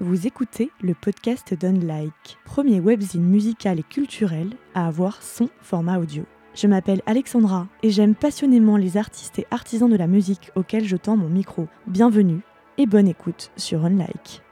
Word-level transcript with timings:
Vous 0.00 0.26
écoutez 0.26 0.72
le 0.82 0.92
podcast 0.92 1.54
d'Unlike, 1.54 2.38
premier 2.44 2.80
webzine 2.80 3.22
musical 3.22 3.78
et 3.78 3.84
culturel 3.84 4.50
à 4.74 4.88
avoir 4.88 5.22
son 5.22 5.48
format 5.60 6.00
audio. 6.00 6.24
Je 6.52 6.66
m'appelle 6.66 7.00
Alexandra 7.06 7.68
et 7.84 7.90
j'aime 7.90 8.16
passionnément 8.16 8.76
les 8.76 8.96
artistes 8.96 9.38
et 9.38 9.46
artisans 9.52 9.88
de 9.88 9.96
la 9.96 10.08
musique 10.08 10.50
auxquels 10.56 10.84
je 10.84 10.96
tends 10.96 11.16
mon 11.16 11.28
micro. 11.28 11.68
Bienvenue 11.86 12.40
et 12.76 12.86
bonne 12.86 13.06
écoute 13.06 13.52
sur 13.56 13.84
Unlike. 13.84 14.42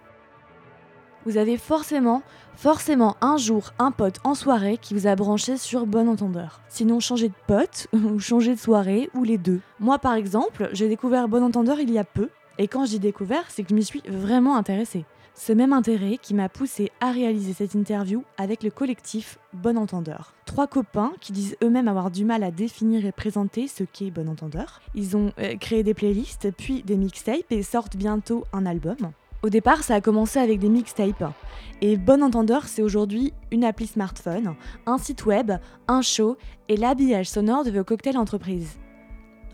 Vous 1.27 1.37
avez 1.37 1.57
forcément, 1.57 2.23
forcément 2.55 3.17
un 3.21 3.37
jour 3.37 3.73
un 3.81 3.91
pote 3.91 4.21
en 4.23 4.37
soirée 4.37 4.79
qui 4.81 4.95
vous 4.95 5.09
a 5.09 5.17
branché 5.17 5.57
sur 5.57 5.87
Bon 5.87 6.09
Entendeur. 6.09 6.61
Sinon, 6.69 7.01
changez 7.01 7.31
de 7.31 7.35
pote 7.49 7.89
ou 7.93 8.21
changez 8.21 8.55
de 8.55 8.61
soirée 8.61 9.11
ou 9.13 9.25
les 9.25 9.39
deux. 9.39 9.59
Moi, 9.81 9.99
par 9.99 10.15
exemple, 10.15 10.69
j'ai 10.73 10.89
découvert 10.89 11.27
Bon 11.27 11.43
Entendeur 11.43 11.81
il 11.81 11.91
y 11.91 11.99
a 11.99 12.05
peu. 12.05 12.29
Et 12.59 12.69
quand 12.69 12.85
dis 12.85 13.01
découvert, 13.01 13.45
c'est 13.49 13.65
que 13.65 13.71
je 13.71 13.75
m'y 13.75 13.83
suis 13.83 14.03
vraiment 14.07 14.57
intéressée. 14.57 15.05
Ce 15.35 15.53
même 15.53 15.73
intérêt 15.73 16.19
qui 16.21 16.35
m'a 16.35 16.51
poussé 16.51 16.93
à 17.01 17.11
réaliser 17.11 17.55
cette 17.55 17.75
interview 17.75 18.23
avec 18.37 18.63
le 18.63 18.71
collectif 18.71 19.39
Bon 19.55 19.79
Entendeur. 19.79 20.35
Trois 20.45 20.67
copains 20.67 21.13
qui 21.21 21.33
disent 21.33 21.57
eux-mêmes 21.63 21.89
avoir 21.89 22.11
du 22.11 22.27
mal 22.27 22.43
à 22.43 22.51
définir 22.51 23.07
et 23.07 23.13
présenter 23.13 23.67
ce 23.67 23.83
qu'est 23.83 24.11
Bon 24.11 24.29
Entendeur. 24.29 24.83
Ils 24.95 25.17
ont 25.17 25.33
euh, 25.39 25.57
créé 25.57 25.83
des 25.83 25.95
playlists, 25.95 26.51
puis 26.57 26.83
des 26.83 26.97
mixtapes 26.97 27.51
et 27.51 27.63
sortent 27.63 27.97
bientôt 27.97 28.45
un 28.53 28.67
album. 28.67 29.13
Au 29.43 29.49
départ, 29.49 29.83
ça 29.83 29.95
a 29.95 30.01
commencé 30.03 30.39
avec 30.39 30.59
des 30.61 30.69
mixtapes. 30.69 31.33
Et 31.81 31.97
Bon 31.97 32.23
Entendeur, 32.23 32.69
c'est 32.69 32.83
aujourd'hui 32.83 33.33
une 33.51 33.65
appli 33.65 33.87
smartphone, 33.87 34.55
un 34.85 34.99
site 34.99 35.25
web, 35.25 35.53
un 35.89 36.03
show 36.03 36.37
et 36.69 36.77
l'habillage 36.77 37.31
sonore 37.31 37.65
de 37.65 37.71
vos 37.71 37.85
cocktails 37.85 38.19
entreprises. 38.19 38.79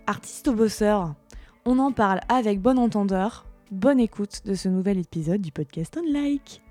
Artiste 0.09 0.49
au 0.49 0.55
bosseur, 0.55 1.15
on 1.65 1.79
en 1.79 1.93
parle 1.93 2.21
avec 2.29 2.61
Bon 2.61 2.79
Entendeur. 2.79 3.45
Bonne 3.71 4.01
écoute 4.01 4.47
de 4.47 4.55
ce 4.55 4.67
nouvel 4.71 4.99
épisode 4.99 5.43
du 5.43 5.53
podcast 5.53 5.99
On 5.99 6.11
Like. 6.11 6.63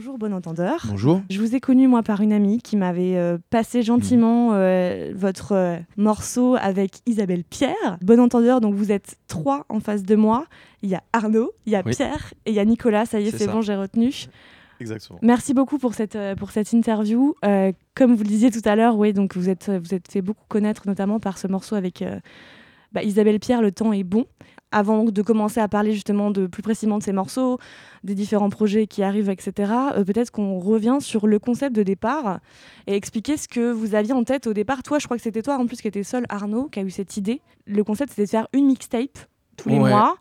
Bonjour 0.00 0.16
Bon 0.16 0.32
Entendeur. 0.32 0.86
Bonjour. 0.88 1.20
Je 1.28 1.38
vous 1.38 1.54
ai 1.54 1.60
connu 1.60 1.86
moi 1.86 2.02
par 2.02 2.22
une 2.22 2.32
amie 2.32 2.62
qui 2.62 2.78
m'avait 2.78 3.18
euh, 3.18 3.36
passé 3.50 3.82
gentiment 3.82 4.54
euh, 4.54 5.12
votre 5.14 5.52
euh, 5.52 5.76
morceau 5.98 6.56
avec 6.58 7.02
Isabelle 7.04 7.44
Pierre. 7.44 7.98
Bon 8.00 8.18
entendeur, 8.18 8.62
donc 8.62 8.74
vous 8.74 8.92
êtes 8.92 9.18
trois 9.28 9.66
en 9.68 9.78
face 9.78 10.02
de 10.02 10.16
moi. 10.16 10.46
Il 10.80 10.88
y 10.88 10.94
a 10.94 11.02
Arnaud, 11.12 11.52
il 11.66 11.74
y 11.74 11.76
a 11.76 11.82
Oui. 11.84 11.92
Pierre 11.94 12.32
et 12.46 12.52
il 12.52 12.54
y 12.54 12.60
a 12.60 12.64
Nicolas. 12.64 13.04
Ça 13.04 13.20
y 13.20 13.28
est, 13.28 13.36
C'est 13.36 13.46
bon, 13.46 13.60
j'ai 13.60 13.76
retenu. 13.76 14.10
Exactement. 14.80 15.18
Merci 15.20 15.52
beaucoup 15.52 15.76
pour 15.76 15.92
cette, 15.92 16.16
pour 16.38 16.50
cette 16.50 16.72
interview. 16.72 17.34
Comme 17.94 18.14
vous 18.14 18.22
le 18.22 18.28
disiez 18.30 18.50
tout 18.50 18.66
à 18.66 18.76
l'heure, 18.76 18.96
oui, 18.96 19.12
donc 19.12 19.36
vous 19.36 19.50
êtes, 19.50 19.68
vous 19.68 19.92
êtes 19.92 20.10
fait 20.10 20.22
beaucoup 20.22 20.46
connaître 20.48 20.84
notamment 20.86 21.20
par 21.20 21.36
ce 21.36 21.46
morceau 21.46 21.74
avec 21.74 22.02
bah, 22.92 23.02
Isabelle 23.02 23.38
Pierre, 23.38 23.60
Le 23.60 23.70
temps 23.70 23.92
est 23.92 24.04
bon. 24.04 24.24
Avant 24.72 25.04
de 25.04 25.22
commencer 25.22 25.58
à 25.60 25.66
parler 25.66 25.92
justement 25.92 26.30
de 26.30 26.46
plus 26.46 26.62
précisément 26.62 26.98
de 26.98 27.02
ces 27.02 27.12
morceaux, 27.12 27.58
des 28.04 28.14
différents 28.14 28.50
projets 28.50 28.86
qui 28.86 29.02
arrivent, 29.02 29.28
etc., 29.28 29.72
euh, 29.96 30.04
peut-être 30.04 30.30
qu'on 30.30 30.58
revient 30.60 30.98
sur 31.00 31.26
le 31.26 31.38
concept 31.40 31.74
de 31.74 31.82
départ 31.82 32.38
et 32.86 32.94
expliquer 32.94 33.36
ce 33.36 33.48
que 33.48 33.72
vous 33.72 33.96
aviez 33.96 34.12
en 34.12 34.22
tête 34.22 34.46
au 34.46 34.52
départ. 34.52 34.82
Toi, 34.84 35.00
je 35.00 35.06
crois 35.06 35.16
que 35.16 35.22
c'était 35.24 35.42
toi 35.42 35.56
en 35.56 35.66
plus 35.66 35.80
qui 35.80 35.88
était 35.88 36.04
seul, 36.04 36.24
Arnaud, 36.28 36.68
qui 36.70 36.78
a 36.78 36.82
eu 36.82 36.90
cette 36.90 37.16
idée. 37.16 37.40
Le 37.66 37.82
concept, 37.82 38.10
c'était 38.10 38.24
de 38.26 38.30
faire 38.30 38.46
une 38.52 38.66
mixtape 38.66 39.18
tous 39.56 39.68
les 39.68 39.78
Ouais. 39.78 39.90
mois. 39.90 40.16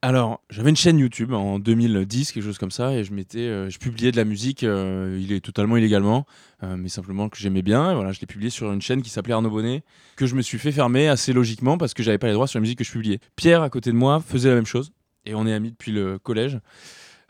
Alors, 0.00 0.40
j'avais 0.48 0.70
une 0.70 0.76
chaîne 0.76 0.96
YouTube 1.00 1.32
en 1.32 1.58
2010, 1.58 2.30
quelque 2.30 2.44
chose 2.44 2.58
comme 2.58 2.70
ça, 2.70 2.92
et 2.92 3.02
je 3.02 3.12
m'étais, 3.12 3.40
euh, 3.40 3.68
je 3.68 3.80
publiais 3.80 4.12
de 4.12 4.16
la 4.16 4.24
musique, 4.24 4.62
euh, 4.62 5.18
il 5.20 5.32
est 5.32 5.40
totalement 5.40 5.76
illégalement, 5.76 6.24
euh, 6.62 6.76
mais 6.76 6.88
simplement 6.88 7.28
que 7.28 7.36
j'aimais 7.36 7.62
bien. 7.62 7.90
Et 7.90 7.94
voilà, 7.96 8.12
je 8.12 8.20
l'ai 8.20 8.28
publié 8.28 8.48
sur 8.48 8.72
une 8.72 8.80
chaîne 8.80 9.02
qui 9.02 9.10
s'appelait 9.10 9.34
Arnaud 9.34 9.50
Bonnet, 9.50 9.82
que 10.14 10.26
je 10.26 10.36
me 10.36 10.42
suis 10.42 10.58
fait 10.58 10.70
fermer 10.70 11.08
assez 11.08 11.32
logiquement 11.32 11.78
parce 11.78 11.94
que 11.94 12.04
j'avais 12.04 12.18
pas 12.18 12.28
les 12.28 12.32
droits 12.34 12.46
sur 12.46 12.58
la 12.58 12.60
musique 12.60 12.78
que 12.78 12.84
je 12.84 12.92
publiais. 12.92 13.18
Pierre, 13.34 13.62
à 13.62 13.70
côté 13.70 13.90
de 13.90 13.96
moi, 13.96 14.20
faisait 14.24 14.50
la 14.50 14.54
même 14.54 14.66
chose, 14.66 14.92
et 15.26 15.34
on 15.34 15.48
est 15.48 15.52
amis 15.52 15.72
depuis 15.72 15.90
le 15.90 16.20
collège. 16.20 16.60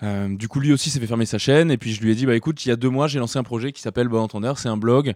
Du 0.02 0.46
coup, 0.46 0.60
lui 0.60 0.72
aussi 0.72 0.90
s'est 0.90 1.00
fait 1.00 1.06
fermer 1.06 1.26
sa 1.26 1.38
chaîne, 1.38 1.70
et 1.70 1.78
puis 1.78 1.94
je 1.94 2.02
lui 2.02 2.12
ai 2.12 2.14
dit, 2.14 2.26
bah 2.26 2.36
écoute, 2.36 2.64
il 2.66 2.68
y 2.68 2.72
a 2.72 2.76
deux 2.76 2.90
mois, 2.90 3.08
j'ai 3.08 3.18
lancé 3.18 3.38
un 3.38 3.42
projet 3.42 3.72
qui 3.72 3.80
s'appelle 3.80 4.08
Bon 4.08 4.20
Entendeur, 4.20 4.58
c'est 4.58 4.68
un 4.68 4.76
blog. 4.76 5.14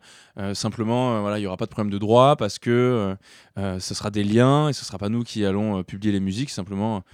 Simplement, 0.54 1.20
voilà, 1.20 1.38
il 1.38 1.42
y 1.42 1.46
aura 1.46 1.58
pas 1.58 1.66
de 1.66 1.70
problème 1.70 1.92
de 1.92 1.98
droit 1.98 2.34
parce 2.34 2.58
que 2.58 3.14
ce 3.56 3.94
sera 3.94 4.10
des 4.10 4.24
liens 4.24 4.70
et 4.70 4.72
ce 4.72 4.86
sera 4.86 4.96
pas 4.96 5.10
nous 5.10 5.22
qui 5.22 5.44
allons 5.44 5.84
publier 5.84 6.12
les 6.12 6.18
musiques, 6.18 6.50
simplement 6.50 7.04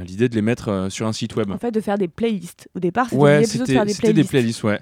l'idée 0.00 0.28
de 0.28 0.34
les 0.34 0.42
mettre 0.42 0.68
euh, 0.68 0.88
sur 0.90 1.06
un 1.06 1.12
site 1.12 1.36
web. 1.36 1.50
En 1.50 1.58
fait, 1.58 1.70
de 1.70 1.80
faire 1.80 1.98
des 1.98 2.08
playlists. 2.08 2.68
Au 2.74 2.80
départ, 2.80 3.06
c'était 3.10 3.20
Ouais, 3.20 3.40
l'idée 3.40 3.48
plutôt 3.50 3.64
de 3.64 3.66
c'était 3.66 3.76
faire 3.78 3.86
des 3.86 3.92
c'était 3.92 4.12
des 4.12 4.24
playlists. 4.24 4.62
ouais. 4.64 4.80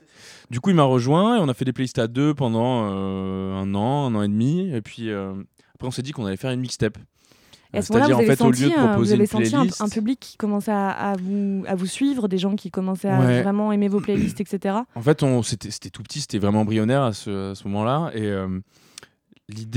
Du 0.51 0.61
coup, 0.61 0.71
il 0.71 0.77
m'a 0.77 0.83
rejoint 0.85 1.37
et 1.37 1.41
on 1.41 1.49
a 1.49 1.55
fait 1.55 1.65
des 1.65 1.73
playlists 1.73 1.99
à 1.99 2.07
deux 2.07 2.35
pendant 2.35 2.89
euh, 2.91 3.55
un 3.61 3.75
an, 3.75 4.07
un 4.07 4.15
an 4.15 4.23
et 4.23 4.29
demi. 4.29 4.71
Et 4.75 4.81
puis 4.83 5.11
euh, 5.11 5.33
après, 5.75 5.89
on 5.89 5.91
s'est 5.91 6.03
dit 6.03 6.13
qu'on 6.13 6.27
allait 6.27 6.37
faire 6.37 6.51
une 6.53 6.61
mixtape. 6.61 6.99
Et 7.73 7.77
à 7.77 7.79
Euh, 7.79 7.83
ce 7.83 7.93
moment-là, 7.93 8.07
C'est-à-dire, 8.17 8.17
vous 8.27 8.33
en 8.33 8.37
fait, 8.37 8.45
au 8.45 8.51
lieu 8.51 8.57
senti, 8.57 8.71
de 8.75 8.79
un- 8.79 8.83
vous 8.83 8.89
proposer 8.89 9.15
avez 9.15 9.27
senti 9.27 9.55
un, 9.81 9.89
public 9.89 10.19
qui 10.19 10.37
commençait 10.37 10.73
à, 10.73 10.89
à 10.91 11.17
vous, 11.17 11.63
à 11.69 11.77
vous 11.77 11.87
suivre, 11.87 12.27
des 12.27 12.39
gens 12.39 12.57
qui 12.57 12.71
commençaient 12.73 13.09
à 13.09 13.21
Ouais. 13.21 13.43
vraiment 13.43 13.71
aimer 13.71 13.87
vos 13.87 14.01
playlists, 14.01 14.41
etc. 14.41 14.75
En 14.97 15.03
fait, 15.03 15.25
c'était, 15.45 15.91
tout 15.91 16.03
petit, 16.03 16.21
c'était 16.21 16.39
vraiment 16.41 16.63
embryonnaire 16.63 17.03
à 17.03 17.13
ce, 17.13 17.55
moment-là. 17.69 18.11
Et 18.15 18.23
euh, 18.27 18.49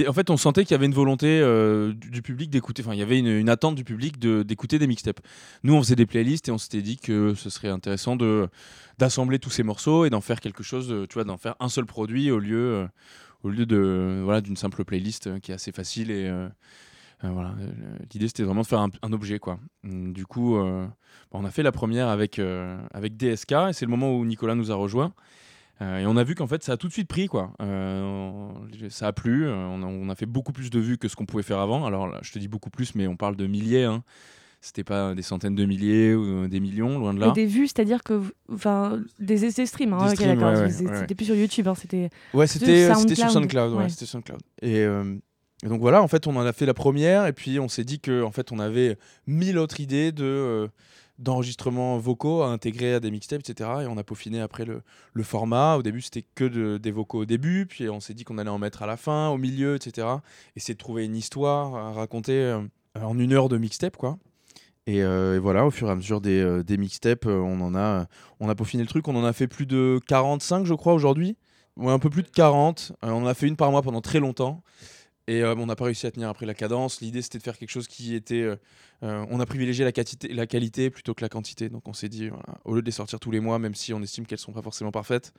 en 0.08 0.14
fait, 0.14 0.30
on 0.30 0.38
sentait 0.38 0.64
qu'il 0.64 0.72
y 0.72 0.76
avait 0.76 0.86
une 0.86 0.94
volonté 0.94 1.40
euh, 1.42 1.94
du, 1.94 2.22
public 2.22 2.50
d'écouter, 2.50 2.84
enfin, 2.84 2.94
il 2.94 3.00
y 3.00 3.04
avait 3.04 3.20
une, 3.20 3.50
attente 3.50 3.76
du 3.76 3.84
public 3.84 4.20
d'écouter 4.20 4.80
des 4.80 4.88
mixtapes. 4.88 5.20
Nous, 5.64 5.74
on 5.74 5.82
faisait 5.82 5.96
des 5.96 6.06
playlists 6.06 6.48
et 6.50 6.52
on 6.52 6.58
s'était 6.58 6.82
dit 6.82 6.98
que 6.98 7.34
ce 7.36 7.50
serait 7.50 7.70
intéressant 7.70 8.16
de, 8.16 8.48
d'assembler 8.98 9.40
tous 9.40 9.50
ces 9.50 9.64
morceaux 9.64 10.06
et 10.06 10.10
d'en 10.10 10.22
faire 10.22 10.40
quelque 10.40 10.64
chose, 10.64 10.88
de- 10.88 11.06
tu 11.06 11.16
vois, 11.16 11.24
d'en 11.24 11.38
faire 11.38 11.56
un 11.60 11.70
seul 11.70 11.86
produit 11.86 12.32
au 12.32 12.40
lieu, 12.40 12.74
euh, 12.74 12.88
au 13.44 13.50
lieu 13.50 13.66
de, 13.66 14.22
voilà, 14.24 14.42
d'une 14.42 14.58
simple 14.58 14.84
playlist 14.86 15.28
euh, 15.28 15.40
qui 15.40 15.52
est 15.52 15.56
assez 15.56 15.72
facile 15.72 16.12
et. 16.12 16.28
euh, 16.28 16.48
euh, 17.24 17.30
voilà, 17.30 17.56
euh, 17.60 17.72
l'idée 18.14 18.28
c'était 18.28 18.44
vraiment 18.44 18.62
de 18.62 18.68
faire 18.68 18.80
un, 18.82 19.14
objet 19.14 19.40
quoi. 19.40 19.60
Hum, 19.86 20.14
Du 20.14 20.26
coup, 20.26 20.58
euh, 20.58 20.86
bon, 21.32 21.40
on 21.42 21.46
a 21.46 21.52
fait 21.52 21.64
la 21.64 21.72
première 21.72 22.08
avec, 22.10 22.40
euh, 22.40 22.78
avec 22.94 23.16
DSK 23.18 23.52
et 23.70 23.74
c'est 23.74 23.86
le 23.86 23.92
moment 23.92 24.16
où 24.18 24.26
Nicolas 24.26 24.56
nous 24.56 24.72
a 24.72 24.76
rejoints. 24.76 25.14
Euh, 25.82 26.00
et 26.00 26.06
on 26.06 26.16
a 26.18 26.24
vu 26.24 26.36
qu'en 26.36 26.48
fait 26.48 26.64
ça 26.64 26.74
a 26.74 26.78
tout 26.78 26.88
de 26.88 26.94
suite 26.94 27.08
pris 27.08 27.28
quoi. 27.28 27.52
Euh, 27.62 28.48
ça 28.90 29.08
a 29.08 29.14
plu, 29.14 29.46
euh, 29.46 29.56
on 29.56 29.82
a, 29.82 29.86
on 29.86 30.10
a 30.10 30.16
fait 30.16 30.28
beaucoup 30.28 30.52
plus 30.54 30.70
de 30.70 30.80
vues 30.80 30.98
que 30.98 31.08
ce 31.08 31.16
qu'on 31.16 31.26
pouvait 31.26 31.44
faire 31.44 31.60
avant. 31.60 31.86
Alors 31.86 32.08
là, 32.08 32.20
je 32.22 32.32
te 32.32 32.40
dis 32.40 32.48
beaucoup 32.48 32.70
plus, 32.70 32.96
mais 32.96 33.08
on 33.08 33.16
parle 33.16 33.36
de 33.36 33.48
milliers. 33.48 33.86
Hein. 33.86 34.04
C'était 34.62 34.86
pas 34.86 35.14
des 35.14 35.24
centaines 35.24 35.56
de 35.56 35.66
milliers 35.66 36.16
ou 36.16 36.48
des 36.48 36.62
millions, 36.62 36.98
loin 36.98 37.14
de 37.14 37.20
là. 37.20 37.28
Et 37.28 37.32
des 37.34 37.46
vues, 37.46 37.68
c'est-à-dire 37.68 38.02
que, 38.02 38.22
enfin, 38.50 39.02
des 39.20 39.44
essais 39.44 39.66
streams. 39.66 39.92
Hein, 39.92 40.06
Des 40.06 40.12
ok, 40.12 40.16
streams, 40.16 40.36
d'accord. 40.36 40.54
ouais, 40.54 40.62
ouais, 40.62 40.72
C'était 40.72 40.90
ouais. 40.90 41.16
plus 41.16 41.26
sur 41.26 41.36
YouTube, 41.36 41.68
hein, 41.68 41.76
c'était. 41.76 42.10
Ouais, 42.34 42.48
c'était 42.48 42.88
Sur 43.14 43.30
SoundCloud. 43.30 43.90
C'était 43.90 44.06
SoundCloud. 44.06 44.40
Et, 44.62 44.78
euh, 44.78 45.16
et 45.66 45.68
donc 45.68 45.82
voilà, 45.82 46.02
en 46.02 46.08
fait, 46.08 46.28
on 46.28 46.36
en 46.38 46.46
a 46.46 46.54
fait 46.54 46.66
la 46.66 46.74
première, 46.74 47.26
et 47.26 47.34
puis 47.34 47.60
on 47.60 47.68
s'est 47.68 47.84
dit 47.84 48.00
que 48.00 48.24
en 48.24 48.32
fait, 48.32 48.54
on 48.54 48.60
avait 48.60 48.98
mille 49.28 49.58
autres 49.58 49.82
idées 49.82 50.14
de 50.14 50.24
euh, 50.24 50.68
d'enregistrements 51.20 51.98
vocaux 51.98 52.42
à 52.42 52.48
intégrer 52.48 52.96
à 52.96 53.00
des 53.00 53.12
mixtapes, 53.12 53.42
etc. 53.48 53.70
Et 53.84 53.88
on 53.88 53.98
a 53.98 54.04
peaufiné 54.04 54.42
après 54.42 54.66
le, 54.66 54.82
format. 55.24 55.78
Au 55.78 55.84
début, 55.84 56.02
c'était 56.02 56.26
que 56.36 56.44
de- 56.46 56.78
des 56.78 56.92
vocaux 56.92 57.20
au 57.20 57.26
début, 57.26 57.66
puis 57.66 57.90
on 57.90 58.00
s'est 58.00 58.14
dit 58.14 58.24
qu'on 58.24 58.38
allait 58.38 58.50
en 58.50 58.60
mettre 58.60 58.84
à 58.84 58.88
la 58.88 58.98
fin, 58.98 59.30
au 59.30 59.38
milieu, 59.38 59.76
etc. 59.76 60.08
Essayer 60.56 60.74
de 60.74 60.80
trouver 60.80 61.06
une 61.06 61.16
histoire 61.16 61.76
à 61.76 61.92
raconter 61.92 62.34
euh, 62.34 62.62
en 63.00 63.18
une 63.20 63.34
heure 63.34 63.50
de 63.50 63.58
mixtape, 63.58 63.98
quoi. 63.98 64.18
Et, 64.86 65.02
euh, 65.02 65.38
et 65.38 65.40
voilà, 65.40 65.66
au 65.66 65.72
fur 65.72 65.88
et 65.88 65.92
à 65.92 65.96
mesure 65.96 66.20
des, 66.20 66.42
euh, 66.42 66.62
des 66.64 66.78
mixtapes, 66.78 67.26
on 67.26 67.62
en 67.62 67.74
a, 67.76 68.06
on 68.40 68.50
a 68.50 68.56
peaufiné 68.56 68.84
le 68.84 68.90
truc. 68.90 69.08
On 69.08 69.16
en 69.16 69.24
a 69.24 69.32
fait 69.32 69.48
plus 69.48 69.66
de 69.66 70.00
45, 70.08 70.66
je 70.66 70.74
crois, 70.74 70.94
aujourd'hui. 70.94 71.38
Ouais, 71.78 71.92
un 71.92 72.00
peu 72.00 72.10
plus 72.10 72.24
de 72.24 72.30
40. 72.30 72.92
Euh, 73.04 73.10
on 73.10 73.24
en 73.24 73.26
a 73.26 73.34
fait 73.34 73.48
une 73.48 73.56
par 73.56 73.72
mois 73.72 73.82
pendant 73.82 74.02
très 74.02 74.20
longtemps. 74.20 74.62
Et 75.28 75.42
euh, 75.42 75.56
on 75.56 75.66
n'a 75.66 75.76
pas 75.76 75.86
réussi 75.86 76.06
à 76.06 76.12
tenir 76.12 76.30
après 76.30 76.46
la 76.46 76.54
cadence. 76.54 77.00
L'idée, 77.02 77.22
c'était 77.22 77.38
de 77.38 77.44
faire 77.44 77.58
quelque 77.58 77.70
chose 77.70 77.88
qui 77.88 78.16
était. 78.16 78.42
euh, 78.42 78.56
euh, 79.04 79.26
on 79.30 79.40
a 79.40 79.46
privilégié 79.46 79.86
la, 79.86 79.92
qualité 80.48 80.90
plutôt 80.90 81.14
que 81.14 81.22
la 81.22 81.30
quantité. 81.30 81.70
Donc 81.70 81.88
on 81.88 81.94
s'est 81.94 82.10
dit, 82.10 82.30
au 82.66 82.76
lieu 82.76 82.82
de 82.82 82.86
les 82.86 82.92
sortir 82.92 83.20
tous 83.20 83.32
les 83.32 83.40
mois, 83.40 83.60
même 83.60 83.76
si 83.76 83.94
on 83.94 84.02
estime 84.02 84.26
qu'elles 84.26 84.40
sont 84.40 84.54
pas 84.54 84.62
forcément 84.62 84.92
parfaites, 84.92 85.34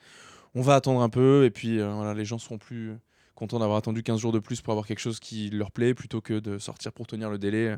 on 0.55 0.63
va 0.63 0.75
attendre 0.77 1.01
un 1.01 1.09
peu. 1.09 1.45
Et 1.45 1.51
puis 1.51 1.79
voilà, 1.79 2.15
les 2.15 2.25
gens 2.25 2.39
seront 2.39 2.59
plus 2.59 2.95
contents 3.35 3.59
d'avoir 3.59 3.79
attendu 3.79 4.03
15 4.03 4.21
jours 4.21 4.33
de 4.33 4.39
plus 4.39 4.61
pour 4.61 4.73
avoir 4.73 4.87
quelque 4.87 4.99
chose 5.01 5.19
qui 5.21 5.51
leur 5.51 5.71
plaît 5.71 5.95
plutôt 5.95 6.21
que 6.21 6.39
de 6.41 6.59
sortir 6.59 6.93
pour 6.93 7.07
tenir 7.07 7.31
le 7.31 7.39
délai 7.39 7.69
euh, 7.71 7.77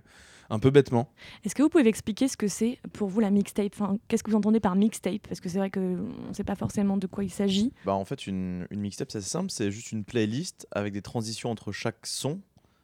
un 0.50 0.58
peu 0.58 0.70
bêtement. 0.70 1.08
Est-ce 1.44 1.54
que 1.54 1.62
vous 1.62 1.68
pouvez 1.68 1.86
expliquer 1.88 2.28
ce 2.28 2.36
que 2.36 2.46
c'est 2.48 2.78
pour 2.92 3.08
vous 3.08 3.20
la 3.20 3.30
mixtape? 3.30 3.72
Enfin, 3.74 3.96
Qu'est-ce 4.08 4.22
que 4.22 4.30
vous 4.30 4.36
entendez 4.36 4.60
par 4.60 4.76
mixtape? 4.76 5.26
Parce 5.28 5.40
que 5.40 5.48
c'est 5.48 5.58
vrai 5.58 5.70
qu'on 5.70 5.80
ne 6.28 6.32
sait 6.32 6.44
pas 6.44 6.54
forcément 6.54 6.96
de 6.96 7.06
quoi 7.06 7.24
il 7.24 7.30
s'agit. 7.30 7.72
Bah, 7.84 7.94
en 7.94 8.04
fait, 8.04 8.26
une, 8.26 8.66
une 8.70 8.80
mixtape, 8.80 9.10
c'est 9.10 9.18
assez 9.18 9.28
simple. 9.30 9.50
C'est 9.50 9.70
juste 9.70 9.92
une 9.92 10.04
playlist 10.04 10.66
avec 10.70 10.92
des 10.92 11.02
transitions 11.02 11.50
entre 11.50 11.72
chaque 11.72 12.06
son. 12.06 12.40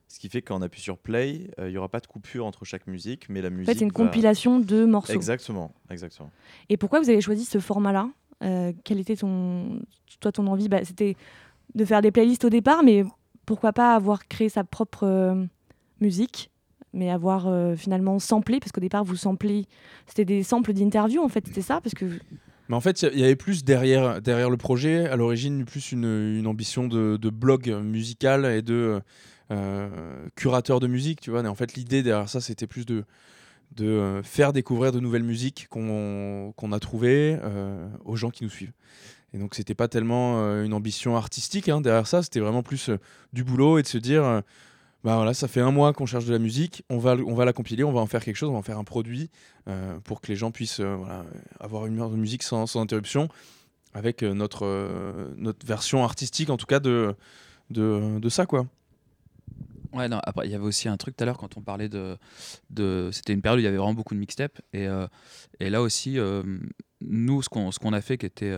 Ce 0.08 0.18
qui 0.18 0.28
fait 0.28 0.42
que 0.42 0.48
quand 0.48 0.58
on 0.58 0.62
appuie 0.62 0.80
sur 0.82 0.98
play, 0.98 1.50
euh, 1.58 1.68
il 1.68 1.72
n'y 1.72 1.78
aura 1.78 1.88
pas 1.88 2.00
de 2.00 2.06
coupure 2.06 2.44
entre 2.44 2.64
chaque 2.66 2.86
musique, 2.86 3.28
mais 3.30 3.40
la 3.40 3.48
En 3.48 3.52
musique. 3.52 3.72
fait, 3.72 3.78
c'est 3.78 3.84
une 3.84 3.90
va- 3.92 3.94
compilation 4.04 4.58
de 4.60 4.84
morceaux. 4.84 5.12
Exactement, 5.14 5.72
exactement. 5.90 6.30
Et 6.68 6.76
pourquoi 6.76 7.00
vous 7.00 7.08
avez 7.08 7.20
choisi 7.22 7.44
ce 7.46 7.58
format-là? 7.60 8.10
Euh, 8.42 8.72
Quelle 8.84 8.98
était 8.98 9.16
ton, 9.16 9.80
toi, 10.20 10.30
ton 10.32 10.46
envie? 10.48 10.68
Bah, 10.68 10.84
C'était 10.84 11.16
de 11.74 11.84
faire 11.84 12.02
des 12.02 12.10
playlists 12.10 12.44
au 12.44 12.50
départ, 12.50 12.82
mais 12.82 13.04
pourquoi 13.46 13.72
pas 13.72 13.94
avoir 13.94 14.28
créé 14.28 14.48
sa 14.48 14.64
propre 14.64 15.04
euh, 15.04 15.44
musique 16.00 16.50
mais 16.94 17.10
avoir 17.10 17.46
euh, 17.46 17.74
finalement 17.74 18.19
samplé, 18.19 18.60
parce 18.60 18.70
qu'au 18.70 18.80
départ, 18.80 19.02
vous 19.02 19.16
samplez, 19.16 19.66
c'était 20.06 20.26
des 20.26 20.42
samples 20.42 20.74
d'interviews, 20.74 21.22
en 21.22 21.28
fait, 21.28 21.46
c'était 21.46 21.62
ça, 21.62 21.80
parce 21.80 21.94
que 21.94 22.04
Mais 22.69 22.76
en 22.76 22.80
fait, 22.80 23.02
il 23.14 23.19
y- 23.19 23.24
avait 23.24 23.36
plus 23.36 23.64
derrière, 23.64 24.20
derrière 24.20 24.50
le 24.50 24.58
projet, 24.58 25.06
à 25.08 25.16
l'origine, 25.16 25.64
plus 25.64 25.92
une, 25.92 26.46
ambition 26.46 26.88
de, 26.88 27.30
blog 27.30 27.70
musical 27.82 28.44
et 28.44 28.60
de 28.60 29.00
euh, 29.50 30.28
curateur 30.36 30.80
de 30.80 30.86
musique, 30.86 31.22
tu 31.22 31.30
vois. 31.30 31.42
Et 31.42 31.46
en 31.46 31.54
fait, 31.54 31.75
l'idée 31.76 32.02
derrière 32.02 32.28
ça, 32.28 32.42
c'était 32.42 32.66
plus 32.66 32.84
de, 32.84 33.04
de 33.75 34.20
faire 34.22 34.52
découvrir 34.52 34.92
de 34.92 35.00
nouvelles 35.00 35.25
musiques 35.25 35.68
qu'on 35.70 36.52
qu'on 36.56 36.72
a 36.72 36.78
trouvées 36.78 37.38
aux 38.04 38.16
gens 38.16 38.28
qui 38.30 38.44
nous 38.44 38.50
suivent. 38.50 38.72
Et 39.34 39.38
donc, 39.38 39.55
c'était 39.55 39.75
pas 39.75 39.88
tellement 39.88 40.43
euh, 40.43 40.64
une 40.64 40.75
ambition 40.75 41.17
artistique 41.17 41.69
hein, 41.69 41.81
derrière 41.81 42.06
ça, 42.06 42.23
c'était 42.23 42.40
vraiment 42.40 42.62
plus 42.62 42.90
euh, 42.90 42.99
du 43.32 43.44
boulot 43.44 43.79
et 43.79 43.82
de 43.82 43.87
se 43.87 43.99
dire. 43.99 44.25
euh, 44.25 44.40
bah 45.05 45.17
voilà, 45.17 45.34
ça 45.34 45.49
fait 45.49 45.61
un 45.61 45.73
mois 45.73 45.93
qu'on 45.93 46.06
cherche 46.06 46.26
de 46.26 46.32
la 46.32 46.38
musique, 46.38 46.84
on 46.88 46.99
va, 46.99 47.17
on 47.17 47.34
va 47.34 47.44
la 47.44 47.52
compiler, 47.52 47.82
on 47.82 47.90
va 47.90 48.00
en 48.00 48.06
faire 48.06 48.23
quelque 48.25 48.37
chose, 48.37 48.50
on 48.50 48.52
va 48.52 48.58
en 48.58 48.62
faire 48.62 48.79
un 48.79 48.84
produit 48.84 49.31
pour 50.05 50.20
que 50.20 50.29
les 50.29 50.37
gens 50.37 50.52
puissent 50.52 50.81
avoir 51.58 51.87
une 51.87 51.99
heure 51.99 52.11
de 52.11 52.14
musique 52.14 52.44
sans, 52.44 52.76
interruption, 52.76 53.29
avec 53.94 54.23
notre, 54.23 55.35
notre 55.37 55.67
version 55.67 56.05
artistique 56.05 56.50
en 56.50 56.56
tout 56.56 56.67
cas 56.67 56.78
de, 56.78 57.17
de, 57.70 58.28
ça 58.28 58.46
quoi. 58.46 58.64
Ouais, 59.93 60.08
non, 60.08 60.20
après, 60.23 60.46
il 60.46 60.52
y 60.52 60.55
avait 60.55 60.62
aussi 60.67 60.88
un 60.88 60.96
truc 60.96 61.17
tout 61.17 61.25
à 61.25 61.26
l'heure 61.26 61.38
quand 61.38 61.56
on 61.56 61.62
parlait 61.62 61.88
de. 61.88 62.17
de 62.70 63.11
C'était 63.11 63.32
une 63.32 63.43
période 63.43 63.58
où 63.58 63.62
il 63.62 63.64
y 63.64 63.67
avait 63.67 63.78
vraiment 63.78 63.94
beaucoup 63.94 64.14
de 64.14 64.20
mixtapes. 64.20 64.61
Et, 64.73 64.87
et 65.58 65.69
là 65.69 65.82
aussi, 65.82 66.17
nous, 67.00 67.43
ce 67.43 67.49
qu'on 67.49 67.70
qu'on 67.70 67.93
a 67.93 68.00
fait 68.00 68.19
qui 68.19 68.26
était. 68.26 68.56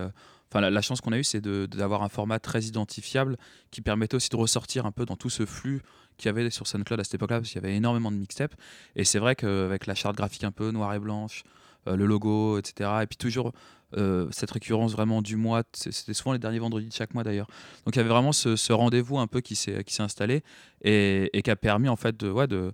Enfin, 0.55 0.71
la, 0.71 0.83
chance 0.83 1.01
qu'on 1.01 1.11
a 1.11 1.19
eue, 1.19 1.25
c'est 1.25 1.41
d'avoir 1.41 2.05
un 2.05 2.09
format 2.09 2.39
très 2.39 2.63
identifiable 2.63 3.37
qui 3.73 3.81
permettait 3.81 4.15
aussi 4.15 4.29
de 4.29 4.37
ressortir 4.37 4.87
un 4.87 4.93
peu 4.93 5.05
dans 5.05 5.17
tout 5.17 5.31
ce 5.31 5.45
flux 5.47 5.83
qu'il 6.17 6.27
y 6.27 6.29
avait 6.29 6.49
sur 6.51 6.69
SoundCloud 6.69 7.01
à 7.01 7.03
cette 7.03 7.15
époque-là, 7.15 7.41
parce 7.41 7.51
qu'il 7.51 7.61
y 7.61 7.65
avait 7.65 7.75
énormément 7.75 8.13
de 8.13 8.17
mixtapes. 8.17 8.55
Et 8.95 9.03
c'est 9.03 9.19
vrai 9.19 9.35
qu'avec 9.35 9.87
la 9.87 9.97
charte 9.97 10.15
graphique 10.15 10.45
un 10.45 10.53
peu 10.53 10.71
noir 10.71 10.95
et 10.95 11.01
blanche, 11.01 11.43
euh, 11.89 11.97
le 11.97 12.07
logo, 12.07 12.57
etc., 12.57 12.89
et 13.03 13.07
puis 13.09 13.17
toujours 13.17 13.51
euh, 13.97 14.29
cette 14.31 14.53
récurrence 14.53 14.93
vraiment 14.93 15.23
du 15.23 15.35
mois, 15.35 15.65
c'était 15.73 16.15
souvent 16.15 16.33
les 16.33 16.39
derniers 16.39 16.61
vendredis 16.61 16.87
de 16.87 16.93
chaque 16.93 17.15
mois 17.15 17.25
d'ailleurs. 17.25 17.49
Donc 17.85 17.97
il 17.97 17.99
y 17.99 18.01
avait 18.01 18.09
vraiment 18.09 18.33
ce, 18.33 18.73
rendez-vous 18.73 19.19
un 19.19 19.27
peu 19.27 19.41
qui 19.41 19.57
s'est 19.57 19.83
installé 19.99 20.45
et, 20.83 21.31
qui 21.43 21.51
a 21.51 21.57
permis 21.57 21.89
en 21.89 21.97
fait 21.97 22.17
de 22.17 22.73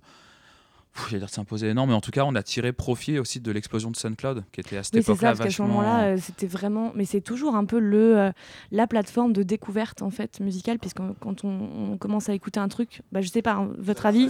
J'allais 1.07 1.19
dire 1.19 1.29
s'imposer 1.29 1.73
non 1.73 1.87
mais 1.87 1.93
en 1.93 2.01
tout 2.01 2.11
cas 2.11 2.25
on 2.25 2.35
a 2.35 2.43
tiré 2.43 2.73
profit 2.73 3.17
aussi 3.17 3.39
de 3.39 3.51
l'explosion 3.51 3.91
de 3.91 3.95
SoundCloud 3.95 4.43
qui 4.51 4.59
était 4.59 4.77
à 4.77 4.83
cette 4.83 4.93
Oui, 4.93 4.99
époque-là 4.99 5.29
parce 5.29 5.39
vachement 5.39 5.67
moment-là, 5.67 6.03
euh, 6.03 6.17
c'était 6.21 6.47
vraiment. 6.47 6.91
Mais 6.95 7.05
c'est 7.05 7.21
toujours 7.21 7.55
un 7.55 7.65
peu 7.65 7.79
le, 7.79 8.19
euh, 8.19 8.31
la 8.71 8.87
plateforme 8.87 9.31
de 9.31 9.43
découverte 9.43 10.01
en 10.01 10.09
fait 10.09 10.39
musicale, 10.41 10.79
puisque 10.79 10.99
quand 11.19 11.43
on, 11.45 11.91
on 11.93 11.97
commence 11.97 12.27
à 12.27 12.33
écouter 12.33 12.59
un 12.59 12.67
truc, 12.67 13.01
bah, 13.11 13.21
je 13.21 13.29
sais 13.29 13.41
pas, 13.41 13.53
hein, 13.53 13.69
votre 13.77 14.05
avis? 14.05 14.29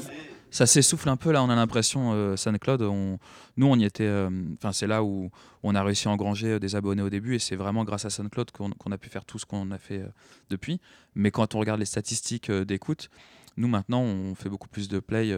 Ça 0.54 0.66
s'essouffle 0.66 1.08
un 1.08 1.16
peu 1.16 1.32
là 1.32 1.42
on 1.42 1.50
a 1.50 1.56
l'impression 1.56 2.12
euh, 2.14 2.36
SoundCloud 2.36 2.82
on, 2.82 3.20
nous 3.56 3.68
on 3.68 3.78
y 3.78 3.86
était 3.86 4.04
euh, 4.04 4.30
enfin 4.58 4.74
c'est 4.74 4.86
là 4.86 5.02
où 5.02 5.32
on 5.64 5.76
a 5.76 5.82
réussi 5.82 6.10
à 6.10 6.12
engranger 6.12 6.60
des 6.60 6.76
abonnés 6.76 7.02
au 7.02 7.10
début 7.10 7.36
et 7.36 7.40
c'est 7.40 7.56
vraiment 7.56 7.86
grâce 7.86 8.04
à 8.04 8.10
SoundCloud 8.10 8.52
qu'on 8.52 8.92
a 8.92 8.98
pu 8.98 9.08
faire 9.08 9.24
tout 9.24 9.40
ce 9.40 9.46
qu'on 9.46 9.72
a 9.72 9.78
fait 9.78 10.04
depuis 10.50 10.82
mais 11.16 11.32
quand 11.32 11.56
on 11.56 11.60
regarde 11.60 11.80
les 11.80 11.86
statistiques 11.86 12.52
d'écoute 12.52 13.10
nous 13.56 13.70
maintenant 13.70 14.02
on 14.02 14.36
fait 14.36 14.50
beaucoup 14.50 14.68
plus 14.68 14.90
de 14.90 15.00
play 15.00 15.34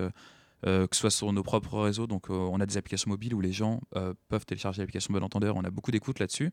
que 0.63 0.95
ce 0.95 1.00
soit 1.00 1.10
sur 1.10 1.31
nos 1.33 1.44
propres 1.44 1.80
réseaux 1.80 2.07
donc 2.07 2.30
euh, 2.30 2.33
on 2.33 2.60
a 2.60 2.65
des 2.65 2.77
applications 2.77 3.10
mobiles 3.10 3.33
où 3.33 3.42
les 3.42 3.51
gens 3.51 3.81
euh, 3.95 4.13
peuvent 4.30 4.45
télécharger 4.45 4.81
l'application 4.81 5.13
Bon 5.13 5.24
Entendeur 5.24 5.56
on 5.56 5.63
a 5.63 5.69
beaucoup 5.69 5.92
d'écoutes 5.92 6.19
là-dessus 6.19 6.51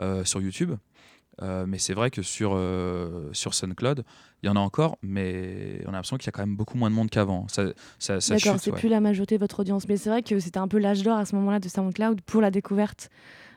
euh, 0.00 0.24
sur 0.24 0.40
YouTube 0.40 0.74
Euh, 1.42 1.66
mais 1.66 1.78
c'est 1.78 1.94
vrai 1.94 2.10
que 2.10 2.22
sur, 2.22 2.52
euh, 2.54 3.28
sur 3.32 3.54
SoundCloud, 3.54 4.04
il 4.42 4.46
y 4.46 4.48
en 4.48 4.56
a 4.56 4.60
encore, 4.60 4.98
mais 5.02 5.80
on 5.84 5.88
a 5.88 5.92
l'impression 5.92 6.16
qu'il 6.16 6.26
y 6.26 6.28
a 6.28 6.32
quand 6.32 6.42
même 6.42 6.56
beaucoup 6.56 6.78
moins 6.78 6.90
de 6.90 6.94
monde 6.94 7.10
qu'avant. 7.10 7.48
Ça, 7.48 7.72
ça, 7.98 8.20
ça 8.20 8.36
D'accord, 8.36 8.60
c'est 8.60 8.70
ouais. 8.70 8.78
plus 8.78 8.88
la 8.88 9.00
majorité 9.00 9.36
de 9.36 9.40
votre 9.40 9.60
audience. 9.60 9.88
Mais 9.88 9.96
c'est 9.96 10.10
vrai 10.10 10.22
que 10.22 10.38
c'était 10.38 10.58
un 10.58 10.68
peu 10.68 10.78
l'âge 10.78 11.02
d'or 11.02 11.18
à 11.18 11.24
ce 11.24 11.34
moment-là 11.36 11.58
de 11.58 11.68
SoundCloud 11.68 12.20
pour 12.20 12.40
la 12.40 12.50
découverte 12.50 13.10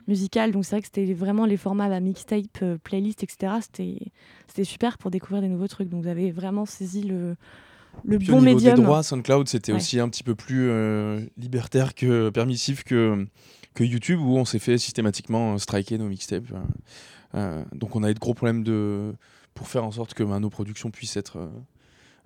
musicale. 0.07 0.51
Donc 0.51 0.65
c'est 0.65 0.71
vrai 0.71 0.81
que 0.81 0.87
c'était 0.87 1.13
vraiment 1.13 1.45
les 1.45 1.57
formats 1.57 1.89
bah, 1.89 1.99
mixtape, 1.99 2.45
euh, 2.63 2.77
playlist, 2.83 3.23
etc. 3.23 3.53
C'était 3.61 4.63
super 4.63 4.97
pour 4.97 5.11
découvrir 5.11 5.41
des 5.41 5.49
nouveaux 5.49 5.67
trucs. 5.67 5.89
Donc 5.89 6.03
vous 6.03 6.09
avez 6.09 6.31
vraiment 6.31 6.65
saisi 6.65 7.03
le, 7.03 7.35
le 8.05 8.17
Puis 8.19 8.27
bon 8.29 8.37
au 8.37 8.41
niveau 8.41 8.55
médium. 8.55 8.75
des 8.75 8.81
droits, 8.81 9.03
SoundCloud 9.03 9.47
c'était 9.47 9.71
Ouais. 9.71 9.77
aussi 9.77 9.99
un 9.99 10.09
petit 10.09 10.23
peu 10.23 10.35
plus 10.35 10.69
euh, 10.69 11.21
libertaire 11.37 11.93
que 11.95 12.29
permissif 12.29 12.83
que, 12.83 13.25
que 13.73 13.83
YouTube 13.83 14.19
où 14.21 14.37
on 14.37 14.45
s'est 14.45 14.59
fait 14.59 14.77
systématiquement 14.77 15.53
euh, 15.53 15.57
striker 15.57 15.97
nos 15.97 16.07
mixtapes. 16.07 16.45
euh. 17.35 17.63
Donc 17.73 17.95
on 17.95 18.03
a 18.03 18.09
eu 18.11 18.13
de 18.13 18.19
gros 18.19 18.33
problèmes 18.33 18.63
de, 18.63 19.13
pour 19.53 19.67
faire 19.67 19.83
en 19.83 19.91
sorte 19.91 20.13
que 20.13 20.23
bah, 20.23 20.39
nos 20.39 20.49
productions 20.49 20.89
puissent 20.91 21.17
être 21.17 21.37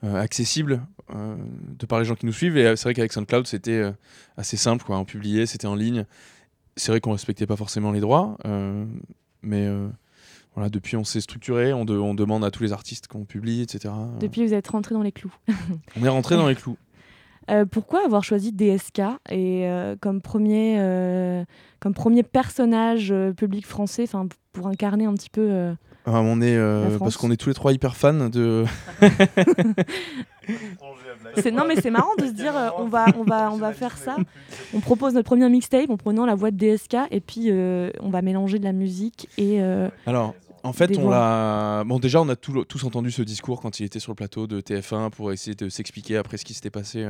euh, 0.04 0.16
accessibles 0.22 0.82
de 1.78 1.86
par 1.86 2.00
les 2.00 2.06
gens 2.06 2.16
qui 2.16 2.26
nous 2.26 2.34
suivent. 2.34 2.58
Et 2.58 2.76
c'est 2.76 2.84
vrai 2.84 2.94
qu'avec 2.94 3.12
SoundCloud 3.14 3.46
c'était 3.48 3.84
assez 4.38 4.58
simple, 4.58 4.84
quoi. 4.86 4.98
on 4.98 5.06
publiait, 5.06 5.46
c'était 5.46 5.68
en 5.68 5.76
ligne. 5.76 6.06
C'est 6.78 6.92
vrai 6.92 7.02
qu'on 7.02 7.12
respectait 7.12 7.46
pas 7.46 7.58
forcément 7.58 7.92
les 7.92 8.00
droits, 8.00 8.38
mais 9.44 9.68
voilà, 10.56 10.70
depuis 10.70 10.98
on 10.98 11.04
s'est 11.04 11.22
structuré, 11.22 11.74
on, 11.74 11.86
de- 11.86 11.98
on 11.98 12.14
demande 12.14 12.44
à 12.44 12.52
tous 12.52 12.64
les 12.64 12.74
artistes 12.74 13.08
qu'on 13.08 13.26
publie, 13.26 13.62
etc. 13.62 13.94
Depuis, 14.20 14.46
vous 14.46 14.54
êtes 14.54 14.68
rentré 14.68 14.94
dans 14.96 15.02
les 15.04 15.12
clous. 15.12 15.34
On 16.00 16.04
est 16.04 16.10
rentré 16.10 16.36
dans 16.36 16.48
les 16.48 16.56
clous. 16.56 16.78
Euh, 17.50 17.66
pourquoi 17.66 18.06
avoir 18.06 18.24
choisi 18.24 18.52
DSK 18.52 19.00
et 19.30 19.68
euh, 19.68 19.96
comme 20.00 20.22
premier 20.22 20.76
euh, 20.80 21.44
comme 21.80 21.94
premier 21.94 22.24
personnage 22.24 23.14
public 23.36 23.66
français, 23.66 24.06
pour 24.54 24.68
incarner 24.68 25.06
un 25.06 25.14
petit 25.14 25.30
peu. 25.30 25.74
Ah, 26.06 26.20
on 26.22 26.42
est 26.42 26.56
euh, 26.56 26.98
parce 26.98 27.16
qu'on 27.18 27.30
est 27.32 27.38
tous 27.38 27.50
les 27.50 27.56
trois 27.56 27.74
hyper 27.74 27.96
fans 27.96 28.30
de. 28.30 28.66
C'est 31.36 31.52
non 31.52 31.64
mais 31.68 31.76
c'est 31.80 31.92
marrant 31.92 32.16
de 32.18 32.26
se 32.26 32.32
dire 32.32 32.56
euh, 32.58 32.70
on 32.78 32.88
va 32.88 33.06
on 33.18 33.24
va 33.24 33.52
on 33.52 33.58
va 33.58 33.72
faire 33.74 33.98
ça. 33.98 34.18
On 34.74 34.80
propose 34.80 35.14
notre 35.14 35.28
premier 35.28 35.48
mixtape 35.50 35.90
en 35.90 35.98
prenant 35.98 36.26
la 36.26 36.36
voix 36.36 36.52
de 36.52 36.58
DSK 36.58 36.98
et 37.12 37.22
puis 37.22 37.46
euh, 37.50 37.90
on 38.00 38.10
va 38.10 38.22
mélanger 38.22 38.58
de 38.60 38.64
la 38.64 38.74
musique 38.74 39.30
et 39.38 39.62
euh, 39.62 39.88
Alors, 40.06 40.34
en 40.64 40.74
fait, 40.74 40.88
Des 40.88 40.98
on 40.98 41.10
l'a. 41.10 41.84
Bon, 41.86 42.00
déjà, 42.00 42.22
on 42.22 42.28
a 42.30 42.36
tout- 42.36 42.66
tous 42.66 42.84
entendu 42.84 43.12
ce 43.12 43.22
discours 43.22 43.62
quand 43.62 43.80
il 43.80 43.86
était 43.86 44.00
sur 44.00 44.12
le 44.12 44.16
plateau 44.16 44.46
de 44.48 44.62
TF1 44.62 45.10
pour 45.12 45.32
essayer 45.32 45.56
de 45.56 45.70
s'expliquer 45.70 46.18
après 46.18 46.38
ce 46.38 46.46
qui 46.46 46.54
s'était 46.54 46.70
passé 46.70 47.06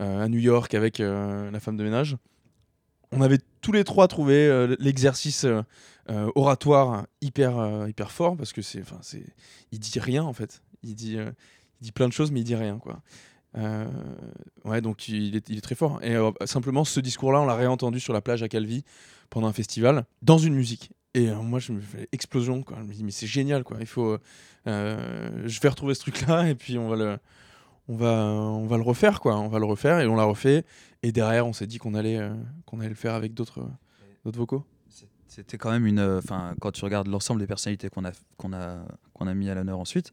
euh, 0.00 0.24
à 0.24 0.28
New 0.28 0.38
York 0.38 0.74
avec 0.74 1.00
euh, 1.00 1.50
la 1.50 1.60
femme 1.60 1.76
de 1.76 1.84
ménage. 1.84 2.16
On 3.12 3.20
avait 3.20 3.38
tous 3.60 3.72
les 3.72 3.84
trois 3.84 4.08
trouvé 4.08 4.34
euh, 4.34 4.76
l'exercice 4.78 5.44
euh, 5.44 5.62
euh, 6.10 6.30
oratoire 6.34 7.06
hyper 7.20 7.86
hyper 7.88 8.12
fort 8.12 8.36
parce 8.36 8.52
que 8.52 8.62
c'est, 8.62 8.80
enfin, 8.80 8.98
c'est, 9.02 9.24
il 9.72 9.78
dit 9.78 9.98
rien 9.98 10.22
en 10.22 10.32
fait. 10.32 10.62
Il 10.82 10.94
dit, 10.94 11.16
il 11.16 11.84
dit 11.84 11.92
plein 11.92 12.08
de 12.08 12.12
choses 12.12 12.30
mais 12.30 12.40
il 12.40 12.44
dit 12.44 12.54
rien 12.54 12.78
quoi. 12.78 13.02
Ouais, 14.64 14.80
donc 14.82 15.08
il 15.08 15.36
est, 15.36 15.60
très 15.62 15.74
fort. 15.74 15.98
Et 16.02 16.14
simplement, 16.44 16.84
ce 16.84 17.00
discours-là, 17.00 17.40
on 17.40 17.46
l'a 17.46 17.54
réentendu 17.54 18.00
sur 18.00 18.12
la 18.12 18.20
plage 18.20 18.42
à 18.42 18.48
Calvi 18.48 18.84
pendant 19.30 19.46
un 19.46 19.52
festival, 19.54 20.04
dans 20.20 20.36
une 20.36 20.54
musique. 20.54 20.90
Et 21.14 21.30
moi, 21.30 21.58
je 21.58 21.72
me 21.72 21.80
fais 21.80 22.06
explosion. 22.12 22.62
Quoi. 22.62 22.76
Je 22.82 22.86
me 22.86 22.92
dis, 22.92 23.02
mais 23.02 23.12
c'est 23.12 23.26
génial. 23.26 23.64
Quoi. 23.64 23.78
Il 23.80 23.86
faut, 23.86 24.18
je 24.66 25.60
vais 25.60 25.68
retrouver 25.70 25.94
ce 25.94 26.00
truc-là 26.00 26.48
et 26.50 26.54
puis 26.54 26.76
on 26.76 26.90
va 26.90 26.96
le, 26.96 27.18
on 27.88 27.96
va, 27.96 28.12
on 28.24 28.66
va 28.66 28.76
le 28.76 28.82
refaire. 28.82 29.20
Quoi. 29.20 29.36
On 29.36 29.48
va 29.48 29.58
le 29.58 29.64
refaire 29.66 30.00
et 30.00 30.06
on 30.06 30.16
l'a 30.16 30.24
refait. 30.24 30.64
Et 31.02 31.12
derrière, 31.12 31.46
on 31.46 31.52
s'est 31.52 31.66
dit 31.66 31.78
qu'on 31.78 31.94
allait, 31.94 32.18
euh, 32.18 32.34
qu'on 32.64 32.80
allait 32.80 32.88
le 32.88 32.94
faire 32.94 33.14
avec 33.14 33.34
d'autres, 33.34 33.60
euh, 33.60 33.68
d'autres 34.24 34.38
vocaux. 34.38 34.64
C'était 35.28 35.58
quand 35.58 35.70
même 35.70 35.86
une. 35.86 36.00
Enfin, 36.00 36.54
quand 36.60 36.70
tu 36.72 36.82
regardes 36.84 37.08
l'ensemble 37.08 37.40
des 37.40 37.46
personnalités 37.46 37.90
qu'on 37.90 38.04
a, 38.06 38.12
qu'on 38.38 38.54
a, 38.54 38.78
qu'on 39.12 39.26
a 39.26 39.34
mis 39.34 39.50
à 39.50 39.54
l'honneur 39.54 39.78
ensuite, 39.78 40.10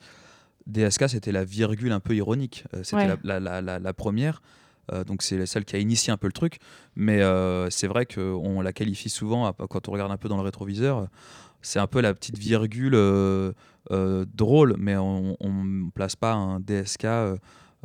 DSK, 0.68 1.08
c'était 1.10 1.32
la 1.32 1.46
virgule 1.46 1.94
un 1.94 2.01
peu 2.01 2.13
ironique. 2.15 2.65
Euh, 2.74 2.84
c'était 2.84 2.96
Ouais. 2.98 3.08
la, 3.24 3.39
la- 3.39 3.39
la- 3.39 3.62
la- 3.62 3.80
la 3.80 3.94
première. 3.94 4.42
Euh, 4.92 5.06
donc 5.06 5.22
c'est 5.22 5.46
celle 5.46 5.63
qui 5.63 5.77
a 5.77 5.80
initié 5.80 6.12
un 6.12 6.18
peu 6.18 6.27
le 6.27 6.34
truc. 6.34 6.58
Mais 6.98 7.22
euh, 7.22 7.70
c'est 7.70 7.88
vrai 7.88 8.06
qu'on 8.06 8.60
la 8.60 8.74
qualifie 8.74 9.08
souvent, 9.10 9.46
à- 9.46 9.53
quand 9.70 9.88
on 9.88 9.94
regarde 9.94 10.12
un 10.12 10.18
peu 10.18 10.27
dans 10.27 10.36
le 10.36 10.44
rétroviseur, 10.44 10.98
euh, 10.98 11.06
c'est 11.62 11.80
un 11.80 11.88
peu 11.88 12.01
la 12.01 12.13
petite 12.13 12.38
virgule 12.38 12.94
euh, 12.96 13.53
euh, 13.92 14.25
drôle, 14.34 14.75
mais 14.77 14.98
on 14.98 15.38
ne 15.42 15.89
place 15.92 16.18
pas 16.18 16.34
un 16.34 16.60
DSK, 16.60 17.06
euh, 17.06 17.08
euh, 17.08 17.38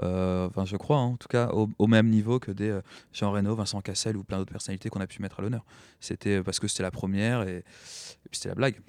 enfin 0.02 0.64
je 0.64 0.76
crois 0.76 0.98
hein, 0.98 1.06
en 1.06 1.16
tout 1.16 1.28
cas, 1.28 1.50
au, 1.52 1.68
au 1.78 1.86
même 1.86 2.08
niveau 2.08 2.38
que 2.38 2.50
des 2.50 2.70
euh, 2.70 2.80
Jean 3.12 3.32
Reno, 3.32 3.54
Vincent 3.54 3.80
Cassel 3.80 4.16
ou 4.16 4.24
plein 4.24 4.38
d'autres 4.38 4.52
personnalités 4.52 4.88
qu'on 4.88 5.00
a 5.00 5.06
pu 5.06 5.22
mettre 5.22 5.40
à 5.40 5.42
l'honneur. 5.42 5.64
C'était 6.00 6.42
parce 6.42 6.60
que 6.60 6.68
c'était 6.68 6.82
la 6.82 6.90
première 6.90 7.42
et, 7.42 7.58
et 7.58 8.28
puis 8.30 8.38
c'était 8.38 8.50
la 8.50 8.54
blague. 8.54 8.80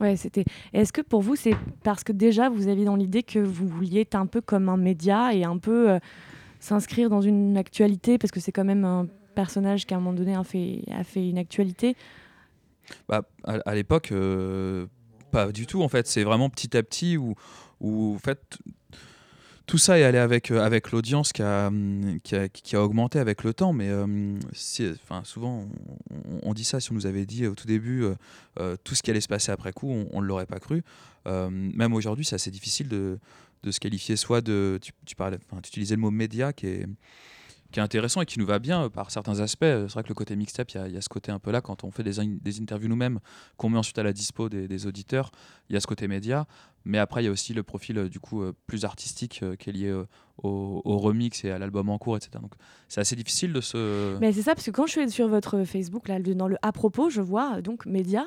Ouais, 0.00 0.16
c'était. 0.16 0.44
Est-ce 0.72 0.92
que 0.92 1.02
pour 1.02 1.22
vous, 1.22 1.36
c'est 1.36 1.54
parce 1.84 2.02
que 2.02 2.12
déjà 2.12 2.48
vous 2.48 2.66
aviez 2.66 2.84
dans 2.84 2.96
l'idée 2.96 3.22
que 3.22 3.38
vous 3.38 3.68
vouliez 3.68 4.00
être 4.00 4.16
un 4.16 4.26
peu 4.26 4.40
comme 4.40 4.68
un 4.68 4.76
média 4.76 5.32
et 5.32 5.44
un 5.44 5.58
peu 5.58 5.90
euh, 5.90 5.98
s'inscrire 6.58 7.08
dans 7.10 7.20
une 7.20 7.56
actualité, 7.56 8.18
parce 8.18 8.32
que 8.32 8.40
c'est 8.40 8.50
quand 8.50 8.64
même 8.64 8.84
un 8.84 9.06
personnage 9.36 9.86
qui 9.86 9.94
à 9.94 9.98
un 9.98 10.00
moment 10.00 10.12
donné 10.12 10.34
a 10.34 10.42
fait, 10.42 10.82
a 10.90 11.04
fait 11.04 11.28
une 11.28 11.38
actualité? 11.38 11.96
Bah, 13.08 13.22
à, 13.44 13.58
à 13.64 13.74
l'époque, 13.74 14.10
euh, 14.10 14.86
pas 15.30 15.52
du 15.52 15.66
tout 15.66 15.82
en 15.82 15.88
fait. 15.88 16.08
C'est 16.08 16.24
vraiment 16.24 16.50
petit 16.50 16.76
à 16.76 16.82
petit 16.82 17.16
où, 17.16 17.34
où 17.80 18.14
en 18.16 18.18
fait, 18.18 18.58
tout 19.66 19.78
ça 19.78 19.98
est 19.98 20.04
allé 20.04 20.18
avec, 20.18 20.50
euh, 20.50 20.62
avec 20.62 20.90
l'audience 20.92 21.32
qui 21.32 21.42
a, 21.42 21.68
hum, 21.68 22.18
qui, 22.22 22.36
a, 22.36 22.48
qui 22.48 22.76
a 22.76 22.82
augmenté 22.82 23.18
avec 23.18 23.44
le 23.44 23.54
temps. 23.54 23.72
Mais 23.72 23.90
enfin, 23.92 25.22
souvent, 25.24 25.66
on, 26.42 26.52
dit 26.54 26.64
ça. 26.64 26.80
Si 26.80 26.92
on 26.92 26.94
nous 26.94 27.06
avait 27.06 27.26
dit 27.26 27.46
au 27.46 27.54
tout 27.54 27.66
début 27.66 28.02
euh, 28.02 28.14
euh, 28.60 28.76
tout 28.84 28.94
ce 28.94 29.02
qui 29.02 29.10
allait 29.10 29.20
se 29.20 29.28
passer 29.28 29.52
après 29.52 29.72
coup, 29.72 29.90
on 29.90 30.20
ne 30.20 30.26
l'aurait 30.26 30.46
pas 30.46 30.60
cru. 30.60 30.82
Euh, 31.26 31.48
même 31.50 31.94
aujourd'hui, 31.94 32.24
c'est 32.24 32.34
assez 32.34 32.50
difficile 32.50 32.88
de, 32.88 33.18
de 33.62 33.70
se 33.70 33.80
qualifier 33.80 34.16
soit 34.16 34.40
de. 34.40 34.78
Tu, 34.82 34.92
tu, 35.06 35.16
parlais, 35.16 35.38
enfin, 35.50 35.60
tu 35.62 35.68
utilisais 35.68 35.94
le 35.94 36.00
mot 36.00 36.10
média 36.10 36.52
qui 36.52 36.66
est 36.66 36.86
qui 37.72 37.80
est 37.80 37.82
intéressant 37.82 38.20
et 38.20 38.26
qui 38.26 38.38
nous 38.38 38.46
va 38.46 38.60
bien 38.60 38.88
par 38.88 39.10
certains 39.10 39.40
aspects. 39.40 39.64
C'est 39.64 39.90
vrai 39.90 40.04
que 40.04 40.08
le 40.08 40.14
côté 40.14 40.36
mixtape, 40.36 40.70
il 40.70 40.92
y, 40.92 40.96
a- 40.96 41.00
ce 41.00 41.08
côté 41.08 41.32
un 41.32 41.40
peu 41.40 41.50
là, 41.50 41.60
quand 41.60 41.82
on 41.82 41.90
fait 41.90 42.04
des, 42.04 42.24
des 42.24 42.60
interviews 42.60 42.88
nous-mêmes, 42.88 43.18
qu'on 43.56 43.68
met 43.68 43.76
ensuite 43.76 43.98
à 43.98 44.04
la 44.04 44.12
dispo 44.12 44.48
des 44.48 44.86
auditeurs, 44.86 45.32
il 45.68 45.72
y 45.74 45.76
a 45.76 45.80
ce 45.80 45.88
côté 45.88 46.06
média. 46.06 46.46
Mais 46.84 46.98
après, 46.98 47.22
il 47.22 47.26
y 47.26 47.28
a 47.28 47.32
aussi 47.32 47.54
le 47.54 47.62
profil 47.62 47.98
euh, 47.98 48.08
du 48.08 48.20
coup 48.20 48.42
euh, 48.42 48.52
plus 48.66 48.84
artistique 48.84 49.40
euh, 49.42 49.56
qui 49.56 49.70
est 49.70 49.72
lié 49.72 49.88
euh, 49.88 50.04
au, 50.42 50.82
au 50.84 50.98
remix 50.98 51.44
et 51.44 51.50
à 51.50 51.58
l'album 51.58 51.88
en 51.90 51.98
cours, 51.98 52.16
etc. 52.16 52.32
Donc 52.42 52.52
c'est 52.88 53.00
assez 53.00 53.16
difficile 53.16 53.52
de 53.52 53.60
se... 53.60 54.18
Mais 54.18 54.32
c'est 54.32 54.42
ça, 54.42 54.54
parce 54.54 54.66
que 54.66 54.70
quand 54.72 54.86
je 54.86 54.92
suis 54.92 55.10
sur 55.10 55.28
votre 55.28 55.64
Facebook, 55.64 56.08
là, 56.08 56.18
dans 56.20 56.48
le 56.48 56.56
à 56.62 56.72
propos, 56.72 57.08
je 57.08 57.20
vois 57.20 57.60
donc 57.62 57.86
média. 57.86 58.26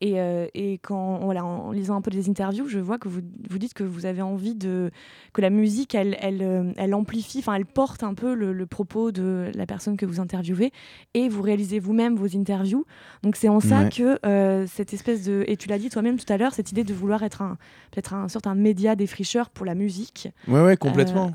Et, 0.00 0.20
euh, 0.20 0.48
et 0.54 0.78
quand, 0.78 1.20
voilà, 1.20 1.44
en 1.44 1.70
lisant 1.70 1.94
un 1.96 2.00
peu 2.02 2.10
des 2.10 2.28
interviews, 2.28 2.66
je 2.68 2.80
vois 2.80 2.98
que 2.98 3.08
vous, 3.08 3.20
vous 3.48 3.58
dites 3.58 3.72
que 3.74 3.84
vous 3.84 4.04
avez 4.04 4.20
envie 4.20 4.56
de. 4.56 4.90
que 5.32 5.40
la 5.40 5.48
musique, 5.50 5.94
elle, 5.94 6.16
elle, 6.20 6.74
elle 6.76 6.94
amplifie, 6.94 7.38
enfin, 7.38 7.54
elle 7.54 7.64
porte 7.64 8.02
un 8.02 8.12
peu 8.12 8.34
le, 8.34 8.52
le 8.52 8.66
propos 8.66 9.12
de 9.12 9.50
la 9.54 9.64
personne 9.66 9.96
que 9.96 10.04
vous 10.04 10.20
interviewez. 10.20 10.72
Et 11.14 11.28
vous 11.28 11.40
réalisez 11.40 11.78
vous-même 11.78 12.16
vos 12.16 12.36
interviews. 12.36 12.84
Donc 13.22 13.36
c'est 13.36 13.48
en 13.48 13.60
ça 13.60 13.82
Ouais. 13.84 13.88
que 13.90 14.18
euh, 14.26 14.66
cette 14.66 14.92
espèce 14.92 15.24
de. 15.24 15.44
Et 15.46 15.56
tu 15.56 15.68
l'as 15.68 15.78
dit 15.78 15.88
toi-même 15.88 16.18
tout 16.18 16.30
à 16.30 16.36
l'heure, 16.36 16.52
cette 16.52 16.72
idée 16.72 16.84
de 16.84 16.92
vouloir 16.92 17.22
être 17.22 17.40
un, 17.42 17.56
peut-être 17.94 18.14
un 18.14 18.26
un 18.46 18.54
média 18.54 18.96
défricheur 18.96 19.50
pour 19.50 19.64
la 19.64 19.74
musique. 19.74 20.28
Ouais, 20.48 20.62
ouais, 20.62 20.76
complètement. 20.76 21.32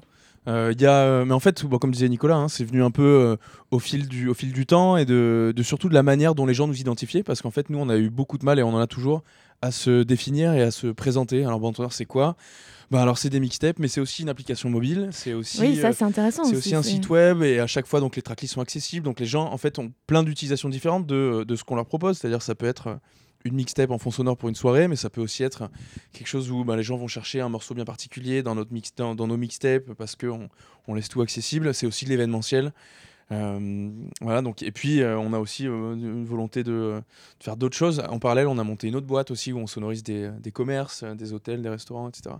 Euh, 0.47 0.73
il 0.73 0.81
y 0.81 0.85
a, 0.85 1.03
euh, 1.03 1.25
mais 1.25 1.33
en 1.33 1.39
fait, 1.39 1.65
bon, 1.65 1.77
comme 1.77 1.91
disait 1.91 2.09
Nicolas, 2.09 2.37
hein, 2.37 2.47
c'est 2.47 2.63
venu 2.63 2.81
un 2.81 2.91
peu 2.91 3.03
euh, 3.03 3.35
au, 3.71 3.79
fil 3.79 4.07
du, 4.07 4.29
au 4.29 4.33
fil 4.33 4.51
du 4.51 4.65
temps 4.65 4.97
et 4.97 5.05
de, 5.05 5.53
de 5.55 5.63
surtout 5.63 5.89
de 5.89 5.93
la 5.93 6.01
manière 6.01 6.33
dont 6.33 6.45
les 6.45 6.53
gens 6.53 6.67
nous 6.67 6.79
identifiaient, 6.79 7.23
parce 7.23 7.41
qu'en 7.41 7.51
fait, 7.51 7.69
nous, 7.69 7.77
on 7.77 7.89
a 7.89 7.97
eu 7.97 8.09
beaucoup 8.09 8.37
de 8.37 8.45
mal 8.45 8.57
et 8.57 8.63
on 8.63 8.73
en 8.73 8.79
a 8.79 8.87
toujours 8.87 9.23
à 9.61 9.71
se 9.71 10.03
définir 10.03 10.53
et 10.53 10.61
à 10.61 10.71
se 10.71 10.87
présenter. 10.87 11.43
Alors, 11.43 11.59
bon, 11.59 11.73
c'est 11.91 12.05
quoi? 12.05 12.35
Bah, 12.89 13.01
Alors, 13.01 13.17
c'est 13.17 13.29
des 13.29 13.39
mixtapes, 13.39 13.77
mais 13.77 13.87
c'est 13.87 14.01
aussi 14.01 14.23
une 14.23 14.29
application 14.29 14.69
mobile, 14.69 15.09
c'est 15.11 15.33
aussi, 15.33 15.59
oui, 15.59 15.75
ça 15.75 15.89
euh, 15.89 15.93
c'est 15.95 16.05
intéressant. 16.05 16.45
c'est 16.45 16.55
aussi 16.55 16.73
un 16.73 16.81
site 16.81 17.09
web 17.09 17.43
et 17.43 17.59
à 17.59 17.67
chaque 17.67 17.85
fois, 17.85 17.99
donc 17.99 18.15
les 18.15 18.21
tracklists 18.21 18.55
sont 18.55 18.61
accessibles. 18.61 19.05
Donc, 19.05 19.19
les 19.19 19.27
gens, 19.27 19.51
en 19.51 19.57
fait, 19.57 19.77
ont 19.77 19.91
plein 20.07 20.23
d'utilisations 20.23 20.69
différentes 20.69 21.05
de, 21.05 21.43
de 21.47 21.55
ce 21.55 21.63
qu'on 21.63 21.75
leur 21.75 21.85
propose. 21.85 22.17
C'est-à-dire, 22.17 22.41
ça 22.41 22.55
peut 22.55 22.65
être 22.65 22.87
euh, 22.87 22.95
une 23.45 23.55
mixtape 23.55 23.91
en 23.91 23.97
fond 23.97 24.11
sonore 24.11 24.37
pour 24.37 24.49
une 24.49 24.55
soirée, 24.55 24.87
mais 24.87 24.95
ça 24.95 25.09
peut 25.09 25.21
aussi 25.21 25.43
être 25.43 25.69
quelque 26.11 26.27
chose 26.27 26.51
où 26.51 26.63
bah, 26.63 26.75
les 26.75 26.83
gens 26.83 26.97
vont 26.97 27.07
chercher 27.07 27.41
un 27.41 27.49
morceau 27.49 27.73
bien 27.73 27.85
particulier 27.85 28.43
dans, 28.43 28.55
notre 28.55 28.73
mix, 28.73 28.93
dans, 28.95 29.15
nos 29.15 29.37
mixtapes 29.37 29.93
parce 29.93 30.15
qu'on 30.15 30.49
on 30.87 30.93
laisse 30.93 31.09
tout 31.09 31.21
accessible. 31.21 31.73
C'est 31.73 31.87
aussi 31.87 32.05
de 32.05 32.09
l'événementiel. 32.09 32.73
Euh, 33.31 33.89
voilà, 34.21 34.41
donc, 34.41 34.63
et 34.63 34.71
puis 34.71 35.01
euh, 35.01 35.17
on 35.17 35.33
a 35.33 35.39
aussi 35.39 35.67
euh, 35.67 35.93
une 35.93 36.25
volonté 36.25 36.63
de, 36.63 37.01
faire 37.39 37.57
d'autres 37.57 37.77
choses. 37.77 38.01
En 38.09 38.19
parallèle, 38.19 38.47
on 38.47 38.57
a 38.57 38.63
monté 38.63 38.87
une 38.87 38.95
autre 38.95 39.05
boîte 39.05 39.31
aussi 39.31 39.53
où 39.53 39.59
on 39.59 39.67
sonorise 39.67 40.03
des, 40.03 40.31
des 40.39 40.51
commerces, 40.51 41.03
des 41.03 41.33
hôtels, 41.33 41.61
des 41.61 41.69
restaurants, 41.69 42.09
etc. 42.09 42.35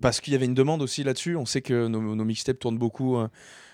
Parce 0.00 0.20
qu'il 0.20 0.32
y 0.32 0.36
avait 0.36 0.44
une 0.44 0.54
demande 0.54 0.80
aussi 0.80 1.02
là-dessus. 1.02 1.34
On 1.34 1.44
sait 1.44 1.60
que 1.60 1.88
nos, 1.88 2.24
mixtapes 2.24 2.60
tournent 2.60 2.78
beaucoup 2.78 3.18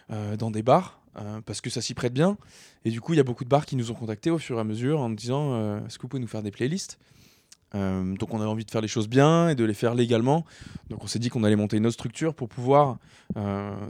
dans 0.08 0.50
des 0.50 0.62
bars 0.62 1.01
euh, 1.18 1.40
parce 1.44 1.60
que 1.60 1.70
ça 1.70 1.80
s'y 1.80 1.94
prête 1.94 2.12
bien. 2.14 2.36
Et 2.84 2.90
du 2.90 3.00
coup, 3.00 3.12
il 3.12 3.16
y 3.16 3.20
a 3.20 3.24
beaucoup 3.24 3.44
de 3.44 3.48
bars 3.48 3.66
qui 3.66 3.76
nous 3.76 3.90
ont 3.90 3.94
contactés 3.94 4.30
au 4.30 4.38
fur 4.38 4.56
et 4.58 4.60
à 4.60 4.64
mesure 4.64 5.00
en 5.00 5.08
nous 5.08 5.14
disant 5.16 5.52
euh, 5.52 5.78
Est-ce 5.86 5.98
que 5.98 6.02
vous 6.02 6.08
pouvez 6.08 6.20
nous 6.22 6.26
faire 6.28 6.42
des 6.42 6.50
playlists 6.50 6.98
Euh, 7.74 8.14
Donc, 8.18 8.34
on 8.34 8.40
avait 8.40 8.48
envie 8.50 8.64
de 8.64 8.70
faire 8.70 8.80
les 8.82 8.88
choses 8.88 9.08
bien 9.08 9.48
et 9.48 9.54
de 9.54 9.64
les 9.64 9.74
faire 9.74 9.94
légalement. 9.94 10.44
Donc, 10.90 11.02
on 11.04 11.06
s'est 11.06 11.18
dit 11.18 11.28
qu'on 11.30 11.42
allait 11.44 11.56
monter 11.56 11.76
une 11.78 11.86
autre 11.86 11.94
structure 11.94 12.34
pour 12.34 12.48
pouvoir 12.48 12.98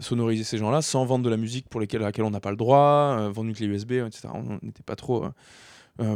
sonoriser 0.01 0.45
ces 0.45 0.59
gens-là 0.59 0.83
sans 0.83 1.05
vendre 1.05 1.25
de 1.25 1.31
la 1.31 1.37
musique 1.37 1.69
pour 1.69 1.81
lesquelles, 1.81 2.03
à 2.03 2.07
laquelle 2.07 2.25
on 2.25 2.31
n'a 2.31 2.41
pas 2.41 2.51
le 2.53 2.57
droit, 2.57 3.29
vendre 3.31 3.49
une 3.49 3.55
clé 3.55 3.67
USB, 3.67 3.93
etc. 3.93 4.29
On 4.35 4.59
n'était 4.63 4.85
pas 4.85 4.95
trop 4.97 5.25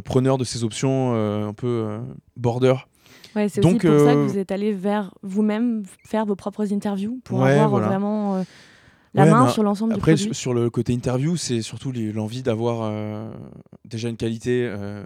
preneur 0.05 0.39
de 0.39 0.45
ces 0.45 0.63
options 0.65 1.15
un 1.15 1.53
peu 1.53 1.99
border. 2.37 2.75
Ouais, 3.35 3.49
c'est 3.49 3.65
aussi 3.65 3.75
pour 3.79 4.01
ça 4.01 4.15
que 4.15 4.27
vous 4.27 4.39
êtes 4.39 4.51
allé 4.53 4.73
vers 4.73 5.13
vous-même 5.23 5.83
faire 6.05 6.25
vos 6.25 6.37
propres 6.37 6.73
interviews 6.73 7.21
pour 7.25 7.41
Ouais, 7.41 7.51
avoir 7.53 7.69
voilà. 7.69 7.87
vraiment 7.89 8.45
la 9.17 9.25
Ouais, 9.25 9.31
main 9.31 9.45
bah, 9.47 9.51
sur 9.51 9.63
l'ensemble 9.63 9.95
du 9.95 9.99
Après, 9.99 10.13
produit. 10.13 10.27
sur, 10.27 10.37
sur 10.37 10.55
le 10.55 10.71
côté 10.71 10.93
interview, 10.93 11.37
c'est 11.37 11.63
surtout 11.63 11.91
l'envie 11.93 12.43
d'avoir 12.43 12.83
euh, 12.83 13.29
déjà 13.85 14.09
une 14.09 14.17
qualité 14.17 14.65
euh, 14.67 15.03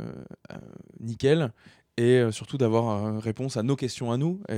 euh, 0.52 0.56
nickel 1.00 1.52
et 1.96 2.22
surtout 2.30 2.58
d'avoir 2.58 3.20
réponse 3.22 3.56
à 3.56 3.62
nos 3.62 3.76
questions 3.76 4.10
à 4.10 4.16
nous 4.16 4.40
et, 4.48 4.54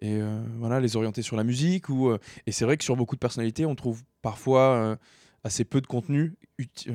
et, 0.00 0.16
euh, 0.20 0.42
voilà, 0.58 0.80
les 0.80 0.96
orienter 0.96 1.22
sur 1.22 1.36
la 1.36 1.44
musique. 1.44 1.88
Ou, 1.88 2.08
euh, 2.08 2.18
et 2.46 2.52
c'est 2.52 2.64
vrai 2.64 2.76
que 2.76 2.84
sur 2.84 2.96
beaucoup 2.96 3.14
de 3.14 3.20
personnalités, 3.20 3.64
on 3.66 3.74
trouve 3.74 4.02
parfois 4.22 4.60
euh, 4.76 4.96
assez 5.44 5.64
peu 5.64 5.80
de 5.80 5.86
contenu 5.86 6.34
uti- 6.58 6.90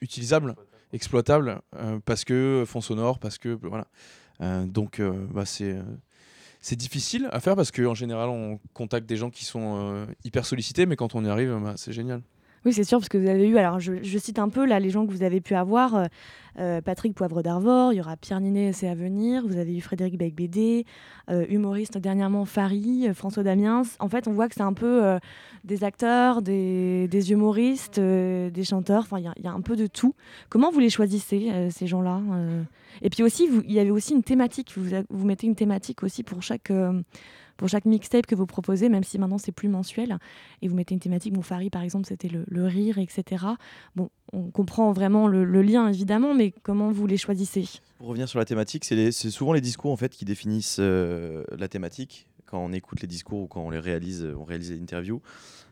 utilisable, 0.00 0.54
exploitable, 0.92 1.60
parce 2.04 2.24
que 2.24 2.64
fond 2.66 2.80
sonore, 2.80 3.18
parce 3.18 3.38
que 3.38 3.58
voilà. 3.62 3.86
Donc, 4.66 5.00
bah, 5.32 5.44
c'est 5.44 5.76
c'est 6.60 6.76
difficile 6.76 7.28
à 7.32 7.40
faire 7.40 7.56
parce 7.56 7.70
qu'en 7.70 7.94
général, 7.94 8.28
on 8.28 8.60
contacte 8.74 9.06
des 9.06 9.16
gens 9.16 9.30
qui 9.30 9.44
sont 9.44 9.76
euh, 9.78 10.06
hyper 10.24 10.44
sollicités, 10.44 10.86
mais 10.86 10.96
quand 10.96 11.14
on 11.14 11.24
y 11.24 11.28
arrive, 11.28 11.58
bah, 11.62 11.74
c'est 11.76 11.92
génial. 11.92 12.22
Oui, 12.66 12.74
c'est 12.74 12.84
sûr, 12.84 12.98
parce 12.98 13.08
que 13.08 13.16
vous 13.16 13.28
avez 13.28 13.48
eu, 13.48 13.56
alors 13.56 13.80
je, 13.80 14.18
cite 14.18 14.38
un 14.38 14.50
peu 14.50 14.66
là 14.66 14.80
les 14.80 14.90
gens 14.90 15.06
que 15.06 15.12
vous 15.12 15.22
avez 15.22 15.40
pu 15.40 15.54
avoir. 15.54 15.94
euh, 15.94 16.04
euh, 16.58 16.80
Patrick 16.82 17.14
Poivre 17.14 17.42
d'Arvor, 17.42 17.92
il 17.92 17.96
y 17.96 18.00
aura 18.00 18.16
Pierre 18.16 18.40
Ninet, 18.40 18.72
c'est 18.72 18.88
à 18.88 18.94
venir. 18.94 19.46
Vous 19.46 19.56
avez 19.56 19.74
eu 19.74 19.80
Frédéric 19.80 20.18
Becbédé, 20.18 20.84
euh, 21.30 21.46
humoriste 21.48 21.96
dernièrement 21.96 22.44
Fari, 22.44 23.08
François 23.14 23.44
Damiens. 23.44 23.82
En 24.00 24.08
fait, 24.08 24.26
on 24.28 24.32
voit 24.32 24.48
que 24.48 24.56
c'est 24.56 24.60
un 24.62 24.72
peu 24.74 25.18
des 25.64 25.84
acteurs, 25.84 26.42
des, 26.42 27.08
humoristes, 27.30 28.00
des 28.00 28.64
chanteurs. 28.64 29.02
Enfin, 29.04 29.20
il 29.20 29.42
y 29.42 29.46
a- 29.46 29.52
un 29.52 29.60
peu 29.60 29.76
de 29.76 29.86
tout. 29.86 30.14
Comment 30.50 30.70
vous 30.72 30.80
les 30.80 30.90
choisissez, 30.90 31.50
ces 31.70 31.86
gens-là 31.86 32.20
Et 33.00 33.10
puis 33.10 33.22
aussi, 33.22 33.48
il 33.66 33.72
y 33.72 33.78
avait 33.78 33.90
aussi 33.90 34.12
une 34.12 34.24
thématique. 34.24 34.74
Vous 35.08 35.24
mettez 35.24 35.46
une 35.46 35.54
thématique 35.56 36.02
aussi 36.02 36.24
pour 36.24 36.42
chaque. 36.42 36.70
Pour 37.60 37.68
chaque 37.68 37.84
mixtape 37.84 38.24
que 38.24 38.34
vous 38.34 38.46
proposez, 38.46 38.88
même 38.88 39.04
si 39.04 39.18
maintenant 39.18 39.36
c'est 39.36 39.52
plus 39.52 39.68
mensuel, 39.68 40.16
et 40.62 40.68
vous 40.68 40.74
mettez 40.74 40.94
une 40.94 41.00
thématique, 41.00 41.34
bon, 41.34 41.42
Fari 41.42 41.68
par 41.68 41.82
exemple, 41.82 42.06
c'était 42.06 42.30
le, 42.30 42.66
rire, 42.66 42.96
etc. 42.96 43.44
Bon, 43.94 44.08
on 44.32 44.50
comprend 44.50 44.92
vraiment 44.92 45.28
le, 45.28 45.44
lien 45.60 45.86
évidemment, 45.88 46.32
mais 46.32 46.54
comment 46.62 46.90
vous 46.90 47.06
les 47.06 47.18
choisissez? 47.18 47.68
Pour 47.98 48.08
revenir 48.08 48.30
sur 48.30 48.38
la 48.38 48.46
thématique, 48.46 48.86
c'est 48.86 49.12
souvent 49.12 49.52
les 49.52 49.60
discours 49.60 49.92
en 49.92 49.96
fait 49.98 50.08
qui 50.08 50.24
définissent 50.24 50.78
euh, 50.80 51.44
la 51.54 51.68
thématique. 51.68 52.28
Quand 52.46 52.64
on 52.64 52.72
écoute 52.72 53.02
les 53.02 53.06
discours 53.06 53.42
ou 53.42 53.46
quand 53.46 53.60
on 53.60 53.68
les 53.68 53.78
réalise, 53.78 54.24
euh, 54.24 54.34
on 54.38 54.44
réalise 54.44 54.70
les 54.70 54.80
interviews, 54.80 55.20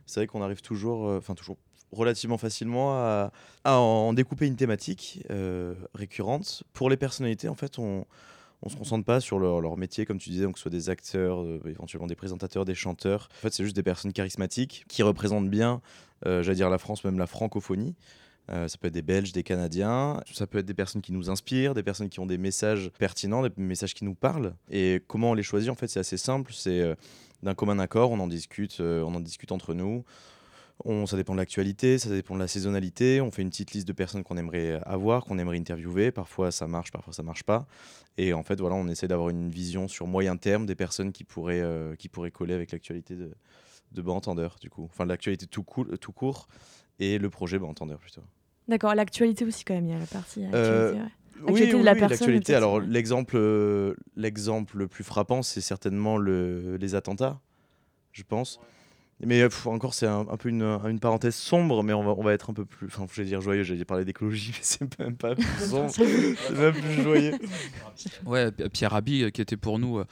c'est 0.05 0.21
vrai 0.21 0.27
qu'on 0.27 0.43
arrive 0.43 0.61
toujours, 0.61 1.09
euh, 1.09 1.17
enfin 1.17 1.35
toujours 1.35 1.57
relativement 1.91 2.37
facilement 2.37 2.93
à, 2.93 3.33
en 3.65 4.13
découper 4.13 4.47
une 4.47 4.57
thématique 4.57 5.27
récurrente. 5.95 6.65
Pour 6.75 6.91
les 6.91 6.99
personnalités, 6.99 7.49
en 7.49 7.55
fait, 7.55 7.79
on 7.79 8.05
on 8.63 8.69
se 8.69 8.77
concentre 8.77 9.05
pas 9.05 9.21
sur 9.21 9.39
leur, 9.39 9.61
leur 9.61 9.77
métier, 9.77 10.05
comme 10.05 10.19
tu 10.19 10.31
disais, 10.31 10.45
donc 10.45 10.55
que 10.55 10.59
ce 10.59 10.63
soit 10.63 10.71
des 10.71 10.91
acteurs, 10.91 11.43
euh, 11.43 11.61
éventuellement 11.67 12.07
des 12.07 12.17
présentateurs, 12.17 12.65
des 12.65 12.75
chanteurs. 12.75 13.29
En 13.39 13.43
fait, 13.43 13.53
c'est 13.53 13.65
juste 13.65 13.77
des 13.77 13.83
personnes 13.83 14.13
charismatiques 14.13 14.85
qui 14.89 15.03
représentent 15.03 15.51
bien, 15.51 15.81
euh, 16.27 16.43
j'allais 16.43 16.57
dire 16.57 16.71
la 16.71 16.79
France, 16.79 17.05
même 17.05 17.19
la 17.19 17.27
francophonie. 17.27 17.95
Euh, 18.51 18.67
ça 18.67 18.79
peut 18.79 18.89
être 18.89 18.95
des 18.95 19.03
Belges, 19.03 19.33
des 19.33 19.43
Canadiens, 19.43 20.23
ça 20.33 20.47
peut 20.47 20.59
être 20.59 20.67
des 20.67 20.75
personnes 20.75 21.03
qui 21.03 21.13
nous 21.13 21.29
inspirent, 21.29 21.75
des 21.75 21.83
personnes 21.83 22.09
qui 22.09 22.19
ont 22.19 22.27
des 22.27 22.39
messages 22.39 22.91
pertinents, 22.99 23.43
des 23.43 23.53
messages 23.59 23.95
qui 23.95 24.05
nous 24.05 24.15
parlent. 24.15 24.55
Et 24.71 25.03
comment 25.07 25.33
on 25.33 25.35
les 25.35 25.43
choisit, 25.43 25.71
en 25.71 25.75
fait, 25.75 25.87
c'est 25.87 26.01
assez 26.01 26.17
simple. 26.17 26.53
C'est 26.55 26.97
d'un 27.43 27.55
commun 27.55 27.79
accord, 27.79 28.11
on 28.11 28.19
en 28.19 28.27
discute, 28.27 28.81
on 28.81 29.15
en 29.15 29.21
discute 29.21 29.53
entre 29.53 29.75
nous. 29.75 30.03
On, 30.85 31.07
ça 31.07 31.17
dépend 31.17 31.33
de 31.33 31.39
l'actualité, 31.39 31.99
ça 31.99 32.09
dépend 32.09 32.35
de 32.35 32.41
la 32.41 32.47
saisonnalité. 32.49 33.21
On 33.21 33.31
fait 33.31 33.43
une 33.43 33.51
petite 33.51 33.73
liste 33.73 33.89
de 33.89 33.93
personnes 33.93 34.23
qu'on 34.23 34.37
aimerait 34.37 34.81
avoir, 34.87 35.25
qu'on 35.25 35.39
aimerait 35.39 35.59
interviewer. 35.59 36.13
Parfois 36.13 36.53
ça 36.53 36.67
marche, 36.69 36.93
parfois 36.93 37.13
ça 37.13 37.23
marche 37.23 37.43
pas. 37.43 37.67
Et 38.17 38.33
en 38.33 38.43
fait, 38.43 38.61
voilà, 38.61 38.77
on 38.77 38.89
essaie 38.89 39.09
d'avoir 39.09 39.29
une 39.31 39.49
vision 39.49 39.89
sur 39.89 40.07
moyen 40.07 40.37
terme 40.37 40.67
des 40.67 40.75
personnes 40.75 41.13
qui 41.13 41.25
pourraient, 41.25 41.61
euh, 41.61 41.95
qui 41.97 42.09
pourraient 42.09 42.31
coller 42.31 42.55
avec 42.55 42.73
l'actualité 42.73 43.15
de, 43.17 43.33
de 43.93 44.03
Bas 44.03 44.13
Entendeur, 44.13 44.57
du 44.61 44.71
coup. 44.71 44.85
Enfin, 44.85 45.05
l'actualité 45.05 45.47
tout, 45.47 45.63
cool- 45.63 45.99
tout 45.99 46.13
court 46.13 46.49
et 46.99 47.19
le 47.19 47.31
projet 47.31 47.59
Bas 47.59 47.67
Entendeur, 47.67 47.99
plutôt. 47.99 48.23
D'accord, 48.69 48.95
l'actualité 48.95 49.45
aussi 49.45 49.65
quand 49.65 49.75
même, 49.75 49.87
il 49.87 49.93
y 49.93 49.95
a 49.95 49.99
la 49.99 50.07
partie 50.07 50.45
actualité. 50.45 50.59
Euh, 50.59 50.93
ouais. 50.95 51.01
Oui, 51.43 51.69
de 51.69 51.77
oui, 51.77 51.83
la 51.85 51.93
oui, 51.93 51.99
personne, 52.01 52.41
Alors, 52.49 52.81
l'exemple, 52.81 53.37
euh, 53.37 53.95
l'exemple 54.17 54.77
le 54.77 54.89
plus 54.89 55.05
frappant, 55.05 55.43
c'est 55.43 55.61
certainement 55.61 56.17
le, 56.19 56.77
les 56.77 56.97
attentats, 56.97 57.41
je 58.13 58.25
pense. 58.25 58.59
Mais 59.25 59.43
euh, 59.43 59.49
pff, 59.49 59.67
encore, 59.67 59.95
c'est 59.95 60.07
un, 60.07 60.21
un 60.31 60.37
peu 60.37 60.49
une, 60.49 60.63
une 60.63 61.01
parenthèse 61.01 61.35
sombre, 61.35 61.83
mais 61.83 61.93
on 61.93 62.05
va, 62.05 62.13
on 62.17 62.23
va 62.23 62.33
être 62.33 62.51
un 62.51 62.55
peu 62.55 62.65
plus. 62.65 62.87
Enfin, 62.87 63.07
je 63.13 63.21
vais 63.23 63.27
dire 63.27 63.41
joyeux, 63.41 63.65
j'allais 63.65 63.85
parler 63.85 64.05
d'écologie, 64.05 64.51
mais 64.55 64.59
c'est 64.63 64.99
même 65.01 65.17
pas 65.17 65.35
plus 65.35 65.45
sombre, 65.69 65.91
c'est 65.91 66.51
même 66.53 66.75
plus 66.75 67.03
joyeux. 67.03 67.35
Ouais, 68.27 68.51
Pierre 68.73 68.93
Rabhi, 68.93 69.25
euh, 69.25 69.31
qui 69.31 69.41
était 69.41 69.57
pour 69.57 69.79
nous. 69.79 69.99
euh, 69.99 70.05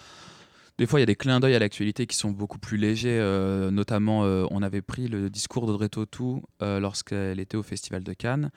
des 0.79 0.87
fois, 0.87 0.99
il 0.99 1.03
y 1.03 1.05
a 1.05 1.07
des 1.07 1.17
clins 1.17 1.41
d'œil 1.41 1.55
à 1.55 1.59
l'actualité 1.59 2.07
qui 2.07 2.17
sont 2.17 2.31
beaucoup 2.31 2.59
plus 2.59 2.77
légers. 2.77 3.19
euh, 3.21 3.71
notamment, 3.71 4.25
euh, 4.25 4.45
on 4.51 4.63
avait 4.63 4.83
pris 4.83 5.09
le 5.09 5.31
discours 5.31 5.67
d'Audrey 5.67 5.89
Tautou 5.89 6.43
euh, 6.63 6.81
lorsqu'elle 6.81 7.41
était 7.41 7.57
au 7.57 7.63
Festival 7.63 8.05
de 8.05 8.13
Cannes. 8.13 8.51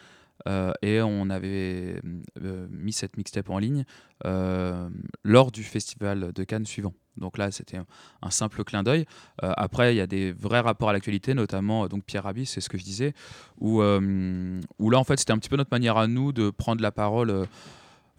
euh, 0.47 0.71
et 0.81 1.01
on 1.01 1.29
avait 1.29 2.01
euh, 2.41 2.67
mis 2.71 2.93
cette 2.93 3.17
mixtape 3.17 3.49
en 3.49 3.59
ligne 3.59 3.85
euh, 4.25 4.89
lors 5.23 5.51
du 5.51 5.63
Festival 5.63 6.31
de 6.33 6.43
Cannes 6.43 6.65
suivant. 6.65 6.93
Donc 7.19 7.37
là, 7.37 7.51
c'était 7.51 7.77
un, 8.21 8.31
simple 8.31 8.63
clin 8.63 8.83
d'œil. 8.83 9.05
Euh, 9.43 9.51
après, 9.57 9.93
il 9.93 9.97
y 9.97 10.01
a 10.01 10.07
des 10.07 10.31
vrais 10.31 10.59
rapports 10.59 10.89
à 10.89 10.93
l'actualité, 10.93 11.33
notamment 11.33 11.85
euh, 11.85 11.87
donc 11.87 12.03
Pierre 12.03 12.23
Rabhi, 12.23 12.45
c'est 12.45 12.61
ce 12.61 12.69
que 12.69 12.77
je 12.77 12.83
disais, 12.83 13.13
où, 13.59 13.81
euh, 13.81 14.59
où 14.79 14.89
là, 14.89 14.99
en 14.99 15.03
fait, 15.03 15.19
c'était 15.19 15.33
un 15.33 15.37
petit 15.37 15.49
peu 15.49 15.57
notre 15.57 15.71
manière 15.71 15.97
à 15.97 16.07
nous 16.07 16.31
de 16.31 16.49
prendre 16.49 16.81
la 16.81 16.91
parole. 16.91 17.47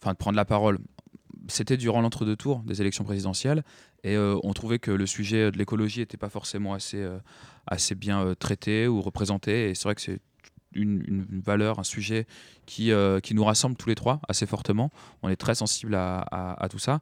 Enfin, 0.01 0.13
de 0.13 0.19
prendre 0.19 0.37
la 0.37 0.45
parole 0.45 0.79
c'était 1.49 1.77
durant 1.77 2.01
l'entre-deux 2.01 2.37
tours 2.37 2.61
des 2.61 2.81
élections 2.81 3.03
présidentielles 3.03 3.65
et 4.05 4.17
on 4.17 4.53
trouvait 4.53 4.79
que 4.79 4.91
le 4.91 5.05
sujet 5.05 5.51
de 5.51 5.59
l'écologie 5.59 6.01
n'était 6.01 6.19
pas 6.19 6.29
forcément 6.29 6.75
assez, 6.75 7.05
assez 7.67 7.95
bien 7.97 8.35
traité 8.39 8.87
ou 8.87 9.01
représenté 9.01 9.71
et 9.71 9.75
c'est 9.75 9.85
vrai 9.85 9.95
que 9.95 10.01
c'est 10.01 10.21
une, 10.75 11.03
une 11.31 11.41
valeur, 11.41 11.79
un 11.79 11.85
sujet 11.85 12.27
qui, 12.67 12.93
euh, 12.93 13.21
qui 13.21 13.35
nous 13.35 13.45
rassemble 13.45 13.77
tous 13.77 13.89
les 13.89 13.95
trois 13.95 14.21
assez 14.29 14.47
fortement. 14.47 14.91
On 15.23 15.29
est 15.29 15.37
très 15.37 15.55
sensibles 15.55 15.95
à, 15.95 16.19
à- 16.21 16.65
à 16.65 16.69
tout 16.69 16.79
ça. 16.79 17.01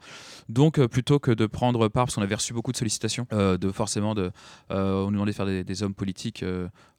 Donc 0.48 0.78
euh, 0.78 0.88
plutôt 0.88 1.18
que 1.18 1.30
de 1.30 1.46
prendre 1.46 1.88
part, 1.88 2.04
parce 2.06 2.14
qu'on 2.14 2.22
avait 2.22 2.34
reçu 2.34 2.52
beaucoup 2.54 2.72
de 2.72 2.76
sollicitations, 2.76 3.26
euh, 3.32 3.58
de 3.58 3.70
forcément 3.70 4.14
de, 4.14 4.30
on 4.70 5.06
nous 5.06 5.12
demandait 5.12 5.32
de 5.32 5.36
faire 5.36 5.46
des, 5.46 5.64
des 5.64 5.82
hommes 5.82 5.94
politiques, 5.94 6.44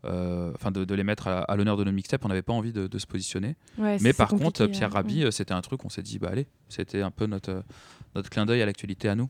enfin 0.03 0.71
de, 0.71 0.85
de 0.85 0.95
les 0.95 1.03
mettre 1.03 1.27
à, 1.27 1.39
à 1.41 1.55
l'honneur 1.55 1.77
de 1.77 1.83
nos 1.83 1.91
mixtapes, 1.91 2.23
on 2.25 2.29
n'avait 2.29 2.41
pas 2.41 2.53
envie 2.53 2.71
de, 2.73 2.87
de 2.87 2.97
se 2.99 3.07
positionner. 3.07 3.55
Ouais, 3.77 3.97
Mais 4.01 4.13
par 4.13 4.29
contre, 4.29 4.61
hein. 4.63 4.67
Pierre 4.69 4.91
Rabhi, 4.91 5.23
euh, 5.23 5.31
c'était 5.31 5.53
un 5.53 5.61
truc, 5.61 5.83
on 5.85 5.89
s'est 5.89 6.03
dit, 6.03 6.19
bah 6.19 6.29
allez, 6.31 6.47
c'était 6.69 7.01
un 7.01 7.11
peu 7.11 7.25
notre, 7.25 7.63
notre 8.15 8.29
clin 8.29 8.45
d'œil 8.45 8.61
à 8.61 8.65
l'actualité 8.65 9.09
à 9.09 9.15
nous. 9.15 9.29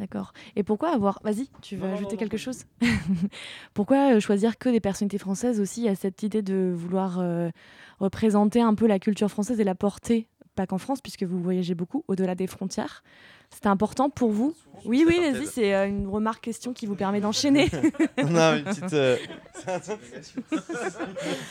D'accord. 0.00 0.32
Et 0.56 0.62
pourquoi 0.62 0.94
avoir. 0.94 1.20
Vas-y, 1.22 1.50
tu 1.60 1.76
veux 1.76 1.82
Non, 1.82 1.88
non, 1.88 1.94
ajouter 1.96 2.14
non, 2.14 2.18
quelque 2.20 2.36
non, 2.36 2.42
chose? 2.42 2.64
Pourquoi 3.74 4.14
euh, 4.14 4.20
choisir 4.20 4.56
que 4.58 4.70
des 4.70 4.80
personnalités 4.80 5.18
françaises 5.18 5.60
aussi 5.60 5.88
à 5.88 5.94
cette 5.94 6.22
idée 6.22 6.40
de 6.40 6.72
vouloir 6.74 7.18
euh, 7.20 7.50
représenter 7.98 8.62
un 8.62 8.74
peu 8.74 8.86
la 8.86 8.98
culture 8.98 9.30
française 9.30 9.60
et 9.60 9.64
la 9.64 9.74
porter, 9.74 10.26
pas 10.54 10.66
qu'en 10.66 10.78
France, 10.78 11.02
puisque 11.02 11.24
vous 11.24 11.38
voyagez 11.42 11.74
beaucoup, 11.74 12.02
au-delà 12.08 12.34
des 12.34 12.46
frontières? 12.46 13.04
C'était 13.50 13.66
important 13.68 14.08
pour 14.10 14.30
vous? 14.30 14.54
Oui, 14.86 15.04
oui, 15.06 15.18
vas-y, 15.20 15.46
c'est 15.46 15.74
euh, 15.74 15.86
une 15.88 16.06
remarque 16.08 16.42
question 16.44 16.72
qui 16.72 16.86
vous 16.86 16.94
permet 16.94 17.20
d'enchaîner. 17.20 17.68
On 18.18 18.34
a 18.36 18.56
une 18.56 18.64
petite. 18.64 18.92
euh, 18.94 19.16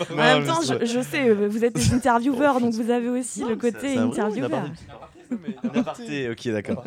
en 0.10 0.16
Non, 0.16 0.16
même 0.16 0.46
temps, 0.46 0.62
je, 0.62 0.86
je 0.86 1.02
sais, 1.02 1.32
vous 1.34 1.64
êtes 1.66 1.76
des 1.76 1.94
intervieweurs, 1.94 2.60
donc 2.60 2.74
vous 2.74 2.90
avez 2.90 3.10
aussi 3.10 3.42
Non, 3.42 3.50
le 3.50 3.56
ça- 3.56 3.60
côté 3.72 3.96
ça 3.96 4.02
intervieweur. 4.04 4.70
Aparté. 5.32 5.68
Un 5.68 5.80
aparté, 5.80 6.30
ok, 6.30 6.48
d'accord. 6.50 6.84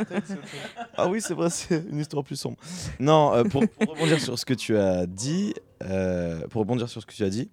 Ah 0.96 1.08
oui, 1.08 1.20
c'est 1.20 1.34
vrai, 1.34 1.50
c'est 1.50 1.84
une 1.90 1.98
histoire 1.98 2.24
plus 2.24 2.36
sombre. 2.36 2.56
Non, 3.00 3.34
euh, 3.34 3.44
pour, 3.44 3.62
pour 3.68 3.94
rebondir 3.94 4.20
sur 4.20 4.38
ce 4.38 4.44
que 4.44 4.54
tu 4.54 4.76
as 4.76 5.06
dit, 5.06 5.54
euh, 5.82 6.46
pour 6.48 6.60
rebondir 6.60 6.88
sur 6.88 7.00
ce 7.00 7.06
que 7.06 7.12
tu 7.14 7.24
as 7.24 7.30
dit. 7.30 7.50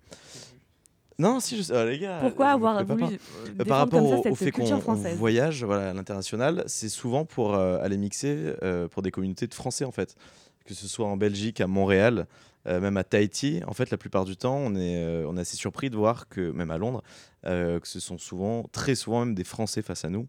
Non, 1.19 1.41
si 1.41 1.57
je 1.57 1.63
sais, 1.63 1.75
ah, 1.75 1.85
les 1.85 1.99
gars. 1.99 2.19
Pourquoi 2.21 2.47
euh, 2.47 2.53
avoir 2.53 2.85
voulu 2.85 3.03
euh, 3.03 3.17
Euh, 3.59 3.65
par 3.65 3.79
rapport 3.79 3.99
comme 3.99 4.23
ça 4.23 4.29
au, 4.31 4.35
fait 4.35 4.51
qu'on 4.51 4.63
voyage 5.15 5.65
voilà, 5.65 5.89
à 5.89 5.93
l'international, 5.93 6.63
c'est 6.67 6.87
souvent 6.87 7.25
pour 7.25 7.55
euh, 7.55 7.77
aller 7.81 7.97
mixer 7.97 8.53
euh, 8.63 8.87
pour 8.87 9.01
des 9.01 9.11
communautés 9.11 9.45
de 9.47 9.53
Français 9.53 9.83
en 9.83 9.91
fait. 9.91 10.15
Que 10.65 10.73
ce 10.73 10.87
soit 10.87 11.07
en 11.07 11.17
Belgique, 11.17 11.59
à 11.61 11.67
Montréal, 11.67 12.25
euh, 12.67 12.79
même 12.79 12.95
à 12.95 13.03
Tahiti. 13.03 13.61
En 13.67 13.73
fait, 13.73 13.89
la 13.89 13.97
plupart 13.97 14.23
du 14.23 14.37
temps, 14.37 14.55
on 14.55 14.75
est, 14.75 15.03
euh, 15.03 15.25
on 15.27 15.35
est 15.35 15.41
assez 15.41 15.57
surpris 15.57 15.89
de 15.89 15.97
voir 15.97 16.29
que, 16.29 16.51
même 16.51 16.71
à 16.71 16.77
Londres, 16.77 17.03
euh, 17.45 17.79
que 17.79 17.87
ce 17.87 17.99
sont 17.99 18.17
souvent, 18.17 18.63
très 18.71 18.95
souvent 18.95 19.25
même 19.25 19.35
des 19.35 19.43
Français 19.43 19.81
face 19.81 20.05
à 20.05 20.09
nous. 20.09 20.27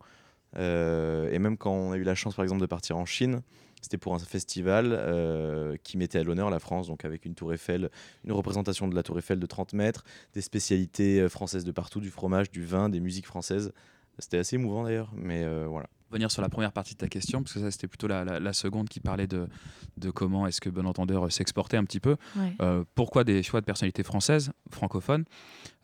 Euh, 0.57 1.31
et 1.31 1.39
même 1.39 1.57
quand 1.57 1.73
on 1.73 1.93
a 1.93 1.97
eu 1.97 2.03
la 2.03 2.15
chance, 2.15 2.35
par 2.35 2.43
exemple, 2.43 2.61
de 2.61 2.67
partir 2.67 2.97
en 2.97 3.07
Chine, 3.07 3.43
c'était 3.81 3.99
pour 3.99 4.15
un 4.15 4.19
festival 4.19 4.91
euh, 4.93 5.77
qui 5.83 5.97
mettait 5.97 6.19
à 6.19 6.23
l'honneur 6.23 6.51
la 6.51 6.59
France, 6.59 6.89
donc 6.89 7.05
avec 7.05 7.25
une 7.25 7.35
tour 7.35 7.53
Eiffel, 7.53 7.91
une 8.25 8.33
représentation 8.33 8.89
de 8.89 8.95
la 8.95 9.03
tour 9.03 9.19
Eiffel 9.19 9.39
de 9.39 9.47
30 9.47 9.73
mètres, 9.73 10.05
des 10.35 10.43
spécialités 10.43 11.21
euh, 11.21 11.29
françaises 11.29 11.65
de 11.65 11.73
partout, 11.73 12.01
du 12.01 12.11
fromage, 12.11 12.51
du 12.51 12.65
vin, 12.65 12.89
des 12.89 13.01
musiques 13.01 13.27
françaises. 13.27 13.73
C'était 14.19 14.39
assez 14.39 14.57
émouvant 14.57 14.85
d'ailleurs, 14.85 15.11
mais 15.15 15.47
voilà. 15.67 15.89
Venir 16.11 16.31
sur 16.31 16.43
la 16.43 16.49
première 16.49 16.73
partie 16.73 16.95
de 16.95 16.99
ta 16.99 17.07
question, 17.09 17.43
parce 17.43 17.53
que 17.55 17.61
ça 17.61 17.71
c'était 17.71 17.87
plutôt 17.87 18.09
la, 18.09 18.25
la- 18.25 18.41
la 18.41 18.53
seconde 18.53 18.89
qui 18.89 18.99
parlait 18.99 19.29
de, 19.29 19.47
de 19.97 20.11
comment 20.11 20.47
est-ce 20.47 20.61
que 20.61 20.69
Bon 20.69 20.85
Entendeur 20.87 21.27
euh, 21.27 21.31
s'exportait 21.31 21.77
un 21.77 21.85
petit 21.85 22.01
peu. 22.01 22.17
Ouais. 22.37 22.57
Euh, 22.61 22.85
pourquoi 22.97 23.23
des 23.23 23.43
choix 23.45 23.61
de 23.61 23.65
personnalités 23.67 24.03
françaises, 24.03 24.51
francophones? 24.71 25.25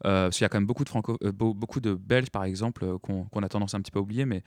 Euh, 0.04 0.24
Parce 0.26 0.36
qu'il 0.36 0.44
y 0.44 0.46
a 0.46 0.48
quand 0.48 0.58
même 0.58 0.66
beaucoup 0.66 0.82
de, 0.84 0.88
franco 0.88 1.16
euh, 1.22 1.30
beau- 1.30 1.54
beaucoup 1.54 1.78
de 1.80 1.94
Belges, 1.94 2.30
par 2.30 2.42
exemple, 2.44 2.98
qu'on 2.98 3.42
a 3.42 3.48
tendance 3.48 3.74
un 3.74 3.80
petit 3.80 3.92
peu 3.92 4.00
à 4.00 4.02
oublier, 4.02 4.24
mais 4.26 4.42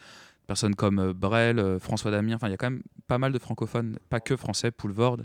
personnes 0.48 0.76
comme 0.76 1.14
Brel, 1.14 1.80
François 1.80 2.12
Damien, 2.12 2.36
enfin, 2.36 2.48
il 2.48 2.52
y 2.52 2.56
a 2.56 2.58
quand 2.58 2.70
même 2.72 2.84
pas 3.08 3.18
mal 3.18 3.32
de 3.32 3.40
francophones, 3.40 3.98
pas 4.10 4.20
que 4.20 4.36
français, 4.36 4.72
Poulvord. 4.72 5.18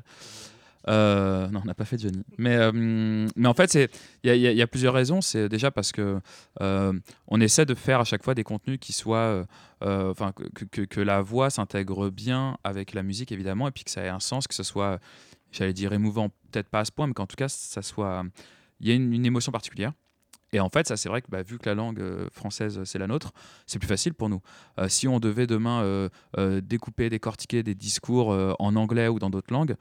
Euh, 0.88 1.48
non, 1.48 1.60
on 1.62 1.66
n'a 1.66 1.74
pas 1.74 1.84
fait 1.84 1.98
Johnny. 1.98 2.22
Mais, 2.38 2.56
euh, 2.56 2.72
mais 3.36 3.48
en 3.48 3.54
fait, 3.54 3.74
il 4.22 4.34
y, 4.34 4.62
a- 4.62 4.66
plusieurs 4.66 4.94
raisons. 4.94 5.20
C'est 5.20 5.48
déjà 5.48 5.70
parce 5.70 5.92
que 5.92 6.20
euh, 6.60 6.92
on 7.28 7.40
essaie 7.40 7.64
de 7.64 7.74
faire 7.74 8.00
à 8.00 8.04
chaque 8.04 8.24
fois 8.24 8.34
des 8.34 8.44
contenus 8.44 8.78
qui 8.80 8.92
soient, 8.92 9.46
euh, 9.82 10.10
enfin, 10.10 10.32
que, 10.32 10.82
que- 10.82 11.00
la 11.00 11.22
voix 11.22 11.50
s'intègre 11.50 12.10
bien 12.10 12.56
avec 12.64 12.94
la 12.94 13.02
musique 13.02 13.30
évidemment, 13.32 13.68
et 13.68 13.70
puis 13.70 13.84
que 13.84 13.90
ça 13.90 14.02
ait 14.02 14.08
un 14.08 14.20
sens, 14.20 14.46
que 14.46 14.54
ce 14.54 14.62
soit, 14.62 14.98
j'allais 15.52 15.72
dire 15.74 15.92
émouvant, 15.92 16.30
peut-être 16.50 16.68
pas 16.68 16.80
à 16.80 16.84
ce 16.84 16.92
point, 16.92 17.06
mais 17.06 17.14
qu'en 17.14 17.26
tout 17.26 17.36
cas, 17.36 17.48
ça 17.48 17.82
soit, 17.82 18.24
il 18.80 18.88
y 18.88 18.92
a 18.92 18.94
une, 18.94 19.24
émotion 19.24 19.52
particulière. 19.52 19.92
Et 20.52 20.60
en 20.60 20.68
fait, 20.68 20.86
ça 20.86 20.96
c'est 20.96 21.08
vrai 21.08 21.20
que 21.20 21.26
bah, 21.28 21.42
vu 21.42 21.58
que 21.58 21.68
la 21.68 21.74
langue 21.74 22.00
française 22.30 22.80
c'est 22.84 22.98
la 22.98 23.08
nôtre, 23.08 23.32
c'est 23.66 23.80
plus 23.80 23.88
facile 23.88 24.14
pour 24.14 24.28
nous. 24.28 24.40
Si 24.86 25.08
on 25.08 25.18
devait 25.18 25.48
demain 25.48 26.08
découper, 26.62 27.10
décortiquer 27.10 27.62
des 27.64 27.74
discours 27.74 28.28
en 28.58 28.76
anglais 28.76 29.08
ou 29.08 29.18
dans 29.18 29.30
d'autres 29.30 29.52
langues, 29.52 29.74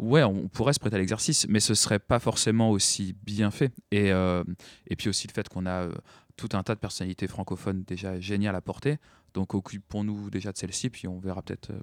ouais, 0.00 0.22
on 0.24 0.48
pourrait 0.48 0.72
se 0.72 0.80
prêter 0.80 0.96
à 0.96 0.98
l'exercice, 0.98 1.46
mais 1.48 1.60
ce 1.60 1.74
serait 1.74 1.98
pas 1.98 2.18
forcément 2.18 2.70
aussi 2.70 3.14
bien 3.24 3.50
fait. 3.50 3.72
Et, 3.92 4.12
euh, 4.12 4.42
et 4.88 4.96
puis 4.96 5.08
aussi 5.08 5.26
le 5.28 5.32
fait 5.32 5.48
qu'on 5.48 5.66
a 5.66 5.82
euh, 5.84 5.92
tout 6.36 6.48
un 6.54 6.62
tas 6.62 6.74
de 6.74 6.80
personnalités 6.80 7.26
francophones 7.28 7.84
déjà 7.86 8.18
géniales 8.18 8.54
à 8.56 8.60
porter. 8.60 8.96
Donc 9.34 9.54
occupons-nous 9.54 10.30
déjà 10.30 10.50
de 10.52 10.56
celle-ci, 10.58 10.90
puis 10.90 11.06
on 11.06 11.18
verra 11.18 11.42
peut-être 11.42 11.70
euh, 11.70 11.80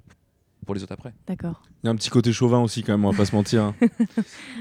pour 0.66 0.74
les 0.74 0.82
autres 0.82 0.92
après. 0.92 1.14
D'accord. 1.26 1.62
Il 1.82 1.86
y 1.86 1.88
a 1.88 1.92
un 1.92 1.96
petit 1.96 2.10
côté 2.10 2.32
chauvin 2.32 2.60
aussi 2.60 2.82
quand 2.82 2.92
même, 2.92 3.04
on 3.04 3.10
va 3.10 3.16
pas 3.16 3.24
se 3.24 3.34
mentir. 3.34 3.62
hein. 3.62 3.74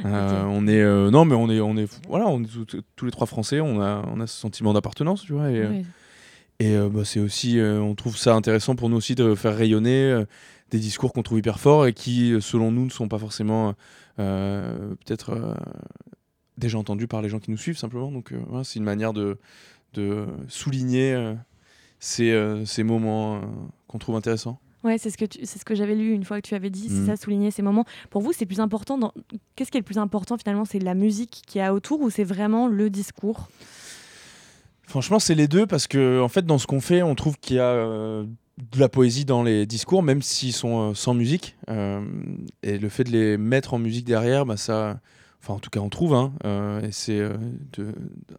Euh, 0.06 0.44
On 0.46 0.68
est 0.68 0.80
euh, 0.82 1.10
non 1.10 1.26
mais 1.26 1.36
on 1.36 1.50
est 1.50 1.60
on 1.60 1.76
est 1.76 1.90
voilà, 2.08 2.28
on 2.28 2.44
est 2.44 2.48
tous- 2.48 2.82
tous 2.96 3.06
les 3.06 3.12
trois 3.12 3.26
français, 3.28 3.60
on 3.60 3.82
a 3.82 4.04
on 4.08 4.20
a 4.22 4.28
ce 4.28 4.40
sentiment 4.40 4.74
d'appartenance, 4.74 5.24
tu 5.24 5.34
vois 5.34 5.50
et, 6.60 6.76
euh, 6.76 6.90
bah, 6.90 7.02
c'est 7.06 7.20
aussi 7.20 7.60
euh, 7.60 7.80
on 7.80 7.94
trouve 7.96 8.18
ça 8.18 8.34
intéressant 8.36 8.76
pour 8.76 8.90
nous 8.90 8.98
aussi 8.98 9.16
de 9.16 9.36
faire 9.36 9.56
rayonner 9.56 10.04
euh, 10.12 10.26
des 10.72 10.80
discours 10.80 11.14
qu'on 11.14 11.24
trouve 11.24 11.40
hyper 11.40 11.60
forts 11.60 11.86
et 11.88 11.94
qui 11.94 12.36
selon 12.42 12.72
nous 12.72 12.86
ne 12.86 12.90
sont 12.90 13.08
pas 13.08 13.20
forcément 13.20 13.74
euh, 14.20 14.96
peut-être 15.06 15.32
euh, 15.32 15.54
déjà 16.58 16.78
entendus 16.78 17.08
par 17.08 17.22
les 17.22 17.30
gens 17.30 17.40
qui 17.40 17.52
nous 17.52 17.58
suivent 17.58 17.78
simplement. 17.78 18.12
Donc 18.12 18.32
euh, 18.34 18.64
c'est 18.64 18.80
une 18.80 18.86
manière 18.86 19.14
de 19.14 19.38
de 19.94 20.26
souligner 20.50 21.34
ces, 22.00 22.62
ces 22.66 22.84
moments 22.84 23.42
qu'on 23.88 23.98
trouve 23.98 24.16
intéressants. 24.16 24.60
Ouais, 24.84 24.98
c'est 25.00 25.10
ce 25.10 25.18
que 25.18 25.26
c'est 25.44 25.58
ce 25.60 25.66
que 25.66 25.74
j'avais 25.76 25.96
lu 25.96 26.14
une 26.14 26.24
fois 26.24 26.40
que 26.40 26.48
tu 26.48 26.54
avais 26.56 26.70
dit, 26.70 26.88
c'est 26.90 26.96
Mhm. 27.00 27.06
ça, 27.08 27.16
souligner 27.18 27.50
ces 27.52 27.62
moments. 27.64 27.86
Pour 28.10 28.22
vous, 28.22 28.32
c'est 28.32 28.46
plus 28.46 28.60
important. 28.60 28.98
Dans... 28.98 29.12
Qu'est-ce 29.56 29.72
qui 29.72 29.78
est 29.78 29.82
le 29.82 29.86
plus 29.86 29.98
important 29.98 30.38
finalement 30.38 30.66
C'est 30.66 30.80
la 30.80 30.94
musique 30.94 31.42
qui 31.48 31.60
a 31.60 31.74
autour 31.74 32.02
ou 32.02 32.10
c'est 32.10 32.24
vraiment 32.26 32.68
le 32.68 32.90
discours? 32.90 33.50
Franchement, 34.84 35.20
c'est 35.20 35.36
les 35.36 35.48
deux 35.48 35.66
parce 35.66 35.88
que 35.88 36.22
en 36.22 36.30
fait, 36.30 36.46
dans 36.46 36.58
ce 36.58 36.68
qu'on 36.68 36.80
fait, 36.82 37.02
on 37.02 37.16
trouve 37.16 37.38
qu'il 37.40 37.58
y 37.58 37.60
a 37.60 37.64
euh, 37.72 38.24
de 38.58 38.80
la 38.80 38.90
poésie 38.90 39.26
dans 39.26 39.44
les 39.44 39.66
discours, 39.66 40.04
même 40.04 40.22
s'ils 40.22 40.54
sont 40.54 40.90
euh, 40.90 40.94
sans 40.94 41.14
musique. 41.14 41.56
Euh, 41.70 42.04
et 42.64 42.78
le 42.78 42.90
fait 42.90 43.04
de 43.04 43.12
les 43.12 43.38
mettre 43.38 43.74
en 43.74 43.80
musique 43.80 44.06
derrière, 44.06 44.46
bah, 44.46 44.58
ça, 44.58 45.00
enfin, 45.42 45.54
en 45.54 45.60
tout 45.60 45.70
cas, 45.70 45.80
on 45.80 45.90
trouve, 45.90 46.14
hein, 46.14 46.34
euh, 46.46 46.82
et 46.82 46.92
c'est 46.92 47.22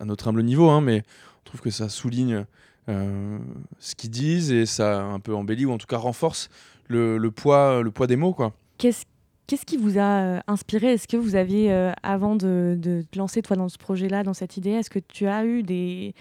à 0.00 0.04
notre 0.04 0.28
humble 0.28 0.42
niveau, 0.42 0.68
hein, 0.68 0.80
mais 0.80 1.02
on 1.40 1.44
trouve 1.44 1.60
que 1.60 1.70
ça 1.70 1.88
souligne 1.88 2.44
ce 2.88 3.94
qu'ils 3.96 4.08
disent 4.08 4.50
et 4.50 4.64
ça 4.64 5.02
un 5.02 5.20
peu 5.20 5.34
embellit 5.34 5.66
ou 5.66 5.72
en 5.72 5.76
tout 5.76 5.86
cas 5.86 5.98
renforce 5.98 6.48
le, 6.86 7.18
poids, 7.28 7.82
le 7.82 7.90
poids 7.90 8.06
des 8.06 8.16
mots. 8.16 8.34
Qu'est-ce 8.78 9.04
Qu'est-ce 9.46 9.64
qui 9.64 9.78
vous 9.78 9.98
a 9.98 10.42
inspiré? 10.46 10.92
Est-ce 10.92 11.08
que 11.08 11.16
vous 11.16 11.34
aviez, 11.34 11.70
avant 12.02 12.34
de, 12.34 12.76
de 12.78 13.02
te 13.10 13.18
lancer 13.18 13.40
toi 13.40 13.56
dans 13.56 13.70
ce 13.70 13.78
projet-là, 13.78 14.22
dans 14.22 14.34
cette 14.34 14.58
idée, 14.58 14.70
est-ce 14.70 14.90
que 14.90 14.98
tu 14.98 15.26
as 15.26 15.44
eu 15.44 15.62
des... 15.62 16.14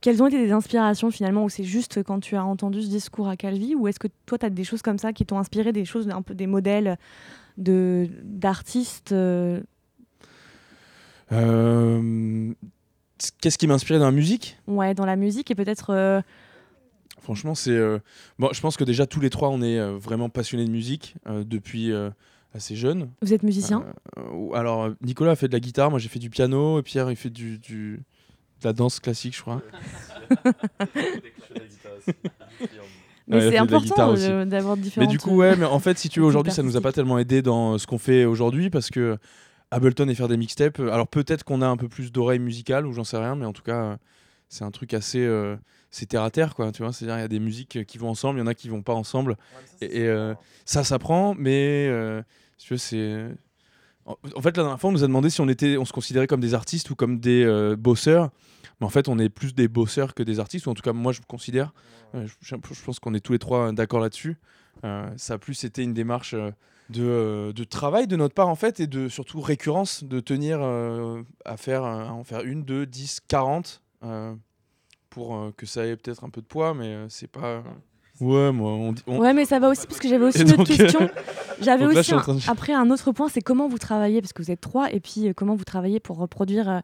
Quelles 0.00 0.22
ont 0.22 0.26
été 0.26 0.38
des 0.44 0.52
inspirations 0.52 1.10
finalement 1.10 1.44
Ou 1.44 1.48
c'est 1.48 1.64
juste 1.64 2.02
quand 2.02 2.20
tu 2.20 2.36
as 2.36 2.44
entendu 2.44 2.82
ce 2.82 2.88
discours 2.88 3.28
à 3.28 3.36
Calvi 3.36 3.74
Ou 3.74 3.88
est-ce 3.88 3.98
que 3.98 4.08
toi, 4.26 4.38
tu 4.38 4.46
as 4.46 4.50
des 4.50 4.64
choses 4.64 4.82
comme 4.82 4.98
ça 4.98 5.12
qui 5.12 5.24
t'ont 5.26 5.38
inspiré, 5.38 5.72
des 5.72 5.84
choses, 5.84 6.08
un 6.08 6.22
peu 6.22 6.34
des 6.34 6.46
modèles 6.46 6.98
de 7.58 8.08
d'artistes 8.22 9.12
euh, 9.12 9.60
Euh, 11.32 12.52
Qu'est-ce 13.40 13.56
qui 13.58 13.66
m'a 13.66 13.74
inspiré 13.74 13.98
dans 13.98 14.04
la 14.04 14.12
musique? 14.12 14.58
Ouais, 14.66 14.94
dans 14.94 15.06
la 15.06 15.16
musique 15.16 15.50
et 15.50 15.54
peut-être... 15.54 15.90
euh, 15.90 16.20
Franchement, 17.20 17.54
c'est. 17.54 17.76
Bon, 18.38 18.50
je 18.52 18.60
pense 18.60 18.76
que 18.76 18.84
déjà, 18.84 19.06
tous 19.06 19.18
les 19.20 19.30
trois, 19.30 19.48
on 19.48 19.60
est 19.62 19.80
vraiment 19.98 20.28
passionnés 20.28 20.64
de 20.66 20.70
musique 20.70 21.16
depuis 21.26 21.92
assez 22.54 22.76
jeune. 22.76 23.10
Vous 23.22 23.32
êtes 23.34 23.42
musicien? 23.42 23.84
Euh, 24.18 24.52
alors, 24.54 24.90
Nicolas 25.02 25.32
a 25.32 25.36
fait 25.36 25.48
de 25.48 25.52
la 25.52 25.60
guitare, 25.60 25.90
moi 25.90 25.98
j'ai 25.98 26.08
fait 26.08 26.18
du 26.18 26.30
piano, 26.30 26.78
et 26.78 26.82
Pierre 26.82 27.10
il 27.10 27.16
fait 27.16 27.30
du, 27.30 27.58
la 28.66 28.72
danse 28.72 29.00
classique, 29.00 29.36
je 29.36 29.42
crois. 29.42 29.62
Mais 33.28 33.36
Ouais, 33.38 33.50
c'est 33.50 33.58
important 33.58 34.14
euh, 34.16 34.44
d'avoir 34.44 34.76
différentes. 34.76 35.08
Mais 35.08 35.12
du 35.12 35.18
coup, 35.18 35.34
ouais, 35.36 35.56
mais 35.56 35.64
en 35.64 35.80
fait, 35.80 35.98
si 35.98 36.08
tu 36.08 36.20
veux, 36.20 36.26
aujourd'hui, 36.26 36.52
ça 36.52 36.62
nous 36.62 36.76
a 36.76 36.80
pas 36.80 36.92
tellement 36.92 37.18
aidé 37.18 37.42
dans 37.42 37.74
euh, 37.74 37.78
ce 37.78 37.86
qu'on 37.86 37.98
fait 37.98 38.24
aujourd'hui 38.24 38.70
parce 38.70 38.88
que 38.88 39.18
Ableton 39.72 40.08
et 40.08 40.14
faire 40.14 40.28
des 40.28 40.36
mixtapes, 40.36 40.78
euh, 40.78 40.92
alors 40.92 41.08
peut-être 41.08 41.42
qu'on 41.42 41.60
a 41.60 41.66
un 41.66 41.76
peu 41.76 41.88
plus 41.88 42.12
d'oreilles 42.12 42.38
musicales 42.38 42.86
ou 42.86 42.92
j'en 42.92 43.02
sais 43.02 43.16
rien, 43.16 43.34
mais 43.34 43.44
en 43.44 43.52
tout 43.52 43.62
cas, 43.64 43.82
euh, 43.82 43.96
c'est 44.48 44.62
un 44.62 44.70
truc 44.70 44.94
assez. 44.94 45.18
euh, 45.24 45.56
c'est 45.90 46.06
terre 46.06 46.22
à 46.22 46.30
terre, 46.30 46.54
quoi, 46.54 46.70
tu 46.70 46.82
vois. 46.84 46.92
C'est-à-dire, 46.92 47.16
il 47.18 47.22
y 47.22 47.24
a 47.24 47.28
des 47.28 47.40
musiques 47.40 47.84
qui 47.86 47.98
vont 47.98 48.10
ensemble, 48.10 48.38
il 48.38 48.42
y 48.42 48.44
en 48.44 48.48
a 48.48 48.54
qui 48.54 48.68
vont 48.68 48.82
pas 48.82 48.94
ensemble. 48.94 49.36
Et, 49.80 50.02
et, 50.02 50.06
euh, 50.08 50.34
ça 50.64 50.84
s'apprend, 50.84 51.34
mais 51.36 51.88
euh, 51.88 52.22
si 52.58 52.66
tu 52.68 52.74
veux, 52.74 52.78
c'est. 52.78 53.26
En 54.06 54.40
fait, 54.40 54.56
la 54.56 54.62
dernière 54.62 54.80
fois, 54.80 54.90
on 54.90 54.92
nous 54.92 55.04
a 55.04 55.06
demandé 55.06 55.30
si 55.30 55.40
on, 55.40 55.48
était, 55.48 55.76
on 55.76 55.84
se 55.84 55.92
considérait 55.92 56.26
comme 56.26 56.40
des 56.40 56.54
artistes 56.54 56.90
ou 56.90 56.94
comme 56.94 57.18
des 57.18 57.44
euh, 57.44 57.76
bosseurs. 57.76 58.30
Mais 58.80 58.86
en 58.86 58.90
fait, 58.90 59.08
on 59.08 59.18
est 59.18 59.28
plus 59.28 59.54
des 59.54 59.68
bosseurs 59.68 60.14
que 60.14 60.22
des 60.22 60.38
artistes, 60.38 60.66
ou 60.66 60.70
en 60.70 60.74
tout 60.74 60.82
cas, 60.82 60.92
moi, 60.92 61.12
je 61.12 61.20
me 61.20 61.26
considère. 61.26 61.72
Euh, 62.14 62.26
je, 62.40 62.54
pense 62.56 63.00
qu'on 63.00 63.14
est 63.14 63.20
tous 63.20 63.32
les 63.32 63.38
trois 63.38 63.72
d'accord 63.72 64.00
là-dessus. 64.00 64.36
Euh, 64.84 65.10
ça 65.16 65.34
a 65.34 65.38
plus 65.38 65.64
été 65.64 65.82
une 65.82 65.94
démarche 65.94 66.34
euh, 66.34 66.50
de, 66.90 67.02
euh, 67.02 67.64
travail 67.68 68.06
de 68.06 68.16
notre 68.16 68.34
part, 68.34 68.48
en 68.48 68.54
fait, 68.54 68.80
et 68.80 68.86
de 68.86 69.08
surtout 69.08 69.40
récurrence, 69.40 70.04
de 70.04 70.20
tenir 70.20 70.58
euh, 70.60 71.22
à, 71.44 71.56
faire, 71.56 71.84
euh, 71.84 72.04
en 72.06 72.24
faire 72.24 72.42
une, 72.42 72.64
deux, 72.64 72.86
dix, 72.86 73.20
quarante, 73.26 73.82
euh, 74.04 74.34
pour 75.10 75.36
euh, 75.36 75.52
que 75.56 75.66
ça 75.66 75.86
ait 75.86 75.96
peut-être 75.96 76.24
un 76.24 76.30
peu 76.30 76.40
de 76.40 76.46
poids, 76.46 76.74
mais 76.74 76.88
euh, 76.88 77.08
c'est 77.08 77.30
pas. 77.30 77.62
Ouais, 78.20 78.52
moi, 78.52 78.70
on 78.70 78.92
dit. 78.92 79.02
on- 79.06 79.18
Ouais, 79.18 79.32
mais 79.34 79.44
ça 79.44 79.58
va 79.58 79.68
aussi 79.68 79.86
parce 79.86 79.98
que 80.00 80.08
j'avais 80.08 80.24
aussi 80.24 80.38
Et 80.38 80.42
une 80.42 80.52
autre 80.52 80.62
euh, 80.72 80.76
question. 80.76 81.08
J'avais 81.60 81.84
là, 81.84 82.00
aussi 82.00 82.14
un- 82.14 82.16
de- 82.34 82.50
après 82.50 82.72
un 82.72 82.90
autre 82.90 83.12
point, 83.12 83.28
c'est 83.28 83.40
comment 83.42 83.68
vous 83.68 83.78
travaillez 83.78 84.20
parce 84.20 84.32
que 84.32 84.42
vous 84.42 84.50
êtes 84.50 84.60
trois 84.60 84.90
et 84.92 85.00
puis 85.00 85.28
euh, 85.28 85.32
comment 85.34 85.54
vous 85.54 85.64
travaillez 85.64 86.00
pour 86.00 86.16
reproduire. 86.18 86.68
euh, 86.68 86.80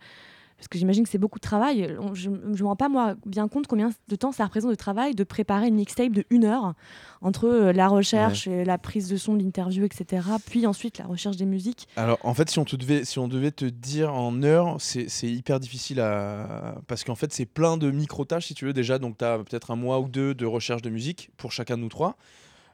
parce 0.63 0.69
que 0.69 0.79
j'imagine 0.79 1.03
que 1.03 1.11
c'est 1.11 1.19
beaucoup 1.19 1.41
de 1.41 1.43
travail. 1.45 1.97
On- 2.01 2.15
Je 2.15 2.31
ne 2.31 2.37
me 2.57 2.65
rends 2.65 2.77
pas 2.77 2.89
moi 2.89 3.17
bien 3.27 3.49
compte 3.49 3.67
combien 3.67 3.91
de 4.09 4.17
temps 4.17 4.31
ça 4.31 4.45
représente 4.45 4.71
de 4.71 4.77
travail 4.77 5.15
de 5.17 5.25
préparer 5.25 5.67
une 5.67 5.75
mixtape 5.75 6.13
de 6.13 6.25
une 6.31 6.45
heure 6.45 6.75
entre 7.21 7.47
euh, 7.49 7.73
la 7.73 7.89
recherche, 7.89 8.47
et 8.47 8.65
la 8.65 8.79
prise 8.79 9.09
de 9.09 9.17
son, 9.17 9.35
l'interview, 9.35 9.85
etc. 9.85 10.25
Puis 10.49 10.67
ensuite 10.67 10.99
la 10.99 11.07
recherche 11.07 11.37
des 11.37 11.47
musiques. 11.47 11.89
Alors, 11.97 12.19
en 12.23 12.33
fait, 12.35 12.49
si 12.49 12.59
on, 12.61 12.65
te 12.65 12.77
devait, 12.77 13.05
si 13.05 13.19
on 13.19 13.27
devait 13.27 13.51
te 13.51 13.65
dire 13.65 14.15
en 14.15 14.43
heure, 14.45 14.77
c'est 14.79 15.09
c'est 15.09 15.29
hyper 15.31 15.59
difficile 15.59 16.01
à. 16.01 16.77
Parce 16.87 17.03
qu'en 17.03 17.15
fait, 17.17 17.33
c'est 17.33 17.47
plein 17.47 17.77
de 17.77 17.91
micro-tâches, 17.91 18.47
si 18.47 18.55
tu 18.55 18.65
veux, 18.67 18.73
déjà. 18.73 18.99
Donc, 18.99 19.19
tu 19.19 19.25
as 19.25 19.39
peut-être 19.39 19.73
un 19.73 19.77
mois 19.77 19.99
ou 20.01 20.09
deux 20.09 20.35
de 20.35 20.47
recherche 20.47 20.83
de 20.83 20.91
musique 20.91 21.31
pour 21.37 21.51
chacun 21.51 21.77
de 21.77 21.83
nous 21.83 21.89
trois. 21.89 22.17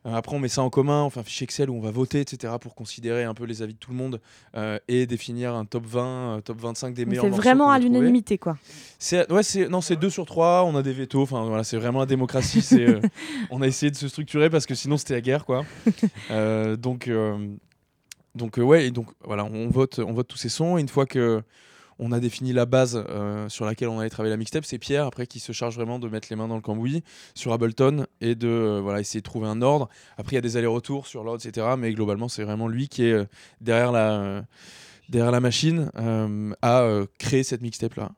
Euh, 0.07 0.15
après, 0.15 0.37
on 0.37 0.39
met 0.39 0.49
ça 0.49 0.63
en 0.63 0.71
commun, 0.71 1.07
un 1.07 1.23
fichier 1.23 1.45
Excel 1.45 1.71
où 1.71 1.75
on 1.75 1.81
va 1.81 1.91
voter, 1.91 2.21
etc., 2.21 2.55
pour 2.61 2.75
considérer 2.75 3.25
un 3.25 3.35
peu 3.35 3.45
les 3.45 3.63
avis 3.63 3.75
de 3.75 3.79
tout 3.79 3.91
le 3.91 3.97
monde 3.97 4.21
euh, 4.57 4.79
et 4.89 5.07
définir 5.07 5.55
un 5.55 5.65
top 5.65 5.87
20, 5.87 6.07
euh, 6.07 6.41
top 6.41 6.61
25 6.61 6.95
des 6.95 7.05
Mais 7.05 7.11
meilleurs 7.13 7.25
C'est 7.25 7.31
vraiment 7.31 7.71
à 7.71 7.79
l'unanimité, 7.79 8.39
quoi. 8.39 8.57
C'est 8.99 9.31
ouais, 9.31 9.43
c'est 9.43 9.69
non, 9.69 9.81
c'est 9.81 9.97
deux 9.97 10.11
sur 10.11 10.27
trois. 10.27 10.65
On 10.65 10.77
a 10.77 10.83
des 10.83 10.93
vétos. 10.93 11.23
Enfin 11.23 11.45
voilà, 11.45 11.65
c'est 11.65 11.77
vraiment 11.77 12.01
la 12.01 12.07
démocratie. 12.07 12.63
c'est 12.63 12.89
euh, 12.89 13.01
on 13.51 13.63
a 13.63 13.67
essayé 13.67 13.91
de 13.91 13.97
se 13.97 14.09
structurer 14.09 14.51
parce 14.51 14.67
que 14.67 14.75
sinon 14.75 14.97
c'était 14.97 15.15
la 15.15 15.21
guerre 15.21 15.45
quoi. 15.45 15.65
Euh, 16.31 16.77
donc 16.77 17.11
donc 18.35 18.57
ouais 18.59 18.87
et 18.87 18.91
donc 18.91 19.07
voilà, 19.25 19.45
on 19.45 19.69
vote 19.69 19.99
on 19.99 20.13
vote 20.13 20.29
tous 20.29 20.37
ces 20.37 20.49
sons. 20.49 20.79
Et 20.79 20.81
une 20.81 20.89
fois 20.89 21.07
que 21.07 21.43
on 21.99 22.13
a 22.13 22.21
défini 22.21 22.53
la 22.53 22.67
base 22.67 23.03
euh, 23.09 23.49
sur 23.49 23.65
laquelle 23.65 23.89
on 23.89 23.99
allait 23.99 24.11
travailler 24.11 24.33
la 24.33 24.37
mixtape, 24.37 24.65
c'est 24.65 24.79
Pierre 24.79 25.07
après 25.07 25.27
qui 25.27 25.41
se 25.41 25.53
charge 25.53 25.77
vraiment 25.77 25.99
de 25.99 26.09
mettre 26.09 26.29
les 26.31 26.37
mains 26.37 26.49
dans 26.49 26.57
le 26.57 26.63
cambouis 26.63 27.03
sur 27.35 27.53
Ableton 27.53 28.07
et 28.21 28.35
de 28.35 28.49
euh, 28.49 28.81
voilà 28.83 29.01
essayer 29.01 29.21
de 29.21 29.25
trouver 29.25 29.49
un 29.49 29.63
ordre. 29.63 29.89
Après 30.17 30.33
il 30.33 30.35
y 30.37 30.39
a 30.39 30.43
des 30.43 30.57
allers-retours 30.57 31.07
sur 31.07 31.25
l'ordre 31.25 31.45
etc. 31.45 31.67
Mais 31.79 31.93
globalement 31.93 32.29
c'est 32.29 32.45
vraiment 32.45 32.69
lui 32.69 32.89
qui 32.89 33.05
est 33.05 33.13
euh, 33.13 33.25
derrière 33.61 33.93
la 33.93 34.45
derrière 35.09 35.33
la 35.33 35.41
machine 35.41 35.91
à 36.61 36.87
créer 37.19 37.43
cette 37.43 37.63
mixtape 37.63 37.95
là. 37.95 38.11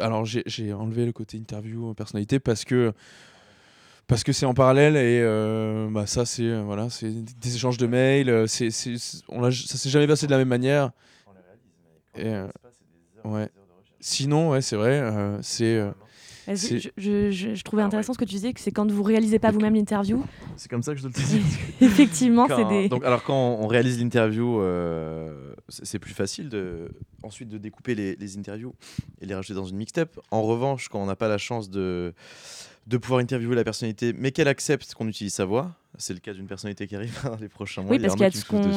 alors 0.00 0.24
j'ai 0.24 0.72
enlevé 0.72 1.04
le 1.04 1.12
côté 1.12 1.36
interview 1.36 1.92
personnalité 1.92 2.40
parce 2.40 2.64
que 2.64 2.94
parce 4.10 4.24
que 4.24 4.32
c'est 4.32 4.44
en 4.44 4.54
parallèle 4.54 4.96
et 4.96 5.20
euh, 5.22 5.88
bah 5.88 6.04
ça 6.04 6.26
c'est 6.26 6.42
euh, 6.42 6.62
voilà 6.64 6.90
c'est 6.90 7.12
des 7.12 7.54
échanges 7.54 7.78
de 7.78 7.86
mails 7.86 8.48
c'est 8.48 8.70
on 9.28 9.48
ça 9.52 9.78
s'est 9.78 9.88
jamais 9.88 10.08
passé 10.08 10.26
de 10.26 10.32
la 10.32 10.38
même 10.38 10.48
manière 10.48 10.90
Et, 12.16 12.26
euh, 12.26 12.48
ouais. 13.24 13.48
sinon 14.00 14.50
ouais 14.50 14.60
c'est 14.62 14.76
vrai 14.76 15.00
euh, 15.00 15.38
c'est 15.42 15.76
euh, 15.76 15.90
C'est- 16.56 16.78
Je, 16.80 16.88
je- 16.96 17.30
je- 17.30 17.54
je 17.54 17.62
trouvais 17.62 17.82
intéressant 17.82 18.12
ce 18.12 18.18
que 18.18 18.24
tu 18.24 18.34
disais, 18.34 18.52
que 18.52 18.58
c'est 18.60 18.72
quand 18.72 18.90
vous 18.90 19.02
réalisez 19.04 19.38
pas 19.38 19.52
vous-même 19.52 19.74
l'interview. 19.74 20.24
C'est 20.56 20.68
comme 20.68 20.82
ça 20.82 20.92
que 20.94 20.98
je 20.98 21.06
dois 21.06 21.12
le 21.14 21.22
dire. 21.22 21.42
Effectivement, 21.80 22.46
c'est 22.48 22.64
des. 22.64 22.88
Donc, 22.88 23.04
alors 23.04 23.22
quand 23.22 23.36
on 23.60 23.66
réalise 23.68 24.00
l'interview, 24.00 24.60
euh, 24.60 25.54
c'est 25.68 25.84
c'est 25.86 25.98
plus 26.00 26.14
facile 26.14 26.48
de 26.48 26.88
ensuite 27.22 27.48
de 27.50 27.58
découper 27.58 27.94
les, 27.94 28.16
les 28.16 28.36
interviews 28.38 28.74
et 29.20 29.26
les 29.26 29.34
rajouter 29.34 29.54
dans 29.54 29.66
une 29.66 29.76
mixtape. 29.76 30.18
En 30.32 30.42
revanche, 30.42 30.88
quand 30.88 30.98
on 31.00 31.06
n'a 31.06 31.14
pas 31.14 31.28
la 31.28 31.38
chance 31.38 31.70
de 31.70 32.14
de 32.88 32.96
pouvoir 32.96 33.20
interviewer 33.20 33.54
la 33.54 33.62
personnalité, 33.62 34.12
mais 34.12 34.32
qu'elle 34.32 34.48
accepte 34.48 34.94
qu'on 34.94 35.06
utilise 35.06 35.34
sa 35.34 35.44
voix, 35.44 35.76
c'est 36.00 36.14
le 36.14 36.20
cas 36.20 36.32
d'une 36.32 36.46
personnalité 36.46 36.86
qui 36.86 36.96
arrive 36.96 37.16
dans 37.24 37.36
les 37.36 37.48
prochains 37.48 37.82
mois. 37.82 37.92
Oui, 37.92 37.98
parce 37.98 38.14
qu'il 38.14 38.24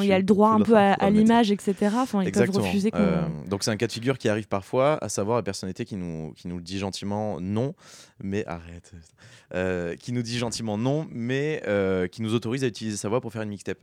y 0.05 0.12
a, 0.12 0.17
y 0.17 0.19
le 0.19 0.23
droit 0.23 0.51
un 0.51 0.59
peu 0.59 0.75
à, 0.75 1.09
l'image, 1.09 1.51
etc. 1.51 1.95
Enfin, 1.95 2.23
ils 2.23 2.31
peuvent 2.31 2.49
refuser. 2.51 2.91
Euh, 2.93 3.25
donc 3.47 3.63
c'est 3.63 3.71
un 3.71 3.77
cas 3.77 3.88
de 3.88 3.91
figure 3.91 4.17
qui 4.17 4.29
arrive 4.29 4.47
parfois, 4.47 5.03
à 5.03 5.09
savoir 5.09 5.38
la 5.38 5.43
personnalité 5.43 5.86
qui 5.86 5.95
nous, 5.95 6.33
qui 6.33 6.47
nous 6.47 6.62
dit 6.62 6.77
gentiment 6.77 7.39
non, 7.39 7.73
mais 8.21 8.45
arrête, 8.45 8.93
Euh, 9.55 9.95
qui 9.95 10.12
nous 10.13 10.23
dit 10.23 10.38
gentiment 10.38 10.77
non, 10.77 11.07
mais 11.12 11.62
euh, 11.67 12.07
qui 12.07 12.21
nous 12.21 12.33
autorise 12.33 12.63
à 12.63 12.67
utiliser 12.67 12.97
sa 12.97 13.09
voix 13.09 13.21
pour 13.21 13.31
faire 13.31 13.43
une 13.43 13.49
mixtape. 13.49 13.79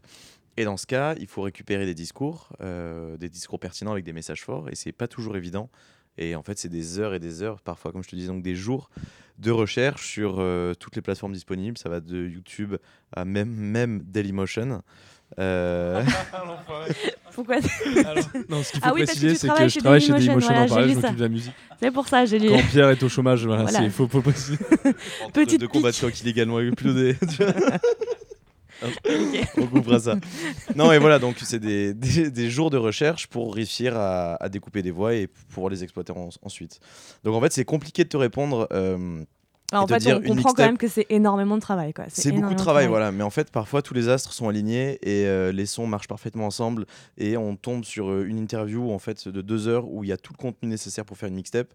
Et 0.57 0.65
dans 0.65 0.77
ce 0.77 0.87
cas, 0.87 1.15
il 1.19 1.27
faut 1.27 1.43
récupérer 1.43 1.87
des 1.87 1.95
discours, 1.95 2.51
des 2.61 3.29
discours 3.29 3.59
pertinents 3.59 3.93
avec 3.93 4.05
des 4.05 4.13
messages 4.13 4.43
forts, 4.43 4.69
et 4.69 4.75
c'est 4.75 4.93
pas 4.93 5.09
toujours 5.09 5.37
évident. 5.37 5.71
Et 6.19 6.35
en 6.37 6.43
fait, 6.43 6.59
c'est 6.59 6.69
des 6.69 6.99
heures 6.99 7.15
et 7.15 7.19
des 7.19 7.43
heures, 7.43 7.61
parfois, 7.61 7.93
comme 7.93 8.03
je 8.03 8.09
te 8.09 8.17
disais, 8.17 8.29
donc 8.29 8.43
des 8.43 8.55
jours 8.55 8.91
de 9.39 9.51
recherche 9.51 10.07
sur 10.07 10.37
euh, 10.39 10.75
toutes 10.75 10.97
les 10.97 11.03
plateformes 11.03 11.33
disponibles. 11.33 11.79
Ça 11.79 11.89
va 11.89 12.01
de 12.01 12.27
YouTube 12.29 12.77
à 13.15 13.25
même, 13.25 13.49
même 13.49 14.03
Dailymotion. 14.03 14.83
Euh, 15.39 16.03
Pourquoi 17.35 17.57
non 18.49 18.63
ce 18.63 18.73
qu'il 18.73 18.81
faut 18.81 18.87
Ah 18.89 18.93
oui, 18.93 19.05
préciser 19.05 19.35
c'est 19.37 19.49
que 19.49 19.69
je 19.69 19.79
travaille 19.79 20.01
chez 20.01 20.13
Dailymotion, 20.13 20.41
voilà, 20.41 20.63
en 20.63 20.67
parallèle 20.67 20.91
je 20.91 20.95
m'occupe 20.97 21.17
de 21.17 21.23
la 21.23 21.29
musique 21.29 21.53
C'est 21.81 21.91
pour 21.93 22.09
ça, 22.09 22.25
j'ai 22.27 22.39
lu. 22.41 22.49
quand 22.49 22.63
Pierre 22.69 22.91
est 22.91 23.03
au 23.03 23.09
chômage 23.09 23.47
voilà, 23.47 23.63
Voilà. 23.63 23.79
c'est 23.79 23.91
faut, 23.91 24.09
faut 24.09 24.19
le 24.19 24.23
préciser 24.25 24.59
Petite 25.33 25.61
de 25.61 25.67
pique. 25.67 25.75
combattre 25.75 26.21
illégalement 26.23 26.61
uploadé. 26.61 27.17
On 29.59 29.67
coupera 29.67 29.99
ça. 30.01 30.17
Non, 30.75 30.93
et 30.93 30.99
voilà, 30.99 31.19
donc 31.19 31.37
c'est 31.43 31.59
des, 31.59 31.95
des- 31.95 32.31
des 32.31 32.51
jours 32.51 32.71
de 32.71 32.77
recherche 32.77 33.27
pour 33.27 33.55
réussir 33.55 33.97
à, 33.97 34.35
à 34.43 34.49
découper 34.49 34.83
des 34.83 34.91
voix 34.91 35.15
et 35.15 35.29
pour 35.53 35.69
les 35.71 35.83
exploiter 35.85 36.13
en- 36.13 36.29
ensuite. 36.43 36.81
Donc 37.25 37.35
en 37.35 37.41
fait, 37.41 37.53
c'est 37.53 37.65
compliqué 37.65 38.05
de 38.05 38.09
te 38.09 38.17
répondre. 38.17 38.69
euh, 38.73 39.23
Alors, 39.73 39.85
en 39.85 39.87
fait, 39.87 39.99
dire 39.99 40.21
on 40.25 40.29
comprend 40.29 40.53
quand 40.55 40.65
même 40.65 40.79
que 40.79 40.89
c'est 40.89 41.07
énormément 41.11 41.57
de 41.57 41.61
travail. 41.63 41.93
quoi. 41.93 42.05
c'est 42.09 42.33
beaucoup 42.33 42.55
de 42.55 42.59
travail, 42.59 42.87
voilà. 42.89 43.13
Mais 43.13 43.23
en 43.23 43.31
fait, 43.31 43.51
parfois, 43.51 43.83
tous 43.83 43.95
les 43.95 44.09
astres 44.09 44.33
sont 44.33 44.49
alignés 44.49 44.99
et 45.03 45.27
euh, 45.27 45.53
les 45.53 45.67
sons 45.67 45.87
marchent 45.87 46.09
parfaitement 46.09 46.47
ensemble. 46.47 46.87
Et 47.19 47.37
on 47.37 47.57
tombe 47.57 47.85
sur 47.85 48.11
euh, 48.11 48.25
une 48.27 48.39
interview 48.39 48.91
en 48.91 48.99
fait 48.99 49.29
de 49.29 49.41
deux 49.43 49.69
heures 49.69 49.89
où 49.89 50.03
il 50.05 50.09
y 50.09 50.13
a 50.13 50.17
tout 50.17 50.33
le 50.33 50.39
contenu 50.43 50.69
nécessaire 50.69 51.05
pour 51.05 51.17
faire 51.19 51.29
une 51.29 51.35
mixtape. 51.37 51.69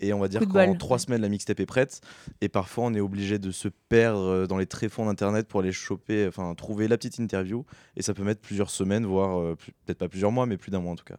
Et 0.00 0.12
on 0.12 0.18
va 0.18 0.28
dire 0.28 0.46
qu'en 0.48 0.74
trois 0.74 0.98
semaines, 0.98 1.22
la 1.22 1.28
mixtape 1.28 1.60
est 1.60 1.66
prête. 1.66 2.00
Et 2.40 2.48
parfois, 2.48 2.84
on 2.84 2.94
est 2.94 3.00
obligé 3.00 3.38
de 3.38 3.50
se 3.50 3.68
perdre 3.88 4.26
euh, 4.26 4.46
dans 4.46 4.58
les 4.58 4.66
tréfonds 4.66 5.06
d'internet 5.06 5.46
pour 5.46 5.60
aller 5.60 5.72
choper, 5.72 6.26
enfin, 6.26 6.54
trouver 6.54 6.88
la 6.88 6.96
petite 6.98 7.18
interview. 7.18 7.64
Et 7.96 8.02
ça 8.02 8.12
peut 8.12 8.24
mettre 8.24 8.40
plusieurs 8.40 8.70
semaines, 8.70 9.06
voire 9.06 9.38
euh, 9.38 9.54
plus- 9.54 9.72
peut-être 9.84 9.98
pas 9.98 10.08
plusieurs 10.08 10.32
mois, 10.32 10.46
mais 10.46 10.56
plus 10.56 10.70
d'un 10.70 10.80
mois 10.80 10.92
en 10.92 10.96
tout 10.96 11.04
cas. 11.04 11.16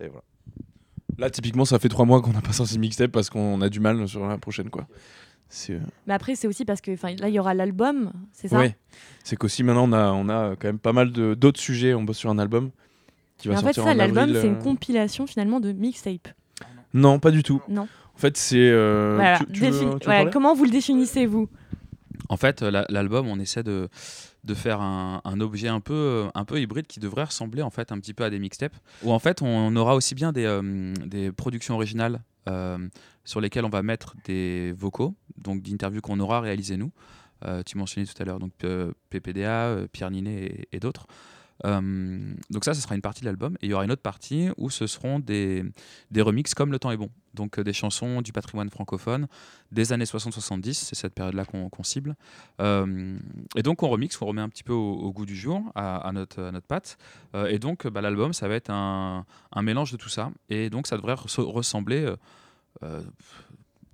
Et 0.00 0.08
voilà. 0.08 0.24
là 1.18 1.30
typiquement 1.30 1.64
ça 1.64 1.78
fait 1.78 1.88
trois 1.88 2.04
mois 2.04 2.20
qu'on 2.20 2.32
n'a 2.32 2.40
pas 2.40 2.52
sorti 2.52 2.74
de 2.74 2.80
mixtape 2.80 3.12
parce 3.12 3.30
qu'on 3.30 3.60
a 3.60 3.68
du 3.68 3.78
mal 3.78 4.08
sur 4.08 4.26
la 4.26 4.38
prochaine 4.38 4.70
quoi 4.70 4.88
euh, 5.70 5.80
Mais 6.08 6.14
après, 6.14 6.34
c'est 6.34 6.48
aussi 6.48 6.64
parce 6.64 6.80
que 6.80 6.92
enfin, 6.92 7.14
là, 7.14 7.28
il 7.28 7.34
y 7.34 7.38
aura 7.38 7.54
l'album, 7.54 8.12
c'est 8.32 8.48
ça? 8.48 8.58
Ouais. 8.58 8.76
C'est 9.22 9.36
qu'aussi 9.36 9.62
maintenant 9.62 9.88
on 9.88 9.92
a, 9.92 10.10
on 10.12 10.28
a 10.28 10.56
quand 10.56 10.66
même 10.66 10.80
pas 10.80 10.92
mal 10.92 11.12
d'autres 11.12 11.60
sujets. 11.60 11.94
On 11.94 12.02
bosse 12.02 12.18
sur 12.18 12.30
un 12.30 12.38
album 12.38 12.70
qui 13.38 13.48
va 13.48 13.54
Mais 13.54 13.58
en 13.58 13.60
fait, 13.60 13.66
sortir 13.74 13.84
ça, 13.84 13.90
en 13.90 13.94
l'album, 13.94 14.32
c'est 14.32 14.46
une 14.48 14.58
compilation 14.58 15.26
finalement 15.26 15.60
de 15.60 15.72
mixtape. 15.72 16.28
Non, 16.94 17.18
pas 17.18 17.30
du 17.30 17.42
tout. 17.42 17.60
Non. 17.68 17.82
En 18.14 18.18
fait, 18.18 18.36
c'est. 18.36 18.56
euh, 18.58 19.16
Voilà. 19.16 19.38
tu- 19.38 19.46
tu 19.52 19.60
veux- 19.60 19.66
Défi- 19.70 19.78
tu 19.78 19.84
veux 19.84 19.88
voilà, 20.04 20.18
parler 20.20 20.30
Comment 20.32 20.54
vous 20.54 20.64
le 20.64 20.70
définissez, 20.70 21.26
vous? 21.26 21.48
En 22.28 22.36
fait, 22.36 22.62
la- 22.62 22.86
l'album, 22.88 23.26
on 23.28 23.38
essaie 23.38 23.62
de, 23.62 23.88
de 24.44 24.54
faire 24.54 24.80
un, 24.80 25.20
un 25.24 25.40
objet 25.40 25.68
un 25.68 25.80
peu, 25.80 26.26
un 26.34 26.44
peu 26.44 26.60
hybride 26.60 26.86
qui 26.86 27.00
devrait 27.00 27.24
ressembler 27.24 27.60
en 27.62 27.70
fait 27.70 27.92
un 27.92 27.98
petit 27.98 28.14
peu 28.14 28.24
à 28.24 28.30
des 28.30 28.38
mixtapes. 28.38 28.76
Où 29.02 29.12
en 29.12 29.18
fait, 29.18 29.42
on 29.42 29.74
aura 29.76 29.94
aussi 29.96 30.14
bien 30.14 30.32
des, 30.32 30.44
euh, 30.46 30.94
des 31.04 31.32
productions 31.32 31.74
originales 31.74 32.20
euh, 32.48 32.78
sur 33.24 33.40
lesquelles 33.40 33.64
on 33.64 33.68
va 33.70 33.82
mettre 33.82 34.14
des 34.24 34.72
vocaux, 34.78 35.14
donc 35.38 35.62
d'interviews 35.62 36.00
qu'on 36.00 36.20
aura 36.20 36.40
réalisées 36.40 36.76
nous. 36.76 36.92
Euh, 37.44 37.62
tu 37.66 37.76
mentionnais 37.76 38.06
tout 38.06 38.22
à 38.22 38.24
l'heure 38.24 38.38
donc 38.38 38.52
euh, 38.64 38.92
PPDA, 39.10 39.64
euh, 39.66 39.86
Pierre 39.90 40.10
Ninet 40.10 40.44
et, 40.44 40.68
et 40.76 40.80
d'autres. 40.80 41.06
Euh, 41.64 42.34
donc 42.50 42.64
ça, 42.64 42.74
ce 42.74 42.80
sera 42.80 42.94
une 42.94 43.00
partie 43.00 43.20
de 43.20 43.26
l'album. 43.26 43.54
Et 43.60 43.66
il 43.66 43.70
y 43.70 43.74
aura 43.74 43.84
une 43.84 43.92
autre 43.92 44.02
partie 44.02 44.48
où 44.56 44.70
ce 44.70 44.86
seront 44.86 45.18
des, 45.18 45.64
des 46.10 46.22
remixes 46.22 46.54
comme 46.54 46.72
Le 46.72 46.78
temps 46.78 46.90
est 46.90 46.96
bon. 46.96 47.10
Donc 47.34 47.58
euh, 47.58 47.64
des 47.64 47.72
chansons 47.72 48.22
du 48.22 48.32
patrimoine 48.32 48.70
francophone 48.70 49.26
des 49.72 49.92
années 49.92 50.04
60-70, 50.04 50.74
c'est 50.74 50.94
cette 50.94 51.14
période-là 51.14 51.44
qu'on 51.44 51.82
cible. 51.82 52.14
Euh, 52.60 53.18
et 53.56 53.62
donc 53.62 53.82
on 53.82 53.88
remixe, 53.88 54.20
on 54.20 54.26
remet 54.26 54.42
un 54.42 54.48
petit 54.48 54.62
peu 54.62 54.72
au, 54.72 55.12
goût 55.12 55.26
du 55.26 55.36
jour, 55.36 55.62
à, 55.74 56.10
notre, 56.12 56.42
à 56.42 56.52
notre 56.52 56.66
patte. 56.66 56.96
Et 57.48 57.58
donc 57.58 57.86
bah, 57.88 58.00
l'album, 58.00 58.32
ça 58.32 58.46
va 58.46 58.54
être 58.54 58.70
un, 58.70 59.24
mélange 59.62 59.90
de 59.90 59.96
tout 59.96 60.08
ça. 60.08 60.30
Et 60.48 60.70
donc 60.70 60.86
ça 60.86 60.96
devrait 60.96 61.14
res- 61.14 61.40
ressembler... 61.40 62.14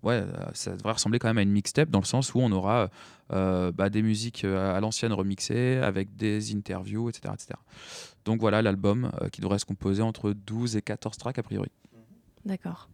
ouais, 0.03 0.15
euh, 0.15 0.27
ça 0.55 0.77
devrait 0.77 0.93
ressembler 0.93 1.19
quand 1.19 1.29
même 1.29 1.39
à 1.39 1.43
une 1.43 1.51
mixtape 1.51 1.91
dans 1.91 2.01
le 2.01 2.05
sens 2.05 2.35
où 2.35 2.41
on 2.41 2.51
aura 2.53 2.91
euh, 3.33 3.71
bah, 3.73 3.91
des 3.91 4.03
musiques 4.03 4.45
euh, 4.45 4.77
à 4.77 4.81
l'ancienne 4.81 5.13
remixées 5.13 5.77
avec 5.77 6.17
des 6.17 6.53
interviews, 6.55 7.09
etc. 7.09 7.33
etc. 7.35 7.55
Donc 8.25 8.41
voilà 8.41 8.61
l'album 8.63 9.11
euh, 9.21 9.29
qui 9.29 9.41
devrait 9.41 9.59
se 9.59 9.65
composer 9.65 10.03
entre 10.03 10.33
12 10.33 10.77
et 10.77 10.83
14 10.83 11.17
tracks 11.17 11.39
a 11.39 11.43
priori. 11.43 11.71
D'accord. 12.45 12.89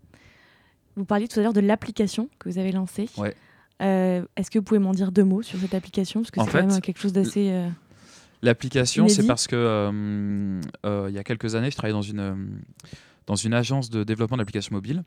Vous 0.96 1.04
parliez 1.04 1.28
tout 1.28 1.40
à 1.40 1.42
l'heure 1.42 1.52
de 1.52 1.60
l'application 1.60 2.28
que 2.38 2.48
vous 2.48 2.58
avez 2.58 2.72
lancée. 2.72 3.08
Ouais. 3.16 3.34
Euh, 3.82 4.24
Est-ce 4.36 4.50
que 4.50 4.58
vous 4.58 4.64
pouvez 4.64 4.80
m'en 4.80 4.92
dire 4.92 5.12
deux 5.12 5.24
mots 5.24 5.42
sur 5.42 5.58
cette 5.58 5.74
application? 5.74 6.20
Parce 6.20 6.30
que 6.30 6.40
c'est 6.40 6.50
quand 6.50 6.66
même 6.66 6.80
quelque 6.80 7.00
chose 7.00 7.12
d'assez. 7.12 7.66
L'application, 8.42 9.08
c'est 9.08 9.26
parce 9.26 9.46
que 9.46 10.60
il 10.84 11.14
y 11.14 11.18
a 11.18 11.24
quelques 11.24 11.54
années, 11.54 11.70
je 11.70 11.76
travaillais 11.76 11.94
dans 11.94 12.02
une, 12.02 12.60
dans 13.26 13.36
une 13.36 13.54
agence 13.54 13.90
de 13.90 14.04
développement 14.04 14.36
d'applications 14.36 14.74
mobiles. 14.74 15.02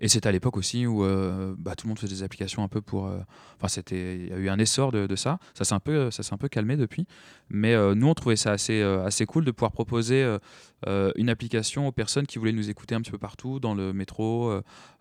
Et 0.00 0.08
c'était 0.08 0.28
à 0.28 0.32
l'époque 0.32 0.56
aussi 0.56 0.86
où 0.86 1.04
euh, 1.04 1.54
bah, 1.58 1.76
tout 1.76 1.86
le 1.86 1.90
monde 1.90 1.98
faisait 1.98 2.14
des 2.14 2.22
applications 2.22 2.62
un 2.62 2.68
peu 2.68 2.80
pour. 2.80 3.06
euh, 3.06 3.20
Enfin, 3.56 3.68
c'était, 3.68 4.16
il 4.16 4.28
y 4.28 4.32
a 4.32 4.36
eu 4.36 4.48
un 4.48 4.58
essor 4.58 4.90
de, 4.90 5.14
ça. 5.16 5.38
Ça 5.52 5.64
s'est 5.64 5.74
un 5.74 5.80
peu, 5.80 6.10
ça 6.10 6.22
s'est 6.22 6.32
un 6.32 6.38
peu 6.38 6.48
calmé 6.48 6.78
depuis. 6.78 7.06
Mais 7.50 7.74
euh, 7.74 7.94
nous, 7.94 8.08
on 8.08 8.14
trouvait 8.14 8.36
ça 8.36 8.52
assez, 8.52 8.80
assez 8.82 9.26
cool 9.26 9.44
de 9.44 9.50
pouvoir 9.50 9.72
proposer 9.72 10.38
une 10.86 11.28
application 11.28 11.86
aux 11.86 11.92
personnes 11.92 12.26
qui 12.26 12.38
voulaient 12.38 12.52
nous 12.52 12.70
écouter 12.70 12.94
un 12.94 13.02
petit 13.02 13.10
peu 13.10 13.18
partout, 13.18 13.60
dans 13.60 13.74
le 13.74 13.92
métro, 13.92 14.50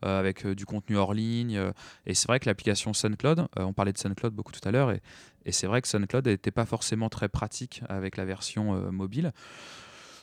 avec 0.02 0.46
du 0.46 0.66
contenu 0.66 0.98
hors 0.98 1.14
ligne. 1.14 1.72
et 2.06 2.14
c'est 2.14 2.28
vrai 2.28 2.42
que 2.42 2.48
l'application 2.48 2.94
SoundCloud, 2.94 3.48
on 3.56 3.72
parlait 3.72 3.94
de 3.94 3.98
SoundCloud 3.98 4.34
beaucoup 4.34 4.52
tout 4.52 4.68
à 4.68 4.72
l'heure, 4.72 4.92
et, 4.92 5.02
et 5.46 5.54
c'est 5.54 5.68
vrai 5.68 5.82
que 5.82 5.88
SoundCloud 5.88 6.28
n'était 6.28 6.52
pas 6.52 6.66
forcément 6.66 7.08
très 7.08 7.30
pratique 7.30 7.82
avec 7.88 8.18
la 8.18 8.26
version 8.26 8.92
mobile. 8.92 9.32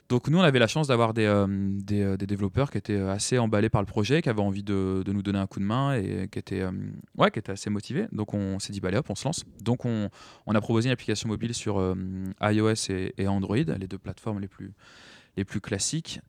Donc 0.09 0.29
nous, 0.29 0.39
on 0.39 0.43
avait 0.43 0.61
la 0.61 0.69
chance 0.69 0.87
d'avoir 0.87 1.15
des, 1.15 1.25
euh, 1.25 1.47
euh, 1.91 2.17
développeurs 2.17 2.71
qui 2.71 2.79
étaient 2.79 2.95
euh, 2.95 3.11
assez 3.11 3.39
emballés 3.39 3.69
par 3.69 3.83
le 3.83 3.87
projet, 3.87 4.23
qui 4.23 4.29
avaient 4.29 4.41
envie 4.41 4.63
de, 4.63 5.03
nous 5.07 5.23
donner 5.23 5.39
un 5.39 5.49
coup 5.49 5.59
de 5.59 5.65
main 5.65 5.95
et 5.95 6.29
qui 6.31 6.39
étaient, 6.39 6.63
assez 7.49 7.71
motivés. 7.71 8.07
Donc 8.13 8.33
on 8.33 8.59
s'est 8.61 8.73
dit, 8.73 8.81
bah 8.81 8.89
allez 8.89 8.99
hop, 8.99 9.11
on 9.11 9.15
se 9.17 9.25
lance. 9.25 9.45
Donc 9.61 9.85
on, 9.85 10.09
a 10.47 10.61
proposé 10.61 10.89
une 10.89 10.93
application 10.93 11.29
mobile 11.29 11.55
sur 11.55 11.97
iOS 12.41 12.91
et, 13.19 13.27
Android, 13.27 13.57
les 13.57 13.89
deux 13.89 13.99
plateformes 13.99 14.41
les 14.41 15.45
plus, 15.45 15.61
classiques, 15.61 16.21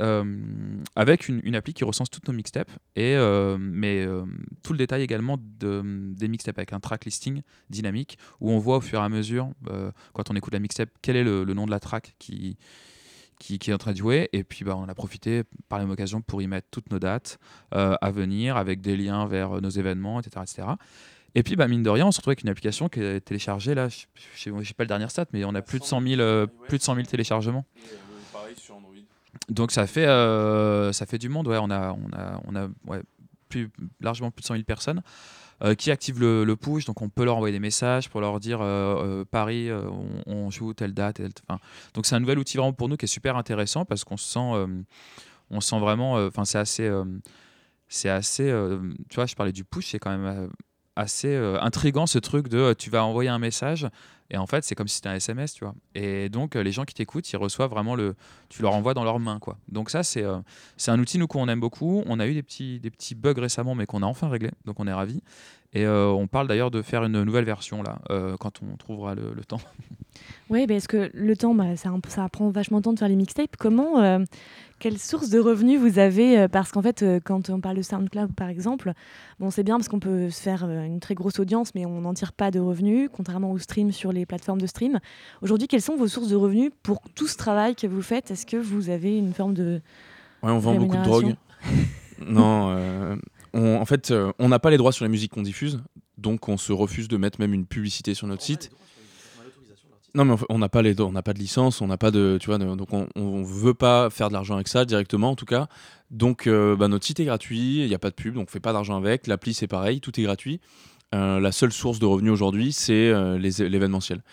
avec 0.96 1.28
une, 1.28 1.40
une 1.44 1.56
appli 1.56 1.74
qui 1.74 1.84
recense 1.84 2.10
toutes 2.10 2.28
nos 2.28 2.34
mixtapes, 2.34 2.72
et, 2.96 3.16
mais 3.60 4.06
tout 4.64 4.74
le 4.74 4.78
détail 4.78 5.04
également 5.04 5.38
de, 5.40 5.84
des 6.14 6.28
mixtapes, 6.28 6.58
avec 6.58 6.74
un 6.74 6.80
track 6.80 7.06
listing 7.06 7.42
dynamique, 7.70 8.18
où 8.42 8.52
on 8.52 8.58
voit 8.58 8.78
au 8.78 8.82
fur 8.82 9.00
et 9.00 9.04
à 9.04 9.10
mesure, 9.10 9.50
quand 10.14 10.32
on 10.32 10.36
écoute 10.36 10.54
la 10.54 10.60
mixtape, 10.60 10.90
quel 11.02 11.16
est 11.16 11.24
le 11.24 11.54
nom 11.54 11.66
de 11.66 11.72
la 11.72 11.80
track 11.80 12.16
qui, 12.20 12.58
qui, 13.40 13.60
qui 13.60 13.72
est 13.72 13.74
en 13.74 13.78
train 13.78 13.92
de 13.92 13.98
jouer. 13.98 14.30
Et 14.34 14.44
puis, 14.44 14.64
bah, 14.66 14.76
on 14.78 14.88
a 14.88 14.96
profité 14.96 15.44
par 15.70 15.80
la 15.80 15.86
même 15.86 15.92
occasion 15.92 16.22
pour 16.22 16.42
y 16.42 16.48
mettre 16.48 16.68
toutes 16.72 16.92
nos 16.92 17.00
dates 17.00 17.40
euh, 17.74 17.96
à 18.02 18.12
venir, 18.12 18.58
avec 18.58 18.82
des 18.82 18.98
liens 18.98 19.26
vers 19.26 19.58
euh, 19.58 19.62
nos 19.62 19.70
événements, 19.70 20.20
etc. 20.20 20.44
etc. 20.44 20.68
Et 21.36 21.44
puis, 21.44 21.56
bah, 21.56 21.68
mine 21.68 21.84
de 21.84 21.90
rien, 21.90 22.08
on 22.08 22.12
se 22.12 22.18
retrouve 22.18 22.32
avec 22.32 22.44
une 22.44 22.50
application 22.50 22.90
qui 22.90 23.00
est 23.02 23.22
téléchargée. 23.22 23.76
Là, 23.76 23.90
je 23.90 24.06
sais 24.36 24.74
pas 24.74 24.84
le 24.84 24.88
dernier 24.88 25.08
stat, 25.10 25.26
mais 25.34 25.46
on 25.46 25.54
a 25.56 25.62
plus 25.62 25.80
de 25.80 25.84
100 25.84 26.02
000, 26.02 26.22
euh, 26.22 26.48
plus 26.68 26.78
de 26.78 26.84
100 26.84 26.96
000 26.96 27.06
téléchargements. 27.06 27.66
pareil 28.34 28.56
sur 28.58 28.76
Android. 28.76 28.94
Donc, 29.50 29.72
ça 29.72 29.86
fait, 29.86 30.08
euh, 30.08 30.92
ça 30.94 31.06
fait 31.06 31.20
du 31.20 31.30
monde. 31.30 31.48
Ouais, 31.48 31.60
on 31.62 31.70
a, 31.70 31.92
on 31.92 32.18
a, 32.18 32.42
on 32.48 32.56
a 32.56 32.68
ouais, 32.88 33.02
plus, 33.50 33.70
largement 34.02 34.32
plus 34.32 34.42
de 34.42 34.48
100 34.48 34.54
000 34.56 34.64
personnes. 34.64 35.02
Euh, 35.64 35.74
qui 35.74 35.90
activent 35.90 36.20
le, 36.20 36.56
push, 36.56 36.86
donc 36.86 37.02
on 37.02 37.10
peut 37.10 37.26
leur 37.26 37.38
envoyer 37.38 37.52
des 37.52 37.60
messages 37.60 38.10
pour 38.10 38.22
leur 38.22 38.40
dire 38.40 38.62
euh, 38.62 39.22
euh, 39.22 39.26
Paris, 39.26 39.70
on, 40.28 40.52
joue 40.52 40.74
telle 40.74 40.94
date, 40.94 41.16
telle, 41.16 41.32
donc 41.94 42.06
c'est 42.06 42.16
un 42.16 42.20
nouvel 42.20 42.38
outil 42.38 42.58
vraiment 42.58 42.74
pour 42.74 42.90
nous 42.90 42.96
qui 42.96 43.06
est 43.06 43.08
super 43.08 43.38
intéressant 43.38 43.84
parce 43.84 44.04
qu'on 44.04 44.18
se 44.18 44.30
sent, 44.30 44.68
on 45.50 45.60
se 45.60 45.70
sent 45.70 45.80
vraiment, 45.80 46.14
enfin 46.26 46.46
c'est 46.46 46.60
assez, 46.60 46.92
c'est 47.88 48.10
assez, 48.10 48.54
tu 49.10 49.16
vois, 49.16 49.26
je 49.26 49.34
parlais 49.34 49.52
du 49.52 49.66
push, 49.66 49.88
c'est 49.92 50.00
quand 50.00 50.16
même 50.16 50.50
assez 50.98 51.34
euh, 51.34 51.62
intrigant 51.62 52.08
ce 52.08 52.18
truc 52.18 52.50
de 52.50 52.58
euh, 52.58 52.74
tu 52.74 52.90
vas 52.90 53.06
envoyer 53.06 53.30
un 53.30 53.38
message 53.38 53.88
et 54.32 54.38
en 54.38 54.48
fait 54.48 54.64
c'est 54.64 54.76
comme 54.76 54.88
si 54.88 54.96
c'était 54.96 55.10
un 55.10 55.16
SMS, 55.16 55.54
tu 55.54 55.64
vois. 55.64 55.76
Et 55.96 56.28
donc 56.28 56.56
euh, 56.56 56.64
les 56.64 56.72
gens 56.72 56.84
qui 56.84 56.96
t'écoutent, 56.96 57.32
ils 57.32 57.38
reçoivent 57.38 57.70
vraiment 57.70 57.96
le, 57.96 58.16
tu 58.50 58.64
leur 58.64 58.74
envoies 58.74 58.96
dans 58.96 59.04
leurs 59.04 59.20
mains, 59.20 59.40
quoi. 59.40 59.58
Donc 59.70 59.90
ça 59.90 60.04
c'est, 60.04 60.26
c'est 60.76 60.92
un 60.92 61.00
outil 61.00 61.20
nous 61.20 61.28
qu'on 61.28 61.48
aime 61.48 61.60
beaucoup. 61.60 62.04
On 62.08 62.20
a 62.20 62.28
eu 62.28 62.34
des 62.34 62.44
petits, 62.44 62.80
des 62.80 62.90
petits 62.90 63.16
bugs 63.16 63.34
récemment, 63.38 63.76
mais 63.76 63.86
qu'on 63.86 64.02
a 64.02 64.08
enfin 64.08 64.28
réglé, 64.28 64.50
donc 64.66 64.80
on 64.80 64.88
est 64.88 64.94
ravis. 64.94 65.22
Et 65.74 65.86
on 65.88 66.28
parle 66.28 66.48
d'ailleurs 66.48 66.72
de 66.72 66.82
faire 66.82 67.04
une 67.04 67.24
nouvelle 67.24 67.46
version 67.46 67.84
là, 67.84 68.00
quand 68.40 68.62
on 68.64 68.76
trouvera 68.78 69.14
le, 69.16 69.44
temps. 69.46 69.60
Oui, 70.50 70.66
est-ce 70.68 70.88
que 70.88 71.12
le 71.14 71.38
temps, 71.38 71.54
bah, 71.54 71.76
ça, 71.76 71.92
ça 72.08 72.28
prend 72.30 72.50
vachement 72.50 72.80
de 72.80 72.84
temps 72.84 72.94
de 72.94 73.00
faire 73.00 73.10
les 73.10 73.16
mixtapes. 73.16 73.56
Comment, 73.58 74.24
quelle 74.80 74.98
source 74.98 75.30
de 75.30 75.40
revenus 75.40 75.80
vous 75.80 76.00
avez 76.00 76.38
euh, 76.38 76.48
Parce 76.48 76.72
qu'en 76.72 76.82
fait, 76.82 77.02
euh, 77.04 77.20
quand 77.24 77.50
on 77.50 77.60
parle 77.60 77.78
de 77.78 77.82
SoundCloud, 77.82 78.34
par 78.34 78.50
exemple, 78.50 78.94
bon, 79.40 79.50
c'est 79.50 79.64
bien 79.64 79.78
parce 79.78 79.88
qu'on 79.90 80.00
peut 80.00 80.30
se 80.30 80.42
faire 80.42 80.66
euh, 80.66 80.84
une 80.86 81.00
très 81.00 81.16
grosse 81.16 81.40
audience, 81.40 81.74
mais 81.76 81.86
on 81.86 82.02
n'en 82.02 82.14
tire 82.14 82.34
pas 82.34 82.52
de 82.52 82.60
revenus, 82.60 83.10
contrairement 83.12 83.52
au 83.52 83.58
stream 83.58 83.92
sur 83.92 84.12
les 84.12 84.26
plateformes 84.26 84.62
de 84.62 84.68
stream. 84.68 85.00
Aujourd'hui, 85.42 85.68
quelles 85.68 85.82
sont 85.82 85.96
vos 85.96 86.08
sources 86.08 86.30
de 86.30 86.36
revenus 86.36 86.72
pour 86.84 87.02
tout 87.16 87.28
ce 87.28 87.38
travail 87.38 87.76
que 87.76 87.88
vous 87.88 88.02
faites? 88.02 88.32
Est-ce 88.32 88.46
que 88.46 88.58
vous 88.58 88.90
avez 88.90 89.18
une 89.18 89.34
forme 89.34 89.54
de... 89.54 89.82
Ouais, 90.44 90.52
on 90.52 90.60
vend 90.60 90.76
beaucoup 90.76 90.98
de 90.98 91.04
drogue. 91.04 91.36
non, 92.28 92.70
euh, 92.70 93.16
on- 93.54 93.76
en 93.78 93.86
fait, 93.86 94.14
on 94.40 94.50
n'a 94.50 94.60
pas 94.60 94.70
les 94.70 94.78
droits 94.78 94.92
sur 94.92 95.06
la 95.06 95.10
musique 95.10 95.32
qu'on 95.34 95.42
diffuse, 95.42 95.82
donc 96.18 96.48
on 96.50 96.58
se 96.58 96.72
refuse 96.72 97.08
de 97.08 97.18
mettre 97.18 97.40
même 97.40 97.54
une 97.54 97.66
publicité 97.66 98.14
sur 98.14 98.28
notre 98.28 98.44
site. 98.44 98.70
Non, 100.18 100.26
mais 100.26 100.36
on 100.50 100.58
n'a 100.58 100.68
pas 100.68 100.82
les, 100.82 101.00
on 101.00 101.12
n'a 101.12 101.22
pas 101.22 101.34
de 101.34 101.40
licence, 101.40 101.80
on 101.80 101.88
n'a 101.88 101.98
pas 101.98 102.10
de, 102.12 102.38
tu 102.42 102.48
vois, 102.48 102.58
de- 102.58 102.76
donc 102.76 102.92
on, 102.92 103.08
on 103.16 103.44
veut 103.44 103.74
pas 103.76 104.10
faire 104.10 104.30
de 104.30 104.34
l'argent 104.34 104.56
avec 104.56 104.68
ça 104.68 104.84
directement 104.84 105.30
en 105.30 105.36
tout 105.36 105.46
cas. 105.46 105.68
Donc 106.12 106.48
euh, 106.48 106.76
bah, 106.76 106.88
notre 106.88 107.06
site 107.06 107.20
est 107.20 107.26
gratuit, 107.26 107.82
il 107.84 107.88
n'y 107.88 107.94
a 107.94 108.00
pas 108.00 108.10
de 108.10 108.16
pub, 108.16 108.34
donc 108.34 108.48
on 108.50 108.52
fait 108.52 108.60
pas 108.60 108.74
d'argent 108.74 108.98
avec. 108.98 109.28
L'appli 109.28 109.54
c'est 109.54 109.68
pareil, 109.68 110.02
tout 110.02 110.20
est 110.20 110.24
gratuit. 110.24 110.60
Euh, 111.14 111.40
la 111.40 111.52
seule 111.52 111.72
source 111.72 112.00
de 112.00 112.06
revenus 112.06 112.32
aujourd'hui, 112.34 112.74
c'est 112.74 113.10
euh, 113.10 113.38
les- 113.38 113.70
l'événementiel. 113.70 114.24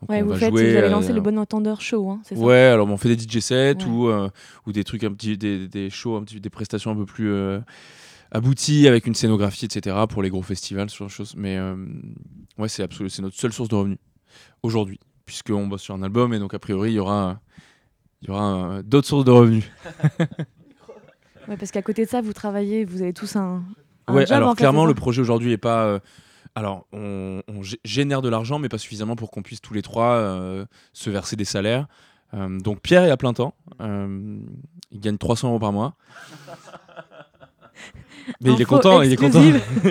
Donc 0.00 0.10
Ouais, 0.10 0.22
on 0.22 0.26
vous, 0.26 0.30
va 0.30 0.36
faites, 0.38 0.50
jouer, 0.50 0.70
vous 0.72 0.76
avez 0.78 0.88
lancé 0.90 1.12
le 1.12 1.20
Bon 1.20 1.38
Entendeur 1.38 1.80
Show, 1.80 2.08
hein, 2.10 2.20
c'est 2.24 2.34
ça 2.36 2.40
Ouais, 2.40 2.56
alors 2.56 2.88
on 2.88 2.96
fait 2.96 3.14
des 3.14 3.22
DJ 3.22 3.40
sets 3.40 3.76
Ouais. 3.84 3.84
ou, 3.86 4.10
ou 4.66 4.72
des 4.72 4.84
trucs 4.84 5.04
un 5.04 5.12
petit, 5.12 5.36
des, 5.36 5.68
des 5.68 5.90
shows, 5.90 6.16
un 6.16 6.22
petit, 6.24 6.40
des 6.40 6.50
prestations 6.50 6.90
un 6.92 6.96
peu 6.96 7.04
plus 7.06 7.32
abouties 8.30 8.88
avec 8.88 9.06
une 9.06 9.14
scénographie, 9.14 9.64
etc. 9.66 9.96
pour 10.08 10.22
les 10.22 10.30
gros 10.30 10.42
festivals, 10.42 10.90
ce 10.90 10.96
genre 10.98 11.08
de 11.08 11.12
choses. 11.12 11.34
Mais 11.36 11.56
euh, 11.56 11.74
ouais, 12.58 12.68
c'est 12.68 12.82
absolu, 12.82 13.10
c'est 13.10 13.22
notre 13.22 13.36
seule 13.36 13.52
source 13.52 13.68
de 13.68 13.74
revenus 13.74 13.98
aujourd'hui, 14.62 14.98
puisqu'on 15.26 15.66
bosse 15.66 15.82
sur 15.82 15.94
un 15.94 16.02
album 16.02 16.32
et 16.34 16.38
donc 16.38 16.54
a 16.54 16.58
priori 16.58 16.92
il 16.92 16.94
y 16.94 16.98
aura, 16.98 17.40
il 18.22 18.28
y 18.28 18.30
aura 18.30 18.54
euh, 18.54 18.82
d'autres 18.82 19.08
sources 19.08 19.24
de 19.24 19.30
revenus. 19.30 19.70
Ouais, 21.48 21.56
parce 21.56 21.72
qu'à 21.72 21.82
côté 21.82 22.04
de 22.04 22.08
ça, 22.08 22.20
vous 22.20 22.32
travaillez, 22.32 22.84
vous 22.84 23.02
avez 23.02 23.12
tous 23.12 23.34
un, 23.34 23.64
un 24.06 24.14
Ouais, 24.14 24.26
job, 24.26 24.36
alors 24.36 24.50
en 24.50 24.54
clairement 24.54 24.86
le 24.86 24.94
projet 24.94 25.20
aujourd'hui 25.20 25.50
est 25.50 25.56
pas. 25.58 25.86
euh, 25.86 25.98
alors 26.54 26.86
on, 26.92 27.42
on 27.48 27.62
gé- 27.62 27.80
génère 27.84 28.22
de 28.22 28.28
l'argent, 28.28 28.60
mais 28.60 28.68
pas 28.68 28.78
suffisamment 28.78 29.16
pour 29.16 29.32
qu'on 29.32 29.42
puisse 29.42 29.60
tous 29.60 29.74
les 29.74 29.82
trois 29.82 30.12
euh, 30.14 30.64
se 30.92 31.10
verser 31.10 31.34
des 31.34 31.44
salaires. 31.44 31.88
Euh, 32.34 32.60
donc 32.60 32.80
Pierre 32.80 33.02
est 33.02 33.10
à 33.10 33.16
plein 33.16 33.32
temps. 33.32 33.54
Il 33.80 35.00
gagne 35.00 35.18
300 35.18 35.48
euros 35.48 35.58
par 35.58 35.72
mois. 35.72 35.96
Mais 38.40 38.52
il 38.52 38.62
est 38.62 38.64
content, 38.64 39.02
il 39.02 39.12
est 39.12 39.16
content. 39.16 39.42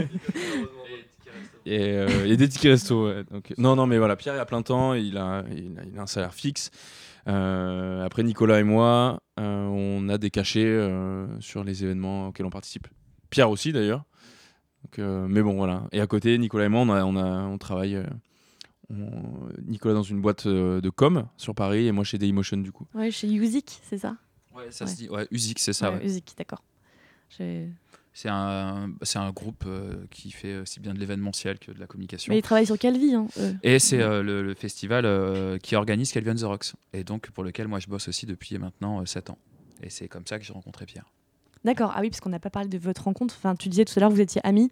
Et 1.65 1.79
euh, 1.93 2.07
il 2.25 2.29
y 2.29 2.33
a 2.33 2.35
des 2.35 2.49
tickets 2.49 2.71
resto. 2.71 3.07
ouais. 3.07 3.23
Donc, 3.31 3.53
non, 3.57 3.75
non, 3.75 3.85
mais 3.87 3.97
voilà, 3.97 4.15
Pierre 4.15 4.35
est 4.35 4.39
à 4.39 4.45
plein 4.45 4.61
temps, 4.61 4.93
il 4.93 5.17
a, 5.17 5.43
il 5.51 5.77
a, 5.79 5.83
il 5.91 5.99
a 5.99 6.01
un 6.01 6.07
salaire 6.07 6.33
fixe. 6.33 6.71
Euh, 7.27 8.03
après, 8.03 8.23
Nicolas 8.23 8.59
et 8.59 8.63
moi, 8.63 9.21
euh, 9.39 9.65
on 9.67 10.09
a 10.09 10.17
des 10.17 10.31
cachets 10.31 10.65
euh, 10.65 11.27
sur 11.39 11.63
les 11.63 11.83
événements 11.83 12.27
auxquels 12.29 12.45
on 12.45 12.49
participe. 12.49 12.87
Pierre 13.29 13.49
aussi, 13.51 13.71
d'ailleurs. 13.71 14.03
Euh, 14.97 15.27
mais 15.29 15.41
bon, 15.43 15.53
voilà. 15.55 15.83
Et 15.91 16.01
à 16.01 16.07
côté, 16.07 16.37
Nicolas 16.37 16.65
et 16.65 16.69
moi, 16.69 16.81
on, 16.81 16.89
a, 16.89 17.03
on, 17.05 17.15
a, 17.15 17.43
on 17.43 17.57
travaille. 17.57 17.95
euh, 17.95 18.05
on- 18.89 19.47
Nicolas 19.65 19.93
dans 19.93 20.03
une 20.03 20.19
boîte 20.21 20.47
euh, 20.47 20.81
de 20.81 20.89
com 20.89 21.27
sur 21.37 21.55
Paris 21.55 21.87
et 21.87 21.91
moi 21.91 22.03
chez 22.03 22.17
Daymotion, 22.17 22.57
du 22.57 22.71
coup. 22.71 22.87
Ouais, 22.93 23.11
chez 23.11 23.27
Music, 23.27 23.79
c'est 23.83 23.99
ça? 23.99 24.17
Ouais, 24.53 24.65
ça 24.71 24.85
Ouais. 24.85 24.91
se 24.91 24.97
dit. 24.97 25.09
Ouais, 25.09 25.27
Uzik, 25.31 25.59
c'est 25.59 25.71
ça. 25.73 25.91
Ouais, 25.91 26.01
d'accord. 26.37 26.63
J'ai- 27.29 27.69
C'est 28.13 28.29
un, 28.29 28.91
c'est 29.03 29.19
un 29.19 29.31
groupe 29.31 29.63
euh, 29.65 30.05
qui 30.09 30.31
fait 30.31 30.57
aussi 30.57 30.81
bien 30.81 30.93
de 30.93 30.99
l'événementiel 30.99 31.59
que 31.59 31.71
de 31.71 31.79
la 31.79 31.87
communication. 31.87 32.31
Mais 32.31 32.39
ils 32.39 32.41
travaillent 32.41 32.65
sur 32.65 32.75
vie 32.75 33.15
hein, 33.15 33.27
Et 33.63 33.79
c'est 33.79 34.01
euh, 34.01 34.21
le, 34.21 34.43
le 34.43 34.53
festival 34.53 35.05
euh, 35.05 35.57
qui 35.57 35.75
organise 35.77 36.11
Calvin 36.11 36.35
the 36.35 36.43
Rocks. 36.43 36.73
Et 36.91 37.05
donc 37.05 37.31
pour 37.31 37.43
lequel 37.43 37.69
moi 37.69 37.79
je 37.79 37.87
bosse 37.87 38.09
aussi 38.09 38.25
depuis 38.25 38.57
maintenant 38.57 39.05
7 39.05 39.29
ans. 39.29 39.37
Et 39.81 39.89
c'est 39.89 40.09
comme 40.09 40.27
ça 40.27 40.37
que 40.37 40.45
j'ai 40.45 40.51
rencontré 40.51 40.85
Pierre. 40.85 41.05
D'accord, 41.63 41.93
ah 41.95 42.01
oui, 42.01 42.09
parce 42.09 42.19
qu'on 42.19 42.29
n'a 42.29 42.39
pas 42.39 42.49
parlé 42.49 42.67
de 42.67 42.77
votre 42.77 43.03
rencontre. 43.05 43.35
Enfin, 43.37 43.55
tu 43.55 43.69
disais 43.69 43.85
tout 43.85 43.93
à 43.95 44.01
l'heure, 44.01 44.09
vous 44.09 44.19
étiez 44.19 44.41
amis. 44.43 44.71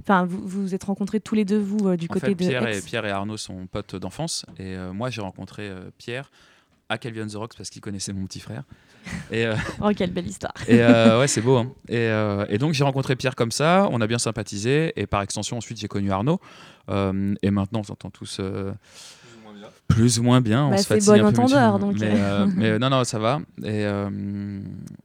Enfin, 0.00 0.24
vous 0.24 0.40
vous 0.46 0.74
êtes 0.74 0.84
rencontrés 0.84 1.20
tous 1.20 1.34
les 1.34 1.44
deux, 1.44 1.58
vous, 1.58 1.96
du 1.96 2.06
En 2.06 2.08
côté 2.08 2.26
fait, 2.26 2.34
de 2.34 2.38
Pierre 2.48 2.66
Aix. 2.66 2.78
et, 2.78 2.82
Pierre 2.82 3.04
et 3.04 3.10
Arnaud 3.10 3.36
sont 3.36 3.66
potes 3.66 3.94
d'enfance. 3.96 4.44
Et 4.58 4.76
moi, 4.92 5.10
j'ai 5.10 5.20
rencontré 5.20 5.70
Pierre 5.98 6.30
à 6.88 6.98
Calvin 6.98 7.26
the 7.26 7.34
Rocks 7.34 7.54
parce 7.56 7.70
qu'il 7.70 7.80
connaissait 7.80 8.12
mon 8.12 8.26
petit 8.26 8.40
frère. 8.40 8.64
Et, 9.30 9.46
euh, 9.46 9.54
Oh, 9.80 9.90
quelle 9.96 10.12
belle 10.12 10.26
histoire. 10.26 10.52
et 10.68 10.80
euh, 10.82 11.18
ouais, 11.20 11.28
c'est 11.28 11.40
beau. 11.40 11.56
hein. 11.56 11.72
Et, 11.88 11.96
euh, 11.98 12.44
et 12.48 12.58
donc 12.58 12.72
j'ai 12.74 12.84
rencontré 12.84 13.16
Pierre 13.16 13.34
comme 13.34 13.50
ça, 13.52 13.88
on 13.90 14.00
a 14.00 14.06
bien 14.06 14.18
sympathisé, 14.18 14.92
et 14.96 15.06
par 15.06 15.22
extension 15.22 15.56
ensuite 15.56 15.78
j'ai 15.78 15.88
connu 15.88 16.10
Arnaud. 16.12 16.40
Euh, 16.90 17.34
et 17.42 17.50
maintenant 17.50 17.80
on 17.80 17.84
s'entend 17.84 18.10
tous 18.10 18.38
euh, 18.40 18.72
plus 19.88 20.18
ou 20.18 20.22
moins 20.22 20.40
bien. 20.40 20.66
on 20.66 20.70
Bah, 20.70 20.76
se 20.78 20.82
c'est 20.84 21.00
fatigue 21.00 21.22
bon 21.22 21.28
un 21.28 21.32
peu 21.32 21.40
entendeur, 21.42 21.78
donc, 21.78 21.98
Mais, 21.98 22.10
euh. 22.14 22.44
euh, 22.44 22.46
mais, 22.56 22.78
non, 22.78 22.90
non, 22.90 23.04
ça 23.04 23.18
va. 23.18 23.40
Et, 23.62 23.84
euh, 23.84 24.60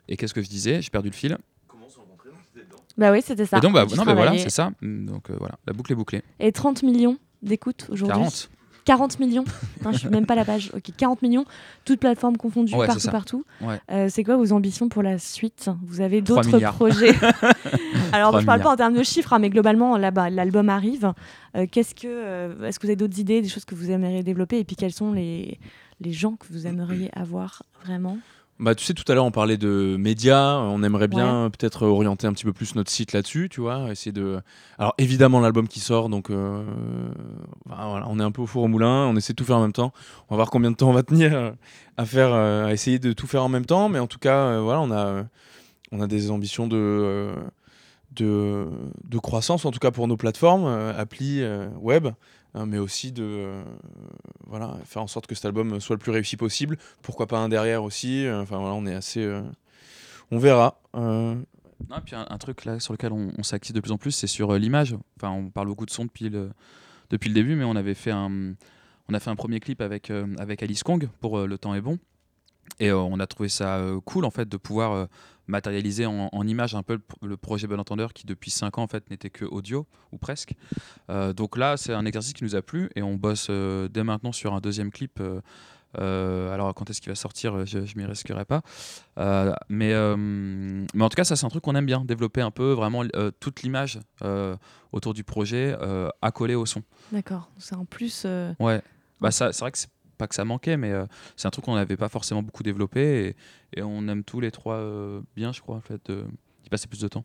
et 0.08 0.18
qu'est-ce 0.18 0.34
que 0.34 0.42
je 0.42 0.50
disais? 0.50 0.82
J'ai 0.82 0.90
perdu 0.90 1.10
le 1.10 1.16
fil. 1.16 1.38
Bah 2.98 3.12
oui, 3.12 3.22
c'était 3.24 3.46
ça. 3.46 3.58
et 3.58 3.62
donc 3.62 3.74
bah, 3.74 3.86
non, 3.96 4.06
mais 4.06 4.16
voilà, 4.16 4.36
c'est 4.40 4.50
ça. 4.50 4.72
Donc 4.82 5.30
euh, 5.30 5.36
voilà, 5.38 5.56
la 5.68 5.74
boucle 5.74 5.92
est 5.92 5.96
bouclée. 5.96 6.24
Et 6.40 6.52
30 6.52 6.82
millions 6.82 7.18
d'écoutes 7.44 7.86
aujourd'hui. 7.92 8.18
40. 8.18 8.50
40 8.88 9.20
millions. 9.20 9.44
Putain, 9.74 9.92
je 9.92 9.98
suis 9.98 10.08
même 10.10 10.26
pas 10.26 10.34
la 10.36 10.46
page. 10.46 10.72
Ok, 10.74 10.84
40 10.96 11.22
millions, 11.22 11.44
toutes 11.84 12.00
plateformes 12.00 12.38
confondues, 12.38 12.74
Ouais, 12.74 12.88
partout, 12.88 13.10
partout. 13.12 13.46
Ouais. 13.62 13.80
Euh, 13.92 14.08
c'est 14.10 14.24
quoi 14.24 14.38
vos 14.38 14.54
ambitions 14.54 14.88
pour 14.88 15.04
la 15.04 15.20
suite? 15.20 15.70
Vous 15.84 16.00
avez 16.00 16.24
3 16.24 16.42
d'autres 16.44 16.72
projets? 16.74 17.14
Alors, 18.14 18.30
3 18.30 18.40
je 18.42 18.46
parle 18.46 18.62
pas 18.62 18.72
en 18.72 18.76
termes 18.78 18.96
de 18.96 19.04
chiffres, 19.04 19.34
hein, 19.34 19.40
mais 19.40 19.50
globalement, 19.50 19.98
là, 19.98 20.12
bah, 20.12 20.30
l'album 20.30 20.70
arrive. 20.70 21.12
Euh, 21.58 21.66
Qu'est-ce 21.70 21.94
que, 21.94 22.08
euh, 22.08 22.66
est-ce 22.66 22.80
que 22.80 22.88
vous 22.88 22.90
avez 22.92 22.96
d'autres 22.96 23.20
idées, 23.20 23.42
des 23.42 23.50
choses 23.50 23.66
que 23.66 23.76
vous 23.76 23.92
aimeriez 23.92 24.24
développer, 24.24 24.58
et 24.60 24.64
puis 24.64 24.78
quels 24.78 24.94
sont 24.94 25.12
les 25.12 25.60
les 26.00 26.12
gens 26.14 26.36
que 26.36 26.46
vous 26.52 26.68
aimeriez 26.68 27.10
avoir 27.14 27.64
vraiment? 27.84 28.20
Bah, 28.60 28.74
tu 28.74 28.84
sais, 28.84 28.96
tout 28.96 29.04
à 29.08 29.14
l'heure, 29.14 29.26
on 29.26 29.32
parlait 29.32 29.58
de 29.58 29.96
médias. 30.00 30.58
On 30.58 30.82
aimerait 30.82 31.08
bien 31.08 31.46
euh, 31.46 31.50
peut-être 31.50 31.86
orienter 31.86 32.26
un 32.26 32.34
petit 32.34 32.44
peu 32.44 32.54
plus 32.54 32.74
notre 32.74 32.90
site 32.90 33.14
là-dessus, 33.14 33.50
tu 33.50 33.62
vois. 33.62 33.92
Essayer 33.92 34.12
de. 34.12 34.40
Alors, 34.80 34.96
évidemment, 34.98 35.40
l'album 35.40 35.68
qui 35.68 35.80
sort, 35.80 36.10
donc 36.10 36.32
euh, 36.32 36.64
bah, 37.68 37.86
voilà, 37.88 38.08
on 38.10 38.20
est 38.20 38.24
un 38.24 38.32
peu 38.32 38.42
au 38.42 38.48
four 38.48 38.64
au 38.64 38.68
moulin. 38.68 39.06
On 39.06 39.16
essaie 39.16 39.34
de 39.34 39.36
tout 39.38 39.46
faire 39.46 39.58
en 39.58 39.62
même 39.62 39.74
temps. 39.74 39.94
On 40.30 40.34
va 40.34 40.38
voir 40.38 40.50
combien 40.50 40.72
de 40.72 40.76
temps 40.76 40.90
on 40.90 40.94
va 40.94 41.04
tenir 41.04 41.36
euh, 41.36 41.52
à 41.98 42.06
faire, 42.06 42.34
euh, 42.34 42.66
à 42.66 42.74
essayer 42.74 42.98
de 42.98 43.14
tout 43.14 43.28
faire 43.28 43.44
en 43.44 43.50
même 43.50 43.66
temps. 43.66 43.90
Mais 43.90 44.00
en 44.00 44.08
tout 44.08 44.20
cas, 44.20 44.38
euh, 44.38 44.62
voilà, 44.62 44.82
on 44.82 44.90
a, 44.90 45.06
euh, 45.06 45.24
on 45.92 46.02
a 46.02 46.08
des 46.08 46.32
ambitions 46.32 46.68
de. 46.68 46.78
euh, 46.78 47.36
de, 48.16 48.66
de 49.04 49.20
croissance, 49.20 49.66
en 49.66 49.72
tout 49.72 49.78
cas 49.80 49.92
pour 49.92 50.08
nos 50.08 50.18
plateformes, 50.18 50.66
euh, 50.66 50.98
applis, 50.98 51.42
euh, 51.44 51.68
web, 51.80 52.08
hein, 52.58 52.66
mais 52.66 52.78
aussi 52.78 53.12
de 53.12 53.24
euh, 53.24 53.64
voilà, 54.46 54.78
faire 54.86 55.02
en 55.02 55.08
sorte 55.08 55.28
que 55.28 55.36
cet 55.36 55.46
album 55.46 55.80
soit 55.80 55.96
le 55.96 56.00
plus 56.00 56.12
réussi 56.12 56.38
possible. 56.38 56.78
Pourquoi 57.02 57.28
pas 57.28 57.40
un 57.40 57.50
derrière 57.50 57.84
aussi. 57.84 58.26
euh, 58.26 58.42
Enfin 58.42 58.58
voilà, 58.58 58.74
on 58.74 58.86
est 58.86 58.94
assez. 58.94 59.24
euh, 59.24 59.42
on 60.32 60.38
verra. 60.40 60.82
puis 60.94 62.16
un, 62.16 62.38
truc 62.38 62.66
là 62.66 62.80
sur 62.80 62.94
lequel 62.94 63.14
on, 63.14 63.44
s'active 63.44 63.76
de 63.76 63.80
plus 63.80 63.92
en 63.92 63.98
plus, 63.98 64.12
c'est 64.12 64.28
sur 64.28 64.54
l'image. 64.54 64.96
Enfin, 65.18 65.32
on 65.32 65.50
parle 65.50 65.68
beaucoup 65.68 65.86
de 65.86 65.92
son 65.92 66.06
depuis 66.06 66.30
le, 66.30 66.52
depuis 67.10 67.30
le 67.30 67.36
début, 67.36 67.56
mais 67.56 67.64
on 67.64 67.76
avait 67.76 67.94
fait 67.94 68.12
un, 68.12 68.54
on 69.10 69.14
a 69.14 69.20
fait 69.20 69.30
un 69.30 69.36
premier 69.36 69.60
clip 69.60 69.82
avec, 69.82 70.12
avec 70.38 70.64
Alice 70.64 70.84
Kong 70.84 71.08
pour 71.22 71.40
Le 71.40 71.58
temps 71.58 71.76
est 71.76 71.82
bon. 71.82 71.98
Et 72.80 72.90
euh, 72.90 72.98
on 72.98 73.20
a 73.20 73.28
trouvé 73.28 73.50
ça 73.50 73.78
euh, 73.78 74.00
cool 74.02 74.26
en 74.26 74.32
fait 74.32 74.48
de 74.48 74.58
pouvoir 74.58 74.92
euh, 74.92 75.06
matérialiser 75.48 76.06
en, 76.06 76.30
en 76.32 76.48
image 76.48 76.76
un 76.76 76.84
peu 76.84 77.00
le, 77.22 77.28
le 77.28 77.38
projet 77.38 77.68
Bon 77.68 77.80
Entendeur 77.80 78.14
qui 78.14 78.26
depuis 78.26 78.52
5 78.52 78.78
ans 78.78 78.84
en 78.84 78.88
fait 78.88 79.10
n'était 79.10 79.30
que 79.30 79.46
audio 79.46 79.88
ou 80.12 80.18
presque. 80.18 80.54
Euh, 81.10 81.34
donc 81.34 81.58
là 81.58 81.78
c'est 81.78 81.94
un 81.94 82.06
exercice 82.06 82.34
qui 82.34 82.44
nous 82.44 82.56
a 82.56 82.62
plu 82.62 82.90
et 82.96 83.02
on 83.02 83.16
bosse 83.16 83.48
euh, 83.50 83.88
dès 83.88 84.04
maintenant 84.04 84.32
sur 84.32 84.54
un 84.54 84.60
deuxième 84.60 84.92
clip. 84.92 85.20
euh, 85.98 86.52
alors 86.54 86.76
quand 86.76 86.90
est-ce 86.90 87.00
qu'il 87.02 87.10
va 87.10 87.16
sortir 87.16 87.66
Je, 87.66 87.86
je 87.86 87.98
m'y 87.98 88.06
risquerai 88.06 88.44
pas. 88.46 88.62
Mais, 89.70 89.94
mais 90.18 91.04
en 91.04 91.10
tout 91.10 91.16
cas 91.16 91.24
ça 91.24 91.36
c'est 91.36 91.46
un 91.46 91.50
truc 91.50 91.64
qu'on 91.64 91.76
aime 91.76 91.86
bien 91.86 92.04
développer 92.06 92.42
un 92.42 92.52
peu 92.52 92.74
vraiment 92.74 93.04
toute 93.40 93.64
l'image 93.64 94.00
autour 94.92 95.14
du 95.14 95.24
projet 95.24 95.76
accolée 96.22 96.56
au 96.56 96.66
son. 96.66 96.84
D'accord. 97.12 97.50
C'est 97.58 97.76
en 97.76 97.86
plus. 97.86 98.26
Ouais, 98.60 98.82
bah 99.22 99.32
c'est 99.32 99.58
vrai 99.60 99.72
que 99.72 99.78
c'est 99.78 99.88
pas 100.18 100.28
que 100.28 100.36
ça 100.36 100.46
manquait, 100.46 100.78
mais 100.78 100.92
euh, 100.92 101.06
c'est 101.36 101.48
un 101.48 101.52
truc 101.52 101.66
qu'on 101.66 101.76
n'avait 101.76 101.98
pas 101.98 102.10
forcément 102.10 102.44
beaucoup 102.44 102.64
développé 102.64 103.36
et, 103.74 103.80
et 103.80 103.84
on 103.84 104.08
aime 104.08 104.24
tous 104.24 104.40
les 104.40 104.52
trois 104.52 104.76
euh, 104.76 105.22
bien, 105.36 105.52
je 105.52 105.62
crois, 105.62 105.76
en 105.76 105.82
fait, 105.82 106.10
euh, 106.10 106.26
d'y 106.64 106.70
passer 106.70 106.88
plus 106.88 107.02
de 107.02 107.08
temps. 107.08 107.24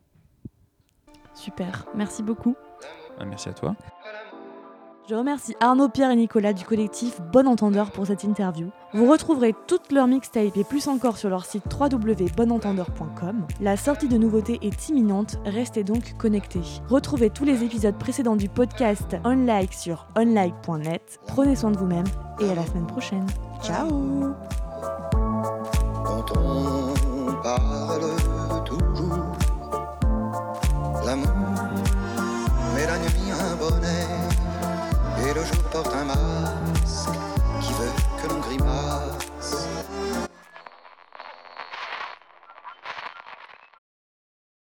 super. 1.35 1.87
Merci 1.95 2.23
beaucoup. 2.23 2.57
Ah, 3.19 3.25
merci 3.25 3.49
à 3.49 3.53
toi. 3.53 3.77
Je 5.09 5.17
remercie 5.17 5.57
Arnaud, 5.61 5.89
Pierre 5.89 6.11
et 6.13 6.17
Nicolas 6.17 6.53
du 6.53 6.65
collectif 6.65 7.21
Bon 7.33 7.49
Entendeur 7.49 7.91
pour 7.91 8.07
cette 8.07 8.23
interview. 8.23 8.69
Vous 8.95 9.11
retrouverez 9.11 9.55
toutes 9.67 9.91
leurs 9.91 10.07
mixtapes 10.07 10.57
et 10.57 10.65
plus 10.65 10.87
encore 10.87 11.17
sur 11.17 11.29
leur 11.29 11.45
site 11.45 11.65
www.bonentendeur.com. 11.79 13.47
La 13.61 13.77
sortie 13.77 14.09
de 14.09 14.17
nouveautés 14.17 14.61
est 14.63 14.89
imminente, 14.89 15.39
restez 15.45 15.83
donc 15.83 16.17
connectés. 16.19 16.63
Retrouvez 16.89 17.31
tous 17.31 17.45
les 17.45 17.65
épisodes 17.65 17.99
précédents 17.99 18.37
du 18.37 18.49
podcast 18.49 19.17
Unlike 19.25 19.75
sur 19.75 20.07
unlike.net. 20.17 21.21
Prenez 21.27 21.57
soin 21.57 21.73
de 21.73 21.79
vous-même 21.79 22.07
et 22.41 22.49
à 22.49 22.55
la 22.55 22.65
semaine 22.65 22.87
prochaine. 22.87 23.27
Ciao 23.61 24.35
jour 35.45 35.63
porte 35.71 35.95
un 35.95 36.05
masque. 36.05 36.22